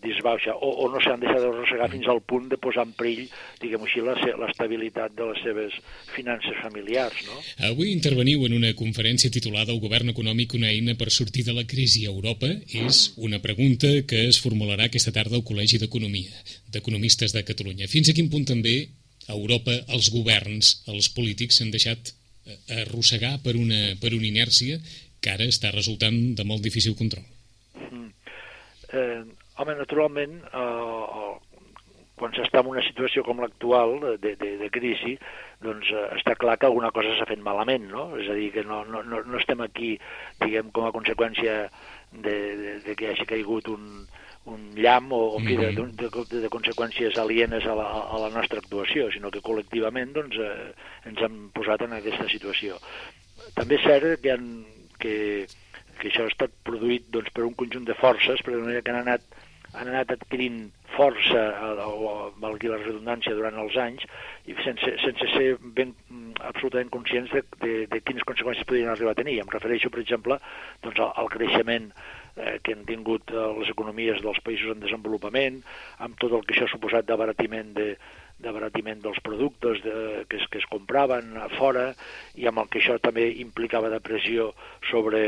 disbauxa 0.00 0.54
o, 0.56 0.70
o 0.84 0.88
no 0.92 1.02
s'han 1.04 1.20
deixat 1.20 1.44
arrossegar 1.44 1.90
fins 1.92 2.08
al 2.08 2.22
punt 2.24 2.48
de 2.48 2.56
posar 2.60 2.86
en 2.88 2.94
perill, 2.96 3.26
diguem 3.60 3.84
així, 3.84 4.00
l'estabilitat 4.00 5.12
de 5.18 5.28
les 5.28 5.42
seves 5.44 5.76
finances 6.14 6.56
familiars. 6.62 7.20
No? 7.28 7.36
Avui 7.68 7.92
interveniu 7.92 8.46
en 8.48 8.56
una 8.56 8.72
conferència 8.78 9.32
titulada 9.32 9.74
El 9.74 9.82
govern 9.84 10.14
econòmic, 10.14 10.56
una 10.56 10.72
eina 10.72 10.96
per 10.96 11.10
sortir 11.12 11.44
de 11.44 11.56
la 11.56 11.66
crisi 11.68 12.06
a 12.06 12.14
Europa. 12.14 12.48
És 12.70 13.02
una 13.20 13.40
pregunta 13.44 13.90
que 14.08 14.24
es 14.30 14.40
formularà 14.40 14.88
aquesta 14.88 15.12
tarda 15.12 15.36
al 15.36 15.44
Col·legi 15.44 15.80
d'Economia, 15.82 16.32
d'Economistes 16.72 17.36
de 17.36 17.44
Catalunya. 17.44 17.90
Fins 17.90 18.08
a 18.08 18.16
quin 18.16 18.30
punt 18.32 18.48
també 18.48 18.76
a 19.30 19.36
Europa 19.38 19.74
els 19.94 20.10
governs, 20.12 20.80
els 20.90 21.10
polítics 21.14 21.60
s'han 21.60 21.72
deixat 21.74 22.12
eh, 22.12 22.58
arrossegar 22.82 23.36
per 23.44 23.56
una, 23.58 23.94
per 24.02 24.12
una 24.16 24.28
inèrcia 24.28 24.80
que 25.20 25.32
ara 25.32 25.46
està 25.48 25.72
resultant 25.74 26.18
de 26.36 26.46
molt 26.48 26.64
difícil 26.64 26.96
control. 26.98 27.24
Mm. 27.90 28.08
Eh, 28.90 29.20
home, 29.60 29.76
naturalment, 29.78 30.40
eh, 30.50 31.30
quan 32.20 32.34
s'està 32.36 32.60
en 32.60 32.68
una 32.74 32.84
situació 32.84 33.24
com 33.24 33.40
l'actual 33.40 33.96
de, 34.20 34.34
de, 34.36 34.50
de 34.60 34.68
crisi, 34.72 35.14
doncs 35.64 35.88
eh, 35.92 36.06
està 36.18 36.36
clar 36.40 36.58
que 36.60 36.68
alguna 36.68 36.92
cosa 36.96 37.14
s'ha 37.16 37.28
fet 37.28 37.40
malament, 37.44 37.86
no? 37.92 38.10
És 38.20 38.28
a 38.28 38.36
dir, 38.36 38.50
que 38.56 38.64
no, 38.66 38.82
no, 38.88 39.02
no 39.04 39.40
estem 39.40 39.62
aquí, 39.64 39.94
diguem, 40.42 40.72
com 40.76 40.88
a 40.88 40.94
conseqüència 40.96 41.62
de, 42.12 42.36
de, 42.60 42.74
de 42.84 42.96
que 42.98 43.12
hagi 43.12 43.28
caigut 43.28 43.70
un, 43.72 44.04
un 44.44 44.70
llamp 44.74 45.12
o, 45.12 45.36
o 45.36 45.38
mm 45.38 45.46
-hmm. 45.46 45.90
de, 45.96 46.08
de, 46.08 46.40
de 46.40 46.48
conseqüències 46.48 47.18
alienes 47.18 47.66
a 47.66 47.74
la, 47.74 47.86
a 48.14 48.18
la 48.18 48.30
nostra 48.30 48.58
actuació, 48.58 49.10
sinó 49.12 49.30
que 49.30 49.42
col·lectivament 49.42 50.12
doncs, 50.12 50.36
eh, 50.36 50.72
ens 51.04 51.20
hem 51.20 51.50
posat 51.52 51.82
en 51.82 51.92
aquesta 51.92 52.28
situació. 52.28 52.78
També 53.54 53.74
és 53.76 53.82
cert 53.82 54.20
que, 54.22 54.32
han, 54.32 54.64
que, 54.98 55.46
que 55.98 56.08
això 56.08 56.24
ha 56.24 56.32
estat 56.32 56.50
produït 56.64 57.10
doncs, 57.10 57.30
per 57.30 57.44
un 57.44 57.54
conjunt 57.54 57.84
de 57.84 57.94
forces, 57.94 58.42
per 58.42 58.54
manera 58.54 58.82
que 58.82 58.90
han 58.90 59.00
anat, 59.00 59.22
han 59.72 59.88
anat 59.88 60.10
adquirint 60.10 60.70
força, 60.96 61.42
o, 61.86 62.32
valgui 62.42 62.68
la 62.68 62.80
redundància, 62.80 63.34
durant 63.34 63.58
els 63.62 63.76
anys, 63.76 64.02
i 64.46 64.56
sense, 64.64 64.96
sense 65.04 65.28
ser 65.36 65.56
ben, 65.60 65.94
absolutament 66.40 66.90
conscients 66.90 67.30
de, 67.30 67.42
de, 67.60 67.86
de 67.86 68.00
quines 68.00 68.26
conseqüències 68.28 68.66
podrien 68.66 68.88
arribar 68.88 69.12
a 69.12 69.20
tenir. 69.20 69.38
Em 69.40 69.52
refereixo, 69.52 69.90
per 69.90 70.00
exemple, 70.00 70.40
doncs, 70.82 70.98
al, 70.98 71.12
al 71.22 71.28
creixement 71.28 71.92
eh, 72.36 72.58
que 72.62 72.76
han 72.76 72.86
tingut 72.88 73.32
eh, 73.34 73.46
les 73.60 73.72
economies 73.72 74.22
dels 74.24 74.40
països 74.46 74.74
en 74.74 74.82
desenvolupament, 74.84 75.62
amb 75.98 76.18
tot 76.20 76.34
el 76.36 76.46
que 76.46 76.56
això 76.56 76.68
ha 76.68 76.74
suposat 76.74 77.08
d'abaratiment 77.08 77.74
de, 77.76 77.94
d'abaratiment 78.40 79.00
dels 79.04 79.20
productes 79.24 79.80
de, 79.84 79.94
que, 80.28 80.40
es, 80.40 80.46
que 80.50 80.60
es 80.60 80.66
compraven 80.72 81.36
a 81.40 81.48
fora 81.52 81.90
i 82.40 82.46
amb 82.48 82.62
el 82.62 82.70
que 82.72 82.80
això 82.80 82.96
també 83.02 83.26
implicava 83.42 83.90
de 83.92 84.00
pressió 84.04 84.50
sobre, 84.90 85.22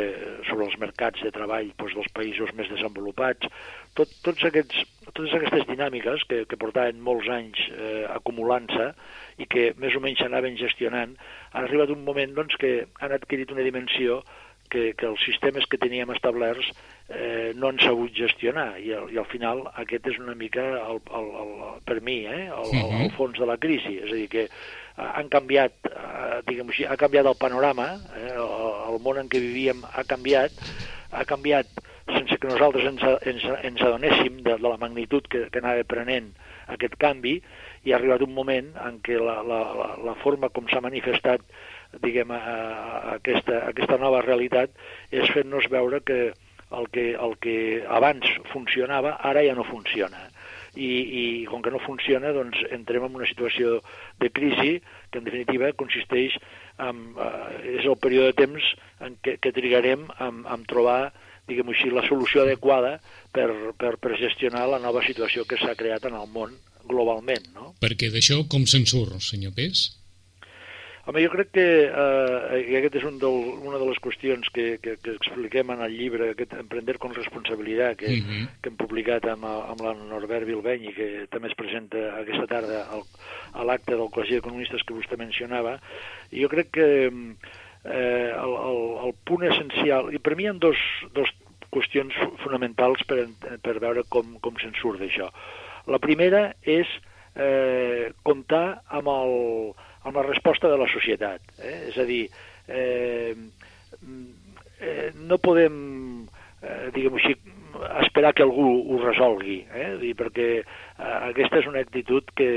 sobre 0.49 0.69
els 0.69 0.79
mercats 0.81 1.23
de 1.25 1.33
treball 1.35 1.73
doncs, 1.77 1.97
dels 1.99 2.13
països 2.17 2.53
més 2.59 2.71
desenvolupats. 2.73 3.49
Tot, 3.99 4.13
tots 4.25 4.47
aquests, 4.49 4.85
totes 5.11 5.35
aquestes 5.37 5.67
dinàmiques 5.69 6.25
que, 6.29 6.43
que 6.49 6.61
portaven 6.61 7.03
molts 7.05 7.29
anys 7.33 7.61
eh, 7.73 8.05
acumulant-se 8.09 8.93
i 9.43 9.49
que 9.51 9.71
més 9.81 9.97
o 9.97 10.01
menys 10.05 10.23
s'anaven 10.23 10.57
gestionant, 10.61 11.17
han 11.53 11.67
arribat 11.67 11.93
un 11.93 12.07
moment 12.07 12.33
doncs, 12.39 12.57
que 12.61 12.87
han 13.01 13.13
adquirit 13.17 13.53
una 13.53 13.67
dimensió 13.67 14.23
que, 14.73 14.93
que 14.99 15.09
els 15.11 15.23
sistemes 15.27 15.67
que 15.69 15.81
teníem 15.81 16.11
establerts 16.15 16.71
eh, 17.09 17.53
no 17.55 17.69
han 17.69 17.81
sabut 17.83 18.15
gestionar. 18.17 18.73
I, 18.81 18.95
i 19.13 19.21
al 19.21 19.29
final 19.31 19.67
aquest 19.85 20.09
és 20.15 20.21
una 20.23 20.37
mica 20.39 20.65
el, 20.81 21.03
el, 21.19 21.29
el, 21.45 21.53
per 21.89 21.99
mi 22.05 22.23
eh, 22.25 22.47
el, 22.49 22.73
el, 22.81 22.95
el 23.05 23.13
fons 23.19 23.39
de 23.39 23.49
la 23.49 23.59
crisi. 23.61 23.99
És 24.01 24.11
a 24.11 24.17
dir 24.17 24.29
que 24.33 24.47
eh, 24.49 24.53
han 24.97 25.29
canviat 25.33 25.93
eh, 25.93 26.41
diguem 26.49 26.73
així, 26.73 26.89
ha 26.89 26.99
canviat 27.01 27.29
el 27.29 27.39
panorama 27.41 27.93
eh, 28.17 28.33
el, 28.33 28.53
el 28.95 29.01
món 29.05 29.21
en 29.21 29.31
què 29.33 29.43
vivíem 29.43 29.85
ha 29.93 30.07
canviat 30.09 30.57
ha 31.13 31.27
canviat 31.29 31.69
sense 32.09 32.39
que 32.41 32.49
nosaltres 32.49 32.89
ens, 32.89 33.03
ens, 33.29 33.45
ens 33.69 33.83
adonéssim 33.85 34.41
de, 34.43 34.57
de 34.57 34.65
la 34.65 34.79
magnitud 34.81 35.27
que, 35.31 35.47
que 35.53 35.61
anava 35.61 35.85
prenent 35.89 36.33
aquest 36.73 36.97
canvi 37.01 37.37
i 37.85 37.93
ha 37.93 37.99
arribat 37.99 38.25
un 38.25 38.33
moment 38.35 38.73
en 38.87 38.99
què 39.05 39.19
la, 39.21 39.41
la, 39.47 39.61
la, 39.79 39.89
la 40.09 40.17
forma 40.23 40.51
com 40.55 40.69
s'ha 40.71 40.83
manifestat 40.85 41.45
diguem, 42.01 42.33
a, 42.33 42.41
a 42.41 43.15
aquesta, 43.19 43.59
a 43.67 43.71
aquesta 43.73 43.99
nova 44.01 44.23
realitat 44.25 44.73
és 45.11 45.29
fent-nos 45.35 45.69
veure 45.73 46.01
que 46.07 46.21
el, 46.73 46.89
que 46.93 47.13
el 47.13 47.37
que 47.43 47.57
abans 47.89 48.29
funcionava 48.53 49.19
ara 49.21 49.45
ja 49.45 49.57
no 49.59 49.67
funciona. 49.69 50.29
I, 50.73 50.89
i 50.89 51.25
com 51.51 51.61
que 51.61 51.71
no 51.75 51.83
funciona, 51.85 52.31
doncs 52.33 52.63
entrem 52.73 53.05
en 53.05 53.19
una 53.19 53.29
situació 53.29 53.83
de 54.23 54.31
crisi 54.33 54.79
que 55.13 55.21
en 55.21 55.27
definitiva 55.27 55.69
consisteix 55.77 56.39
en, 56.81 57.03
eh, 57.21 57.77
és 57.77 57.85
el 57.85 57.99
període 58.01 58.33
de 58.33 58.39
temps 58.41 58.71
en 59.05 59.19
què, 59.21 59.37
que 59.37 59.53
trigarem 59.53 60.09
en, 60.17 60.41
en 60.49 60.65
trobar 60.71 61.13
diguem 61.49 61.73
així, 61.75 61.91
la 61.93 62.05
solució 62.07 62.47
adequada 62.47 62.97
per, 63.35 63.51
per, 63.77 63.97
per 64.01 64.17
gestionar 64.17 64.65
la 64.71 64.81
nova 64.81 65.03
situació 65.05 65.45
que 65.45 65.59
s'ha 65.61 65.77
creat 65.77 66.07
en 66.09 66.17
el 66.17 66.29
món 66.33 66.55
globalment. 66.89 67.51
No? 67.53 67.73
Perquè 67.83 68.09
d'això 68.15 68.43
com 68.51 68.65
se'n 68.71 68.87
surt, 68.89 69.19
senyor 69.27 69.53
Pes? 69.59 69.91
Home, 71.05 71.19
jo 71.25 71.33
crec 71.33 71.49
que 71.51 71.63
eh, 71.91 72.59
i 72.71 72.77
aquest 72.79 73.01
és 73.01 73.05
un 73.09 73.17
del, 73.19 73.39
una 73.67 73.79
de 73.81 73.89
les 73.89 73.99
qüestions 74.05 74.47
que, 74.55 74.77
que, 74.79 74.95
que 75.03 75.17
expliquem 75.17 75.73
en 75.75 75.83
el 75.83 75.97
llibre, 75.99 76.29
aquest 76.31 76.55
Emprender 76.55 76.95
con 77.03 77.17
responsabilitat, 77.17 77.97
que, 77.99 78.07
uh 78.07 78.23
-huh. 78.23 78.45
que 78.63 78.71
hem 78.71 78.77
publicat 78.79 79.27
amb, 79.27 79.45
amb 79.45 79.83
la 79.83 79.95
Norbert 79.99 80.47
Bilbeny 80.47 80.87
i 80.87 80.95
que 80.95 81.27
també 81.27 81.49
es 81.49 81.59
presenta 81.59 81.99
aquesta 82.21 82.47
tarda 82.47 82.87
al, 82.87 83.03
a 83.53 83.65
l'acte 83.65 83.97
del 83.97 84.13
Col·legi 84.15 84.39
d'Economistes 84.39 84.85
que 84.87 84.95
vostè 84.95 85.19
mencionava. 85.19 85.81
I 86.31 86.43
jo 86.43 86.49
crec 86.49 86.71
que 86.71 86.89
eh, 87.85 88.31
el, 88.45 88.53
el, 88.71 88.81
el 89.07 89.15
punt 89.25 89.43
essencial, 89.43 90.15
i 90.15 90.19
per 90.19 90.37
mi 90.37 90.45
hi 90.45 90.47
ha 90.47 90.53
dos, 90.53 90.79
dos 91.13 91.29
qüestions 91.73 92.15
fonamentals 92.45 93.03
per, 93.09 93.27
per 93.61 93.81
veure 93.81 94.05
com, 94.09 94.39
com 94.41 94.55
se'n 94.61 94.75
surt 94.79 95.01
d'això. 95.01 95.33
La 95.87 95.99
primera 95.99 96.55
és 96.63 96.87
eh, 97.35 98.13
comptar 98.23 98.83
amb 98.89 99.09
el, 99.09 99.75
amb 100.03 100.17
la 100.19 100.27
resposta 100.27 100.71
de 100.71 100.79
la 100.81 100.89
societat. 100.93 101.55
Eh? 101.59 101.77
És 101.91 101.99
a 101.99 102.07
dir, 102.09 102.23
eh, 102.69 103.35
eh, 104.81 105.11
no 105.29 105.39
podem, 105.39 105.77
eh, 106.63 106.91
diguem 106.95 107.19
així, 107.21 107.37
esperar 108.05 108.35
que 108.35 108.45
algú 108.45 108.69
ho 108.93 109.03
resolgui, 109.03 109.63
eh? 109.73 109.93
dir, 110.01 110.15
perquè 110.19 110.49
eh, 110.61 110.65
aquesta 111.33 111.63
és 111.63 111.69
una 111.71 111.83
actitud 111.85 112.29
que 112.37 112.51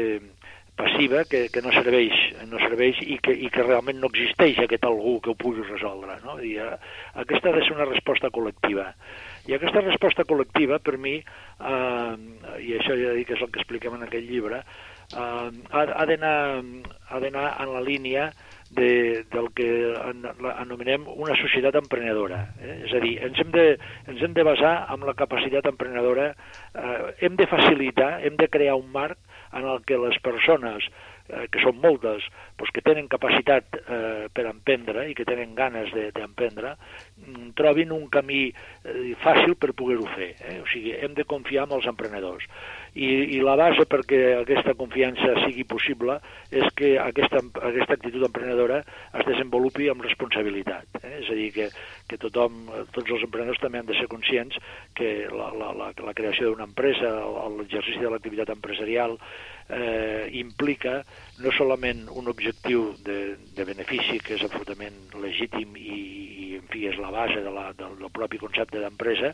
passiva 0.75 1.23
que, 1.23 1.47
que 1.53 1.61
no 1.63 1.71
serveix, 1.71 2.15
no 2.51 2.59
serveix 2.59 2.99
i, 3.05 3.15
que, 3.23 3.31
i 3.31 3.47
que 3.51 3.63
realment 3.63 4.01
no 4.01 4.09
existeix 4.11 4.59
aquest 4.59 4.83
algú 4.87 5.17
que 5.23 5.31
ho 5.31 5.37
pugui 5.39 5.63
resoldre. 5.63 6.17
No? 6.25 6.35
I, 6.43 6.57
eh, 6.59 6.75
aquesta 7.23 7.51
ha 7.51 7.55
de 7.55 7.63
ser 7.63 7.77
una 7.77 7.87
resposta 7.87 8.31
col·lectiva. 8.35 8.89
I 9.47 9.55
aquesta 9.55 9.83
resposta 9.85 10.25
col·lectiva, 10.27 10.81
per 10.83 10.97
mi, 10.99 11.15
eh, 11.21 12.13
i 12.59 12.75
això 12.75 12.97
ja 12.99 13.15
dic 13.15 13.29
que 13.29 13.37
és 13.39 13.45
el 13.45 13.53
que 13.53 13.63
expliquem 13.63 13.95
en 13.95 14.03
aquell 14.07 14.27
llibre, 14.27 14.63
eh, 15.13 15.49
ha, 15.71 15.85
ha 15.85 16.05
d'anar 16.09 17.47
en 17.61 17.73
la 17.73 17.83
línia 17.85 18.31
de, 18.75 19.25
del 19.31 19.51
que 19.55 19.69
anomenem 20.57 21.05
una 21.07 21.35
societat 21.39 21.77
emprenedora. 21.79 22.41
Eh? 22.59 22.77
És 22.87 22.95
a 22.97 23.01
dir, 23.03 23.15
ens 23.27 23.39
hem, 23.41 23.51
de, 23.53 23.65
ens 24.11 24.21
hem 24.25 24.35
de 24.35 24.45
basar 24.47 24.75
en 24.93 25.05
la 25.07 25.15
capacitat 25.17 25.69
emprenedora, 25.71 26.31
eh, 26.73 26.99
hem 27.25 27.37
de 27.39 27.49
facilitar, 27.51 28.19
hem 28.25 28.37
de 28.41 28.49
crear 28.51 28.75
un 28.79 28.91
marc 28.91 29.19
en 29.55 29.67
el 29.69 29.83
que 29.87 29.97
les 30.01 30.17
persones 30.19 30.89
eh, 31.29 31.45
que 31.51 31.61
són 31.63 31.79
moltes, 31.81 32.25
doncs 32.59 32.73
que 32.75 32.83
tenen 32.85 33.07
capacitat 33.11 33.77
eh, 33.79 34.27
per 34.33 34.47
emprendre 34.49 35.07
i 35.09 35.15
que 35.17 35.27
tenen 35.27 35.55
ganes 35.57 35.93
d'emprendre, 35.93 36.75
de, 36.75 37.29
mm, 37.29 37.53
trobin 37.57 37.93
un 37.95 38.09
camí 38.13 38.47
eh, 38.49 39.13
fàcil 39.23 39.55
per 39.55 39.71
poder-ho 39.77 40.09
fer. 40.17 40.33
Eh? 40.41 40.59
O 40.63 40.67
sigui, 40.73 40.93
hem 40.99 41.15
de 41.17 41.27
confiar 41.29 41.69
en 41.69 41.77
els 41.79 41.87
emprenedors. 41.89 42.49
I, 42.95 43.07
I 43.35 43.41
la 43.43 43.57
base 43.59 43.83
perquè 43.91 44.19
aquesta 44.39 44.73
confiança 44.79 45.33
sigui 45.43 45.65
possible 45.67 46.15
és 46.47 46.63
que 46.79 46.93
aquesta, 47.01 47.41
aquesta 47.67 47.97
actitud 47.97 48.23
emprenedora 48.23 48.77
es 49.19 49.25
desenvolupi 49.27 49.89
amb 49.91 50.05
responsabilitat. 50.05 51.01
Eh? 51.01 51.17
És 51.19 51.31
a 51.31 51.35
dir, 51.35 51.49
que, 51.55 51.67
que 52.07 52.19
tothom, 52.21 52.69
tots 52.95 53.11
els 53.11 53.25
emprenedors 53.27 53.59
també 53.59 53.81
han 53.81 53.89
de 53.89 53.97
ser 53.99 54.07
conscients 54.11 54.55
que 54.95 55.11
la, 55.27 55.51
la, 55.59 55.73
la, 55.75 55.91
la 56.07 56.15
creació 56.15 56.53
d'una 56.53 56.69
empresa, 56.71 57.11
l'exercici 57.57 57.99
de 57.99 58.13
l'activitat 58.13 58.55
empresarial, 58.55 59.19
eh, 59.67 60.29
implica 60.39 61.01
no 61.43 61.51
solament 61.51 62.05
un 62.15 62.29
objectiu 62.31 62.93
de, 63.03 63.35
de 63.55 63.67
benefici 63.67 64.21
que 64.23 64.37
és 64.37 64.45
absolutament 64.45 64.95
legítim 65.19 65.75
i, 65.75 65.99
i 66.47 66.49
en 66.61 66.67
fi, 66.71 66.87
és 66.87 66.99
la 67.01 67.11
base 67.11 67.41
de 67.43 67.51
la, 67.51 67.71
del, 67.77 67.97
del 67.99 68.13
propi 68.13 68.39
concepte 68.39 68.79
d'empresa, 68.79 69.33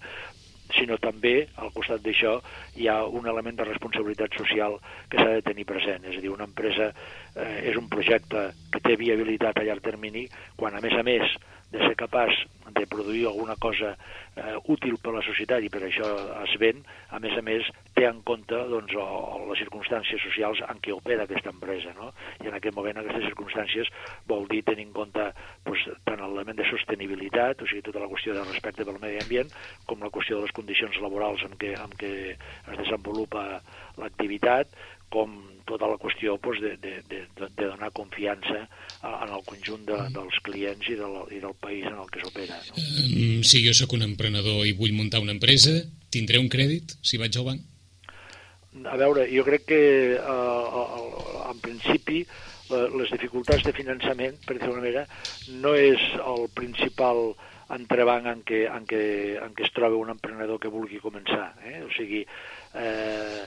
sinó 0.78 0.98
també, 1.02 1.48
al 1.62 1.72
costat 1.76 2.04
d'això, 2.06 2.38
hi 2.80 2.88
ha 2.88 3.02
un 3.06 3.28
element 3.28 3.60
de 3.60 3.68
responsabilitat 3.68 4.38
social 4.38 4.78
que 5.10 5.20
s'ha 5.20 5.38
de 5.38 5.46
tenir 5.46 5.68
present. 5.70 6.06
És 6.10 6.18
a 6.18 6.24
dir, 6.24 6.32
una 6.34 6.48
empresa 6.50 6.92
eh, 7.36 7.70
és 7.72 7.80
un 7.80 7.90
projecte 7.92 8.50
que 8.72 8.84
té 8.84 8.98
viabilitat 9.00 9.60
a 9.60 9.66
llarg 9.68 9.84
termini, 9.86 10.28
quan 10.58 10.76
a 10.76 10.84
més 10.84 10.98
a 10.98 11.04
més 11.08 11.38
de 11.72 11.80
ser 11.80 11.96
capaç 11.96 12.36
de 12.76 12.86
produir 12.88 13.26
alguna 13.28 13.56
cosa 13.56 13.96
eh, 14.36 14.56
útil 14.68 14.98
per 15.00 15.14
a 15.14 15.18
la 15.20 15.24
societat 15.24 15.64
i 15.64 15.70
per 15.72 15.82
això 15.88 16.08
es 16.44 16.56
ven, 16.60 16.82
a 17.16 17.20
més 17.24 17.36
a 17.40 17.44
més 17.44 17.68
té 17.96 18.06
en 18.08 18.22
compte 18.28 18.60
doncs, 18.72 18.94
o, 19.00 19.04
o 19.04 19.48
les 19.50 19.60
circumstàncies 19.64 20.24
socials 20.24 20.62
en 20.68 20.80
què 20.84 20.94
opera 20.96 21.24
aquesta 21.28 21.52
empresa. 21.56 21.96
No? 21.98 22.12
I 22.44 22.52
en 22.52 22.58
aquest 22.60 22.76
moment 22.76 23.00
aquestes 23.02 23.28
circumstàncies 23.30 23.92
vol 24.28 24.48
dir 24.52 24.62
tenir 24.68 24.88
en 24.90 24.94
compte 24.96 25.28
doncs, 25.66 25.88
tant 26.08 26.24
l'element 26.24 26.60
de 26.60 26.68
sostenibilitat, 26.68 27.64
o 27.64 27.70
sigui, 27.72 27.86
tota 27.88 28.04
la 28.04 28.12
qüestió 28.12 28.36
de 28.36 28.48
respecte 28.48 28.88
pel 28.88 29.00
medi 29.04 29.20
ambient, 29.24 29.52
com 29.88 30.04
la 30.04 30.12
qüestió 30.12 30.40
de 30.40 30.48
les 30.48 30.56
condicions 30.56 31.00
laborals 31.04 31.44
en 31.48 31.56
què, 31.60 31.76
en 31.80 31.96
què 32.00 32.16
es 32.36 32.82
desenvolupa 32.84 33.46
l'activitat, 34.00 34.76
com 35.12 35.40
tota 35.70 35.88
la 35.88 35.98
qüestió 36.02 36.36
doncs, 36.42 36.62
de, 36.64 36.76
de, 36.82 36.94
de, 37.10 37.22
de 37.48 37.66
donar 37.66 37.92
confiança 37.96 38.64
en 39.02 39.32
el 39.32 39.44
conjunt 39.48 39.84
de, 39.88 39.98
dels 40.16 40.40
clients 40.46 40.90
i, 40.90 40.98
del, 41.00 41.18
i 41.32 41.42
del 41.44 41.56
país 41.64 41.88
en 41.88 42.00
el 42.02 42.10
que 42.12 42.24
s'opera. 42.24 42.60
No? 42.70 42.78
Um, 42.78 43.42
si 43.48 43.64
jo 43.66 43.76
sóc 43.78 43.96
un 43.98 44.06
emprenedor 44.08 44.66
i 44.68 44.76
vull 44.78 44.96
muntar 44.98 45.24
una 45.24 45.36
empresa, 45.36 45.78
tindré 46.12 46.42
un 46.42 46.50
crèdit 46.52 46.98
si 47.06 47.22
vaig 47.22 47.38
al 47.38 47.48
banc? 47.52 47.68
A 48.88 48.96
veure, 49.00 49.28
jo 49.28 49.44
crec 49.48 49.68
que 49.68 49.82
uh, 50.16 51.50
en 51.52 51.60
principi 51.64 52.24
les 52.72 53.10
dificultats 53.12 53.66
de 53.68 53.74
finançament, 53.76 54.38
per 54.48 54.56
dir-ho 54.56 54.78
manera, 54.78 55.04
no 55.60 55.74
és 55.76 56.00
el 56.22 56.46
principal 56.56 57.34
entrebanc 57.72 58.28
en 58.32 58.44
què, 58.48 58.62
en, 58.72 58.86
què, 58.88 59.02
en 59.44 59.56
què 59.56 59.66
es 59.68 59.74
troba 59.76 60.00
un 60.00 60.12
emprenedor 60.14 60.60
que 60.60 60.72
vulgui 60.72 61.02
començar. 61.04 61.52
Eh? 61.68 61.82
O 61.84 61.92
sigui, 61.96 62.24
eh, 62.80 63.44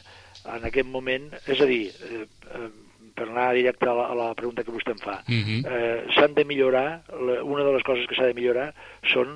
en 0.52 0.66
aquest 0.68 0.88
moment, 0.90 1.30
és 1.48 1.60
a 1.60 1.68
dir, 1.68 1.82
eh, 2.08 2.24
eh, 2.58 2.68
per 3.14 3.28
anar 3.28 3.52
directe 3.54 3.88
a 3.88 3.94
la, 3.94 4.06
a 4.10 4.14
la 4.18 4.28
pregunta 4.34 4.64
que 4.66 4.74
vostè 4.74 4.92
em 4.94 4.98
fa, 4.98 5.22
uh 5.22 5.32
Mhm. 5.32 5.44
-huh. 5.44 5.60
eh, 5.70 6.14
s'han 6.14 6.34
de 6.34 6.44
millorar, 6.44 7.02
la, 7.08 7.42
una 7.44 7.64
de 7.64 7.72
les 7.72 7.82
coses 7.82 8.06
que 8.06 8.14
s'ha 8.14 8.26
de 8.26 8.34
millorar 8.34 8.74
són 9.12 9.28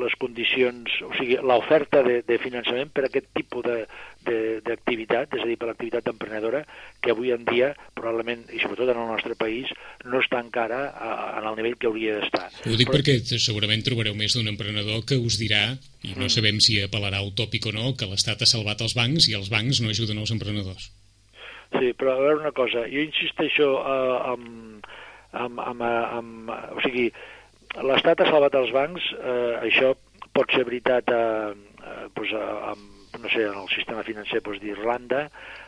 les 0.00 0.14
condicions, 0.18 0.90
o 1.02 1.12
sigui, 1.18 1.36
l'oferta 1.36 2.02
de, 2.02 2.22
de 2.22 2.38
finançament 2.38 2.90
per 2.92 3.04
a 3.04 3.06
aquest 3.06 3.26
tipus 3.32 3.64
d'activitat, 4.64 5.34
és 5.34 5.42
a 5.42 5.46
dir, 5.46 5.56
per 5.58 5.68
l'activitat 5.68 6.06
emprenedora, 6.08 6.64
que 7.00 7.10
avui 7.10 7.32
en 7.32 7.44
dia, 7.44 7.74
probablement, 7.94 8.44
i 8.52 8.60
sobretot 8.60 8.88
en 8.90 9.00
el 9.02 9.08
nostre 9.08 9.34
país, 9.34 9.66
no 10.04 10.20
està 10.20 10.40
encara 10.40 10.92
a, 10.94 11.38
en 11.40 11.48
el 11.48 11.56
nivell 11.56 11.76
que 11.78 11.86
hauria 11.86 12.18
d'estar. 12.20 12.48
Ho 12.66 12.76
dic 12.76 12.88
Però... 12.88 12.98
perquè 12.98 13.38
segurament 13.38 13.82
trobareu 13.82 14.14
més 14.14 14.34
d'un 14.34 14.48
emprenedor 14.48 15.04
que 15.04 15.16
us 15.18 15.38
dirà, 15.40 15.76
i 16.02 16.14
no 16.14 16.26
mm. 16.26 16.34
sabem 16.36 16.60
si 16.60 16.80
apel·larà 16.82 17.22
utòpic 17.26 17.66
o 17.66 17.72
no, 17.72 17.94
que 17.96 18.06
l'Estat 18.06 18.42
ha 18.42 18.46
salvat 18.46 18.80
els 18.80 18.94
bancs 18.94 19.28
i 19.28 19.34
els 19.34 19.50
bancs 19.50 19.80
no 19.80 19.88
ajuden 19.90 20.18
els 20.18 20.30
emprenedors. 20.30 20.90
Sí, 21.78 21.92
però 21.96 22.14
a 22.14 22.20
veure 22.20 22.40
una 22.42 22.54
cosa, 22.56 22.84
jo 22.92 23.04
insisteixo 23.04 23.68
eh, 23.80 24.16
amb, 24.32 24.88
amb, 25.32 25.60
amb, 25.64 25.84
amb, 25.88 26.50
o 26.76 26.80
sigui, 26.84 27.06
l'Estat 27.80 28.20
ha 28.20 28.28
salvat 28.28 28.56
els 28.60 28.72
bancs, 28.74 29.12
eh, 29.16 29.54
això 29.68 29.94
pot 30.36 30.52
ser 30.52 30.66
veritat 30.68 31.08
a, 31.12 31.22
doncs, 32.16 32.34
amb, 32.72 32.88
no 33.22 33.28
sé, 33.28 33.44
en 33.44 33.58
el 33.60 33.68
sistema 33.72 34.04
financer 34.06 34.40
doncs, 34.44 34.60
d'Irlanda 34.62 35.26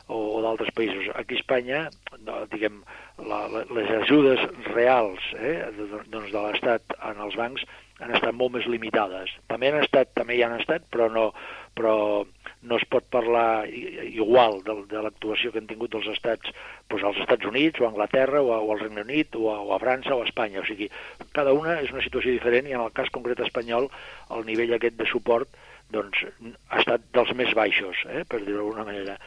o, 0.08 0.18
o 0.36 0.42
d'altres 0.44 0.72
països. 0.76 1.08
Aquí 1.14 1.36
a 1.36 1.40
Espanya, 1.40 1.80
no, 2.26 2.42
diguem, 2.52 2.82
la, 3.20 3.44
la, 3.52 3.64
les 3.76 3.90
ajudes 4.02 4.42
reals 4.72 5.24
eh, 5.38 5.56
de, 5.76 5.88
doncs, 6.12 6.30
de 6.32 6.40
l'Estat 6.40 6.96
en 7.00 7.20
els 7.24 7.36
bancs 7.40 7.66
han 8.02 8.14
estat 8.16 8.34
molt 8.34 8.56
més 8.56 8.66
limitades. 8.66 9.32
També 9.50 9.70
han 9.70 9.82
estat, 9.84 10.10
també 10.18 10.36
hi 10.36 10.42
han 10.44 10.56
estat, 10.58 10.86
però 10.92 11.06
no, 11.12 11.28
però 11.74 12.24
no 12.64 12.78
es 12.78 12.84
pot 12.88 13.04
parlar 13.12 13.66
igual 13.68 14.62
de, 14.64 14.76
de 14.88 15.02
l'actuació 15.04 15.52
que 15.52 15.60
han 15.60 15.68
tingut 15.68 15.94
els 15.98 16.06
estats, 16.14 16.54
doncs 16.88 17.04
als 17.04 17.20
Estats 17.24 17.50
Units 17.50 17.82
o 17.82 17.86
a 17.86 17.90
Anglaterra 17.92 18.40
o, 18.40 18.52
a, 18.54 18.60
o 18.62 18.72
al 18.72 18.80
Regne 18.80 19.04
Unit 19.04 19.36
o 19.36 19.50
a, 19.52 19.58
o 19.60 19.74
a 19.76 19.80
França 19.82 20.14
o 20.16 20.22
a 20.22 20.28
Espanya. 20.28 20.62
O 20.62 20.68
sigui, 20.68 20.88
cada 21.36 21.52
una 21.56 21.76
és 21.82 21.92
una 21.92 22.04
situació 22.04 22.32
diferent 22.32 22.70
i 22.70 22.76
en 22.78 22.84
el 22.86 22.94
cas 22.96 23.12
concret 23.14 23.42
espanyol 23.44 23.90
el 24.34 24.46
nivell 24.48 24.76
aquest 24.78 24.96
de 25.00 25.08
suport 25.10 25.60
doncs, 25.92 26.24
ha 26.72 26.80
estat 26.80 27.04
dels 27.14 27.34
més 27.36 27.52
baixos, 27.54 28.00
eh, 28.08 28.24
per 28.24 28.40
dir-ho 28.40 28.62
d'alguna 28.62 28.86
manera. 28.88 29.18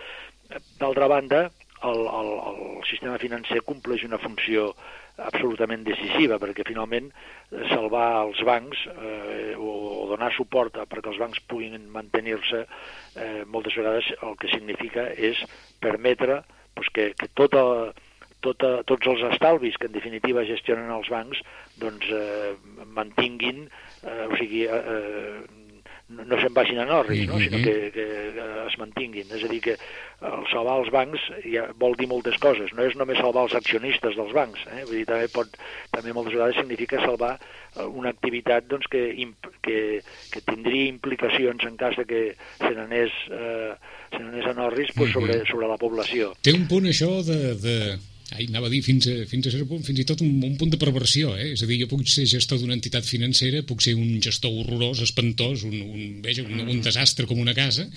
D'altra 0.80 1.08
banda, 1.12 1.44
el, 1.86 2.00
el, 2.20 2.32
el 2.52 2.62
sistema 2.90 3.20
financer 3.22 3.62
compleix 3.68 4.04
una 4.08 4.20
funció 4.22 4.72
absolutament 5.18 5.84
decisiva, 5.88 6.38
perquè 6.42 6.66
finalment 6.68 7.10
salvar 7.72 8.08
els 8.26 8.42
bancs 8.46 8.84
eh, 8.92 9.54
o, 9.58 9.72
o 10.04 10.08
donar 10.12 10.30
suport 10.36 10.78
a, 10.78 10.86
perquè 10.90 11.12
els 11.14 11.22
bancs 11.22 11.42
puguin 11.50 11.78
mantenir-se 11.94 12.64
eh, 12.64 13.42
moltes 13.46 13.78
vegades 13.80 14.12
el 14.22 14.38
que 14.42 14.52
significa 14.54 15.08
és 15.14 15.42
permetre 15.82 16.42
pues, 16.78 16.92
que, 16.94 17.10
que 17.18 17.30
tota, 17.34 17.64
tota, 18.46 18.74
tots 18.90 19.10
els 19.10 19.26
estalvis 19.32 19.78
que 19.82 19.90
en 19.90 19.96
definitiva 19.98 20.46
gestionen 20.48 20.94
els 20.94 21.10
bancs 21.14 21.42
doncs, 21.82 22.10
eh, 22.14 22.54
mantinguin, 22.94 23.66
eh, 24.04 24.26
o 24.30 24.36
sigui, 24.38 24.66
eh, 24.66 24.84
eh 24.98 25.66
no, 26.10 26.24
no 26.24 26.40
se'n 26.40 26.54
vagin 26.56 26.80
en 26.80 26.92
orris, 26.94 27.26
no? 27.28 27.40
sinó 27.40 27.60
que, 27.64 27.92
que, 27.92 28.06
es 28.68 28.78
mantinguin. 28.80 29.28
És 29.36 29.44
a 29.44 29.52
dir, 29.52 29.60
que 29.64 29.76
el 29.78 30.48
salvar 30.52 30.80
els 30.82 30.92
bancs 30.94 31.28
ja 31.46 31.68
vol 31.80 31.98
dir 32.00 32.08
moltes 32.10 32.40
coses, 32.44 32.72
no 32.78 32.86
és 32.88 32.96
només 33.00 33.20
salvar 33.22 33.46
els 33.48 33.56
accionistes 33.60 34.18
dels 34.18 34.34
bancs, 34.36 34.64
eh? 34.72 34.84
Vull 34.88 35.02
dir, 35.02 35.06
també, 35.10 35.30
pot, 35.34 35.60
també 35.94 36.16
moltes 36.16 36.38
vegades 36.38 36.60
significa 36.60 37.02
salvar 37.04 37.36
eh, 37.38 37.86
una 37.86 38.14
activitat 38.16 38.70
doncs, 38.72 38.90
que, 38.92 39.04
que, 39.66 39.80
que 40.34 40.44
tindria 40.48 40.90
implicacions 40.90 41.68
en 41.68 41.80
cas 41.80 42.00
de 42.00 42.08
que 42.10 42.24
se 42.58 42.74
n'anés 42.74 43.16
eh, 43.32 43.74
se 44.12 44.22
n'anés 44.24 44.52
en 44.54 44.62
orris 44.64 44.94
pues, 44.96 45.12
sobre, 45.14 45.42
sobre 45.50 45.68
la 45.70 45.80
població. 45.82 46.32
Té 46.42 46.56
un 46.56 46.68
punt 46.72 46.88
això 46.90 47.20
de, 47.28 47.42
de 47.62 47.78
Ai, 48.36 48.44
anava 48.50 48.68
a 48.68 48.72
dir 48.74 48.82
fins 48.84 49.08
a, 49.08 49.14
fins 49.30 49.48
a 49.48 49.54
cert 49.54 49.70
punt, 49.70 49.84
fins 49.88 50.02
i 50.04 50.06
tot 50.08 50.20
un, 50.26 50.34
un 50.44 50.56
punt 50.60 50.74
de 50.74 50.80
perversió, 50.82 51.32
eh? 51.40 51.54
És 51.54 51.64
a 51.64 51.70
dir, 51.70 51.80
jo 51.84 51.88
puc 51.88 52.04
ser 52.12 52.26
gestor 52.28 52.60
d'una 52.60 52.76
entitat 52.76 53.08
financera, 53.08 53.64
puc 53.64 53.84
ser 53.86 53.96
un 53.96 54.18
gestor 54.24 54.52
horrorós, 54.52 55.00
espantós, 55.06 55.64
un, 55.68 55.78
un, 55.80 56.18
veja, 56.26 56.44
un, 56.44 56.66
un 56.68 56.82
desastre 56.84 57.28
com 57.30 57.40
una 57.40 57.56
casa, 57.56 57.88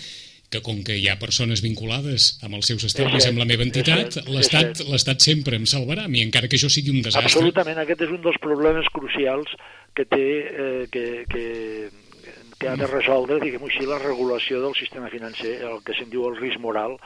que 0.50 0.60
com 0.66 0.80
que 0.86 0.96
hi 0.98 1.06
ha 1.10 1.16
persones 1.18 1.62
vinculades 1.62 2.32
amb 2.46 2.58
els 2.58 2.70
seus 2.70 2.84
estalvis 2.88 3.26
amb 3.28 3.38
la 3.38 3.46
meva 3.46 3.62
entitat, 3.66 4.18
l'Estat 4.26 4.82
l'Estat 4.88 5.22
sempre 5.22 5.58
em 5.58 5.66
salvarà 5.70 6.06
a 6.06 6.10
mi, 6.10 6.24
encara 6.26 6.50
que 6.50 6.58
això 6.58 6.70
sigui 6.70 6.90
un 6.94 7.04
desastre. 7.06 7.30
Absolutament, 7.30 7.78
aquest 7.82 8.02
és 8.06 8.14
un 8.14 8.22
dels 8.24 8.38
problemes 8.42 8.90
crucials 8.94 9.54
que 9.94 10.06
té, 10.10 10.26
eh, 10.50 10.86
que, 10.90 11.04
que, 11.30 11.44
que 12.61 12.68
ha 12.68 12.76
de 12.76 12.86
resoldre, 12.86 13.40
diguem-ho 13.40 13.70
així, 13.70 13.86
la 13.88 13.98
regulació 14.02 14.61
del 14.61 14.76
sistema 14.76 15.08
financer, 15.08 15.56
el 15.64 15.80
que 15.82 15.96
se'n 15.96 16.12
diu 16.12 16.26
el 16.28 16.36
risc 16.36 16.61
moral. 16.61 16.98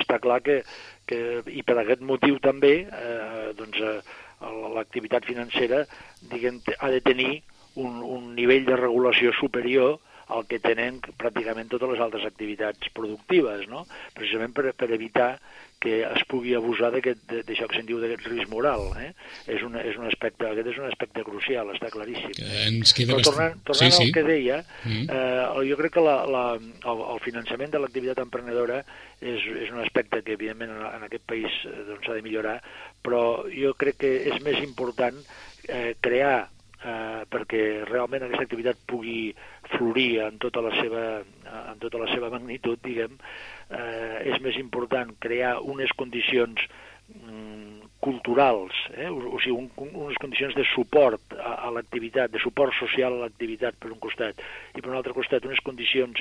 Està 0.00 0.16
clar 0.24 0.40
que 0.40 0.62
que, 1.06 1.42
i 1.50 1.62
per 1.66 1.78
aquest 1.80 2.02
motiu 2.06 2.38
també 2.42 2.72
eh, 2.86 3.50
doncs, 3.58 3.80
eh, 3.80 4.52
l'activitat 4.76 5.26
financera 5.28 5.84
diguem, 6.30 6.60
ha 6.78 6.90
de 6.92 7.00
tenir 7.04 7.32
un, 7.74 8.00
un 8.02 8.32
nivell 8.36 8.66
de 8.68 8.78
regulació 8.78 9.32
superior 9.38 9.98
al 10.28 10.46
que 10.48 10.60
tenen 10.62 11.00
pràcticament 11.18 11.70
totes 11.72 11.90
les 11.94 12.02
altres 12.04 12.24
activitats 12.28 12.92
productives, 12.94 13.66
no? 13.70 13.86
precisament 14.14 14.54
per, 14.56 14.70
per 14.78 14.90
evitar 14.94 15.34
que 15.82 16.04
es 16.06 16.22
pugui 16.30 16.52
abusar 16.54 16.92
d'això 16.94 17.66
que 17.66 17.74
se'n 17.74 17.88
diu 17.88 17.98
d'aquest 17.98 18.28
risc 18.30 18.50
moral. 18.52 18.84
Eh? 19.02 19.08
És, 19.50 19.64
un, 19.66 19.74
és 19.80 19.98
un 19.98 20.06
aspecte, 20.06 20.46
aquest 20.46 20.70
és 20.70 20.78
un 20.78 20.86
aspecte 20.86 21.24
crucial, 21.26 21.72
està 21.74 21.90
claríssim. 21.90 22.36
Que 22.38 22.50
ens 22.68 22.94
queda 22.94 23.16
Però 23.16 23.26
tornant, 23.26 23.58
tornant 23.66 23.90
sí, 23.90 23.98
sí. 23.98 24.06
al 24.06 24.14
que 24.14 24.24
deia, 24.28 24.60
mm. 24.86 25.08
eh, 25.10 25.66
jo 25.72 25.80
crec 25.80 25.96
que 25.98 26.06
la, 26.06 26.16
la, 26.30 26.44
el, 26.60 27.04
el 27.16 27.20
finançament 27.26 27.74
de 27.74 27.82
l'activitat 27.82 28.22
emprenedora 28.22 28.78
és, 29.18 29.42
és 29.42 29.74
un 29.74 29.82
aspecte 29.82 30.22
que, 30.22 30.38
evidentment, 30.38 30.70
en, 30.78 30.86
en 31.00 31.08
aquest 31.08 31.26
país 31.34 31.50
eh, 31.66 31.74
doncs, 31.74 32.06
s'ha 32.06 32.14
doncs, 32.14 32.20
de 32.20 32.26
millorar, 32.30 32.56
però 33.02 33.22
jo 33.50 33.74
crec 33.78 33.98
que 34.06 34.14
és 34.30 34.38
més 34.46 34.62
important 34.62 35.18
eh, 35.66 35.96
crear 35.98 36.36
eh, 36.82 37.22
perquè 37.30 37.64
realment 37.88 38.28
aquesta 38.28 38.46
activitat 38.46 38.86
pugui 38.86 39.32
florir 39.76 40.22
en 40.26 40.38
tota 40.42 40.62
la 40.64 40.72
seva, 40.78 41.04
en 41.72 41.82
tota 41.82 42.00
la 42.02 42.08
seva 42.12 42.30
magnitud, 42.32 42.80
diguem, 42.84 43.18
eh, 43.70 44.32
és 44.32 44.40
més 44.44 44.58
important 44.60 45.12
crear 45.22 45.58
unes 45.74 45.92
condicions 45.98 46.64
mm, 47.12 47.51
culturals, 48.02 48.74
eh? 48.96 49.06
o, 49.06 49.36
o 49.36 49.38
sigui, 49.38 49.54
un, 49.54 49.68
unes 49.78 50.18
condicions 50.18 50.56
de 50.58 50.64
suport 50.72 51.36
a, 51.38 51.52
a 51.68 51.70
l'activitat, 51.70 52.32
de 52.34 52.40
suport 52.42 52.74
social 52.74 53.14
a 53.14 53.20
l'activitat 53.28 53.78
per 53.78 53.92
un 53.94 54.00
costat, 54.02 54.42
i 54.74 54.82
per 54.82 54.90
un 54.90 54.98
altre 54.98 55.14
costat 55.14 55.46
unes 55.46 55.62
condicions 55.62 56.18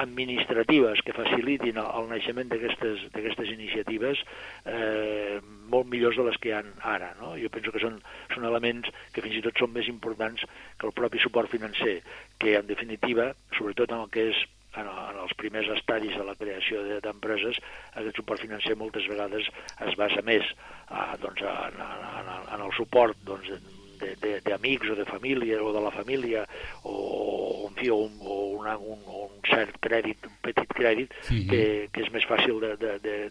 administratives 0.00 1.04
que 1.04 1.12
facilitin 1.12 1.76
el, 1.82 1.92
el 2.00 2.08
naixement 2.14 2.48
d'aquestes 2.48 3.52
iniciatives 3.52 4.24
eh, 4.64 5.36
molt 5.68 5.92
millors 5.92 6.16
de 6.16 6.24
les 6.30 6.40
que 6.40 6.48
hi 6.48 6.56
ha 6.56 6.64
ara. 6.96 7.12
No? 7.20 7.34
Jo 7.36 7.52
penso 7.52 7.76
que 7.76 7.84
són, 7.84 8.00
són 8.32 8.48
elements 8.48 8.88
que 9.12 9.24
fins 9.24 9.36
i 9.36 9.44
tot 9.44 9.60
són 9.60 9.76
més 9.76 9.92
importants 9.92 10.48
que 10.80 10.88
el 10.88 10.96
propi 10.96 11.20
suport 11.20 11.52
financer, 11.52 11.98
que 12.40 12.56
en 12.56 12.72
definitiva, 12.72 13.34
sobretot 13.58 13.92
en 13.92 14.06
el 14.06 14.14
que 14.16 14.30
és 14.32 14.46
en, 14.80 14.88
en 14.88 15.20
els 15.24 15.34
primers 15.40 15.70
estadis 15.76 16.16
de 16.18 16.26
la 16.26 16.36
creació 16.38 16.84
d'empreses, 17.04 17.60
aquest 17.94 18.20
suport 18.20 18.42
financer 18.44 18.76
moltes 18.78 19.08
vegades 19.10 19.50
es 19.86 19.98
basa 20.00 20.24
més 20.26 20.46
a, 20.88 21.10
doncs, 21.22 21.42
en, 21.42 21.82
en, 21.82 22.32
en 22.56 22.64
el 22.66 22.74
suport 22.78 23.18
doncs, 23.28 23.52
d'amics 23.98 24.90
o 24.92 24.96
de 24.98 25.06
família 25.08 25.62
o 25.62 25.72
de 25.72 25.82
la 25.82 25.92
família 25.94 26.44
o, 26.82 27.68
en 27.68 27.74
fi, 27.78 27.90
o 27.90 27.98
un, 28.06 28.16
o 28.20 28.36
una, 28.58 28.76
un, 28.78 29.00
un 29.06 29.34
cert 29.48 29.78
crèdit, 29.82 30.26
un 30.26 30.36
petit 30.44 30.68
crèdit 30.74 31.12
-hmm. 31.12 31.46
que, 31.50 31.62
que 31.92 32.02
és 32.02 32.10
més 32.12 32.24
fàcil 32.28 32.60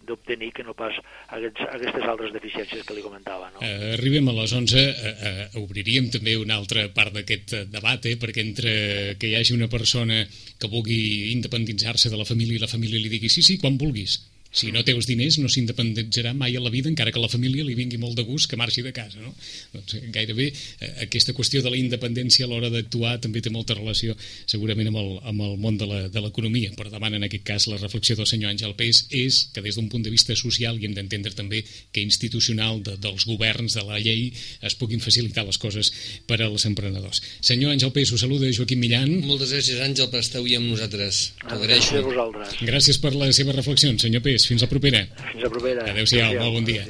d'obtenir 0.06 0.52
que 0.54 0.64
no 0.64 0.74
pas 0.74 0.96
aquests, 1.28 1.62
aquestes 1.62 2.04
altres 2.04 2.34
deficiències 2.34 2.86
que 2.86 2.94
li 2.94 3.06
comentava. 3.06 3.52
No? 3.52 3.60
Uh, 3.60 3.94
arribem 3.98 4.28
a 4.30 4.36
les 4.40 4.54
11, 4.54 4.78
uh, 4.78 5.14
uh, 5.58 5.64
obriríem 5.64 6.10
també 6.14 6.38
una 6.38 6.56
altra 6.56 6.88
part 6.94 7.14
d'aquest 7.14 7.56
debat, 7.72 8.06
eh, 8.06 8.18
perquè 8.20 8.42
entre 8.46 8.72
que 9.20 9.28
hi 9.28 9.36
hagi 9.36 9.54
una 9.54 9.68
persona 9.68 10.26
que 10.60 10.72
vulgui 10.72 11.32
independitzar-se 11.34 12.10
de 12.10 12.18
la 12.18 12.26
família 12.26 12.58
i 12.58 12.64
la 12.64 12.72
família 12.72 13.00
li 13.00 13.10
digui 13.10 13.30
sí, 13.30 13.42
sí, 13.42 13.58
quan 13.58 13.78
vulguis, 13.78 14.20
si 14.52 14.72
no 14.72 14.84
té 14.86 14.96
els 14.96 15.08
diners, 15.10 15.38
no 15.42 15.50
s'independitzarà 15.52 16.34
mai 16.38 16.56
a 16.58 16.62
la 16.64 16.72
vida, 16.74 16.90
encara 16.90 17.12
que 17.12 17.22
la 17.22 17.30
família 17.32 17.66
li 17.66 17.76
vingui 17.78 18.00
molt 18.02 18.18
de 18.18 18.26
gust 18.28 18.50
que 18.50 18.60
marxi 18.60 18.84
de 18.86 18.94
casa. 18.96 19.20
No? 19.22 19.34
Doncs 19.74 19.98
eh, 19.98 20.04
gairebé 20.14 20.50
eh, 20.50 20.92
aquesta 21.08 21.36
qüestió 21.38 21.62
de 21.64 21.72
la 21.74 21.80
independència 21.80 22.48
a 22.48 22.52
l'hora 22.52 22.72
d'actuar 22.74 23.18
també 23.24 23.42
té 23.44 23.52
molta 23.54 23.78
relació 23.78 24.16
segurament 24.46 24.92
amb 24.92 25.02
el, 25.02 25.12
amb 25.32 25.46
el 25.48 25.58
món 25.62 25.78
de 25.78 25.88
l'economia. 26.24 26.74
Per 26.78 26.90
davant, 26.92 27.16
en 27.18 27.28
aquest 27.28 27.46
cas, 27.48 27.68
la 27.72 27.80
reflexió 27.82 28.18
del 28.18 28.30
senyor 28.30 28.54
Àngel 28.54 28.76
Pes 28.80 29.06
és 29.12 29.44
que 29.54 29.64
des 29.66 29.78
d'un 29.78 29.90
punt 29.92 30.06
de 30.06 30.14
vista 30.14 30.36
social 30.38 30.80
i 30.80 30.88
hem 30.88 30.96
d'entendre 30.98 31.34
també 31.38 31.64
que 31.92 32.04
institucional 32.04 32.82
de, 32.84 32.98
dels 33.02 33.28
governs, 33.28 33.78
de 33.78 33.86
la 33.88 34.00
llei, 34.02 34.32
es 34.62 34.78
puguin 34.80 35.04
facilitar 35.04 35.46
les 35.48 35.60
coses 35.62 35.92
per 36.28 36.40
als 36.42 36.66
emprenedors. 36.70 37.22
Senyor 37.42 37.76
Àngel 37.76 37.94
Pes, 37.96 38.14
us 38.16 38.24
saluda 38.24 38.50
Joaquim 38.54 38.82
Millan. 38.82 39.20
Moltes 39.28 39.54
gràcies, 39.54 39.82
Àngel, 39.84 40.10
per 40.14 40.24
estar 40.24 40.42
avui 40.42 40.58
amb 40.58 40.72
nosaltres. 40.72 41.22
Gràcies 41.48 42.00
a 42.00 42.06
vosaltres. 42.06 42.58
Gràcies 42.68 43.02
per 43.04 43.14
les 43.18 43.38
seves 43.38 43.56
reflexions, 43.58 44.02
senyor 44.06 44.24
Fins 44.48 44.64
la 44.64 44.70
propera. 44.72 45.04
Fins 45.32 45.44
la 45.44 45.52
propera. 45.52 45.88
Adéu-siau, 45.92 46.32
Adéu 46.32 46.46
molt 46.46 46.60
bon 46.60 46.68
dia. 46.68 46.86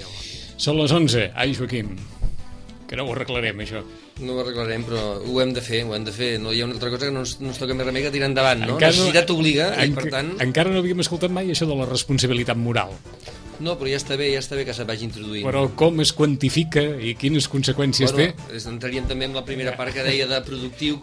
Són 0.58 0.78
les 0.80 0.93
11. 0.93 1.32
Ai, 1.38 1.53
Joaquim, 1.58 1.95
que 2.88 2.97
no 2.97 3.05
ho 3.05 3.14
arreglarem, 3.14 3.60
això. 3.66 3.82
No 4.24 4.34
ho 4.34 4.41
arreglarem, 4.41 4.86
però 4.88 5.01
ho 5.20 5.41
hem 5.43 5.51
de 5.53 5.62
fer, 5.62 5.84
ho 5.86 5.93
hem 5.97 6.05
de 6.08 6.14
fer. 6.16 6.32
No 6.41 6.53
hi 6.53 6.62
ha 6.62 6.68
una 6.70 6.78
altra 6.78 6.89
cosa 6.93 7.10
que 7.10 7.14
no 7.14 7.26
ens, 7.26 7.36
no 7.41 7.51
ens 7.51 7.60
toca 7.62 7.76
més 7.78 7.86
remei 7.86 8.05
que 8.05 8.14
tirar 8.14 8.30
endavant, 8.32 8.64
no? 8.64 8.78
Encara 8.78 8.95
Necessitat 8.95 9.30
no, 9.30 9.38
obliga, 9.41 9.68
en, 9.76 9.91
i 9.91 9.97
per 9.97 10.08
tant... 10.14 10.32
Encara 10.47 10.74
no 10.74 10.82
havíem 10.82 11.03
escoltat 11.03 11.34
mai 11.34 11.51
això 11.53 11.68
de 11.70 11.78
la 11.78 11.89
responsabilitat 11.89 12.58
moral. 12.62 12.95
No, 13.60 13.74
però 13.80 13.89
ja 13.89 13.97
està 13.97 14.18
bé, 14.20 14.30
ja 14.34 14.41
està 14.43 14.58
bé 14.58 14.66
que 14.68 14.76
se 14.76 14.86
vagi 14.88 15.08
introduint. 15.08 15.45
Però 15.47 15.64
com 15.80 16.01
es 16.03 16.12
quantifica 16.14 16.84
i 17.01 17.16
quines 17.20 17.47
conseqüències 17.49 18.14
bueno, 18.14 18.36
té? 18.38 18.62
Entraríem 18.70 19.08
també 19.10 19.30
amb 19.30 19.39
la 19.39 19.45
primera 19.47 19.74
part 19.80 19.95
que 19.95 20.05
deia 20.05 20.28
de 20.30 20.41
productiu, 20.45 20.99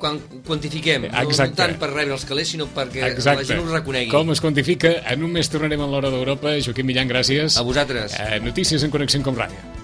quan 0.00 0.18
quantifiquem, 0.46 1.08
Exacte. 1.10 1.52
no 1.54 1.60
tant 1.62 1.78
per 1.78 1.92
rebre 1.92 2.16
els 2.16 2.26
calés, 2.28 2.50
sinó 2.54 2.66
perquè 2.74 3.06
Exacte. 3.12 3.44
la 3.44 3.48
gent 3.52 3.62
ho 3.62 3.70
reconegui. 3.72 4.10
Com 4.14 4.34
es 4.34 4.42
quantifica? 4.42 4.96
En 5.12 5.22
un 5.24 5.32
mes 5.32 5.50
tornarem 5.50 5.80
a 5.80 5.86
l'hora 5.90 6.10
d'Europa. 6.10 6.56
Joaquim 6.64 6.86
Millan, 6.90 7.08
gràcies. 7.10 7.58
A 7.58 7.62
vosaltres. 7.62 8.18
Eh, 8.18 8.40
notícies 8.40 8.82
en 8.82 8.90
Connexió 8.90 9.22
com 9.22 9.36
Ràdio. 9.38 9.83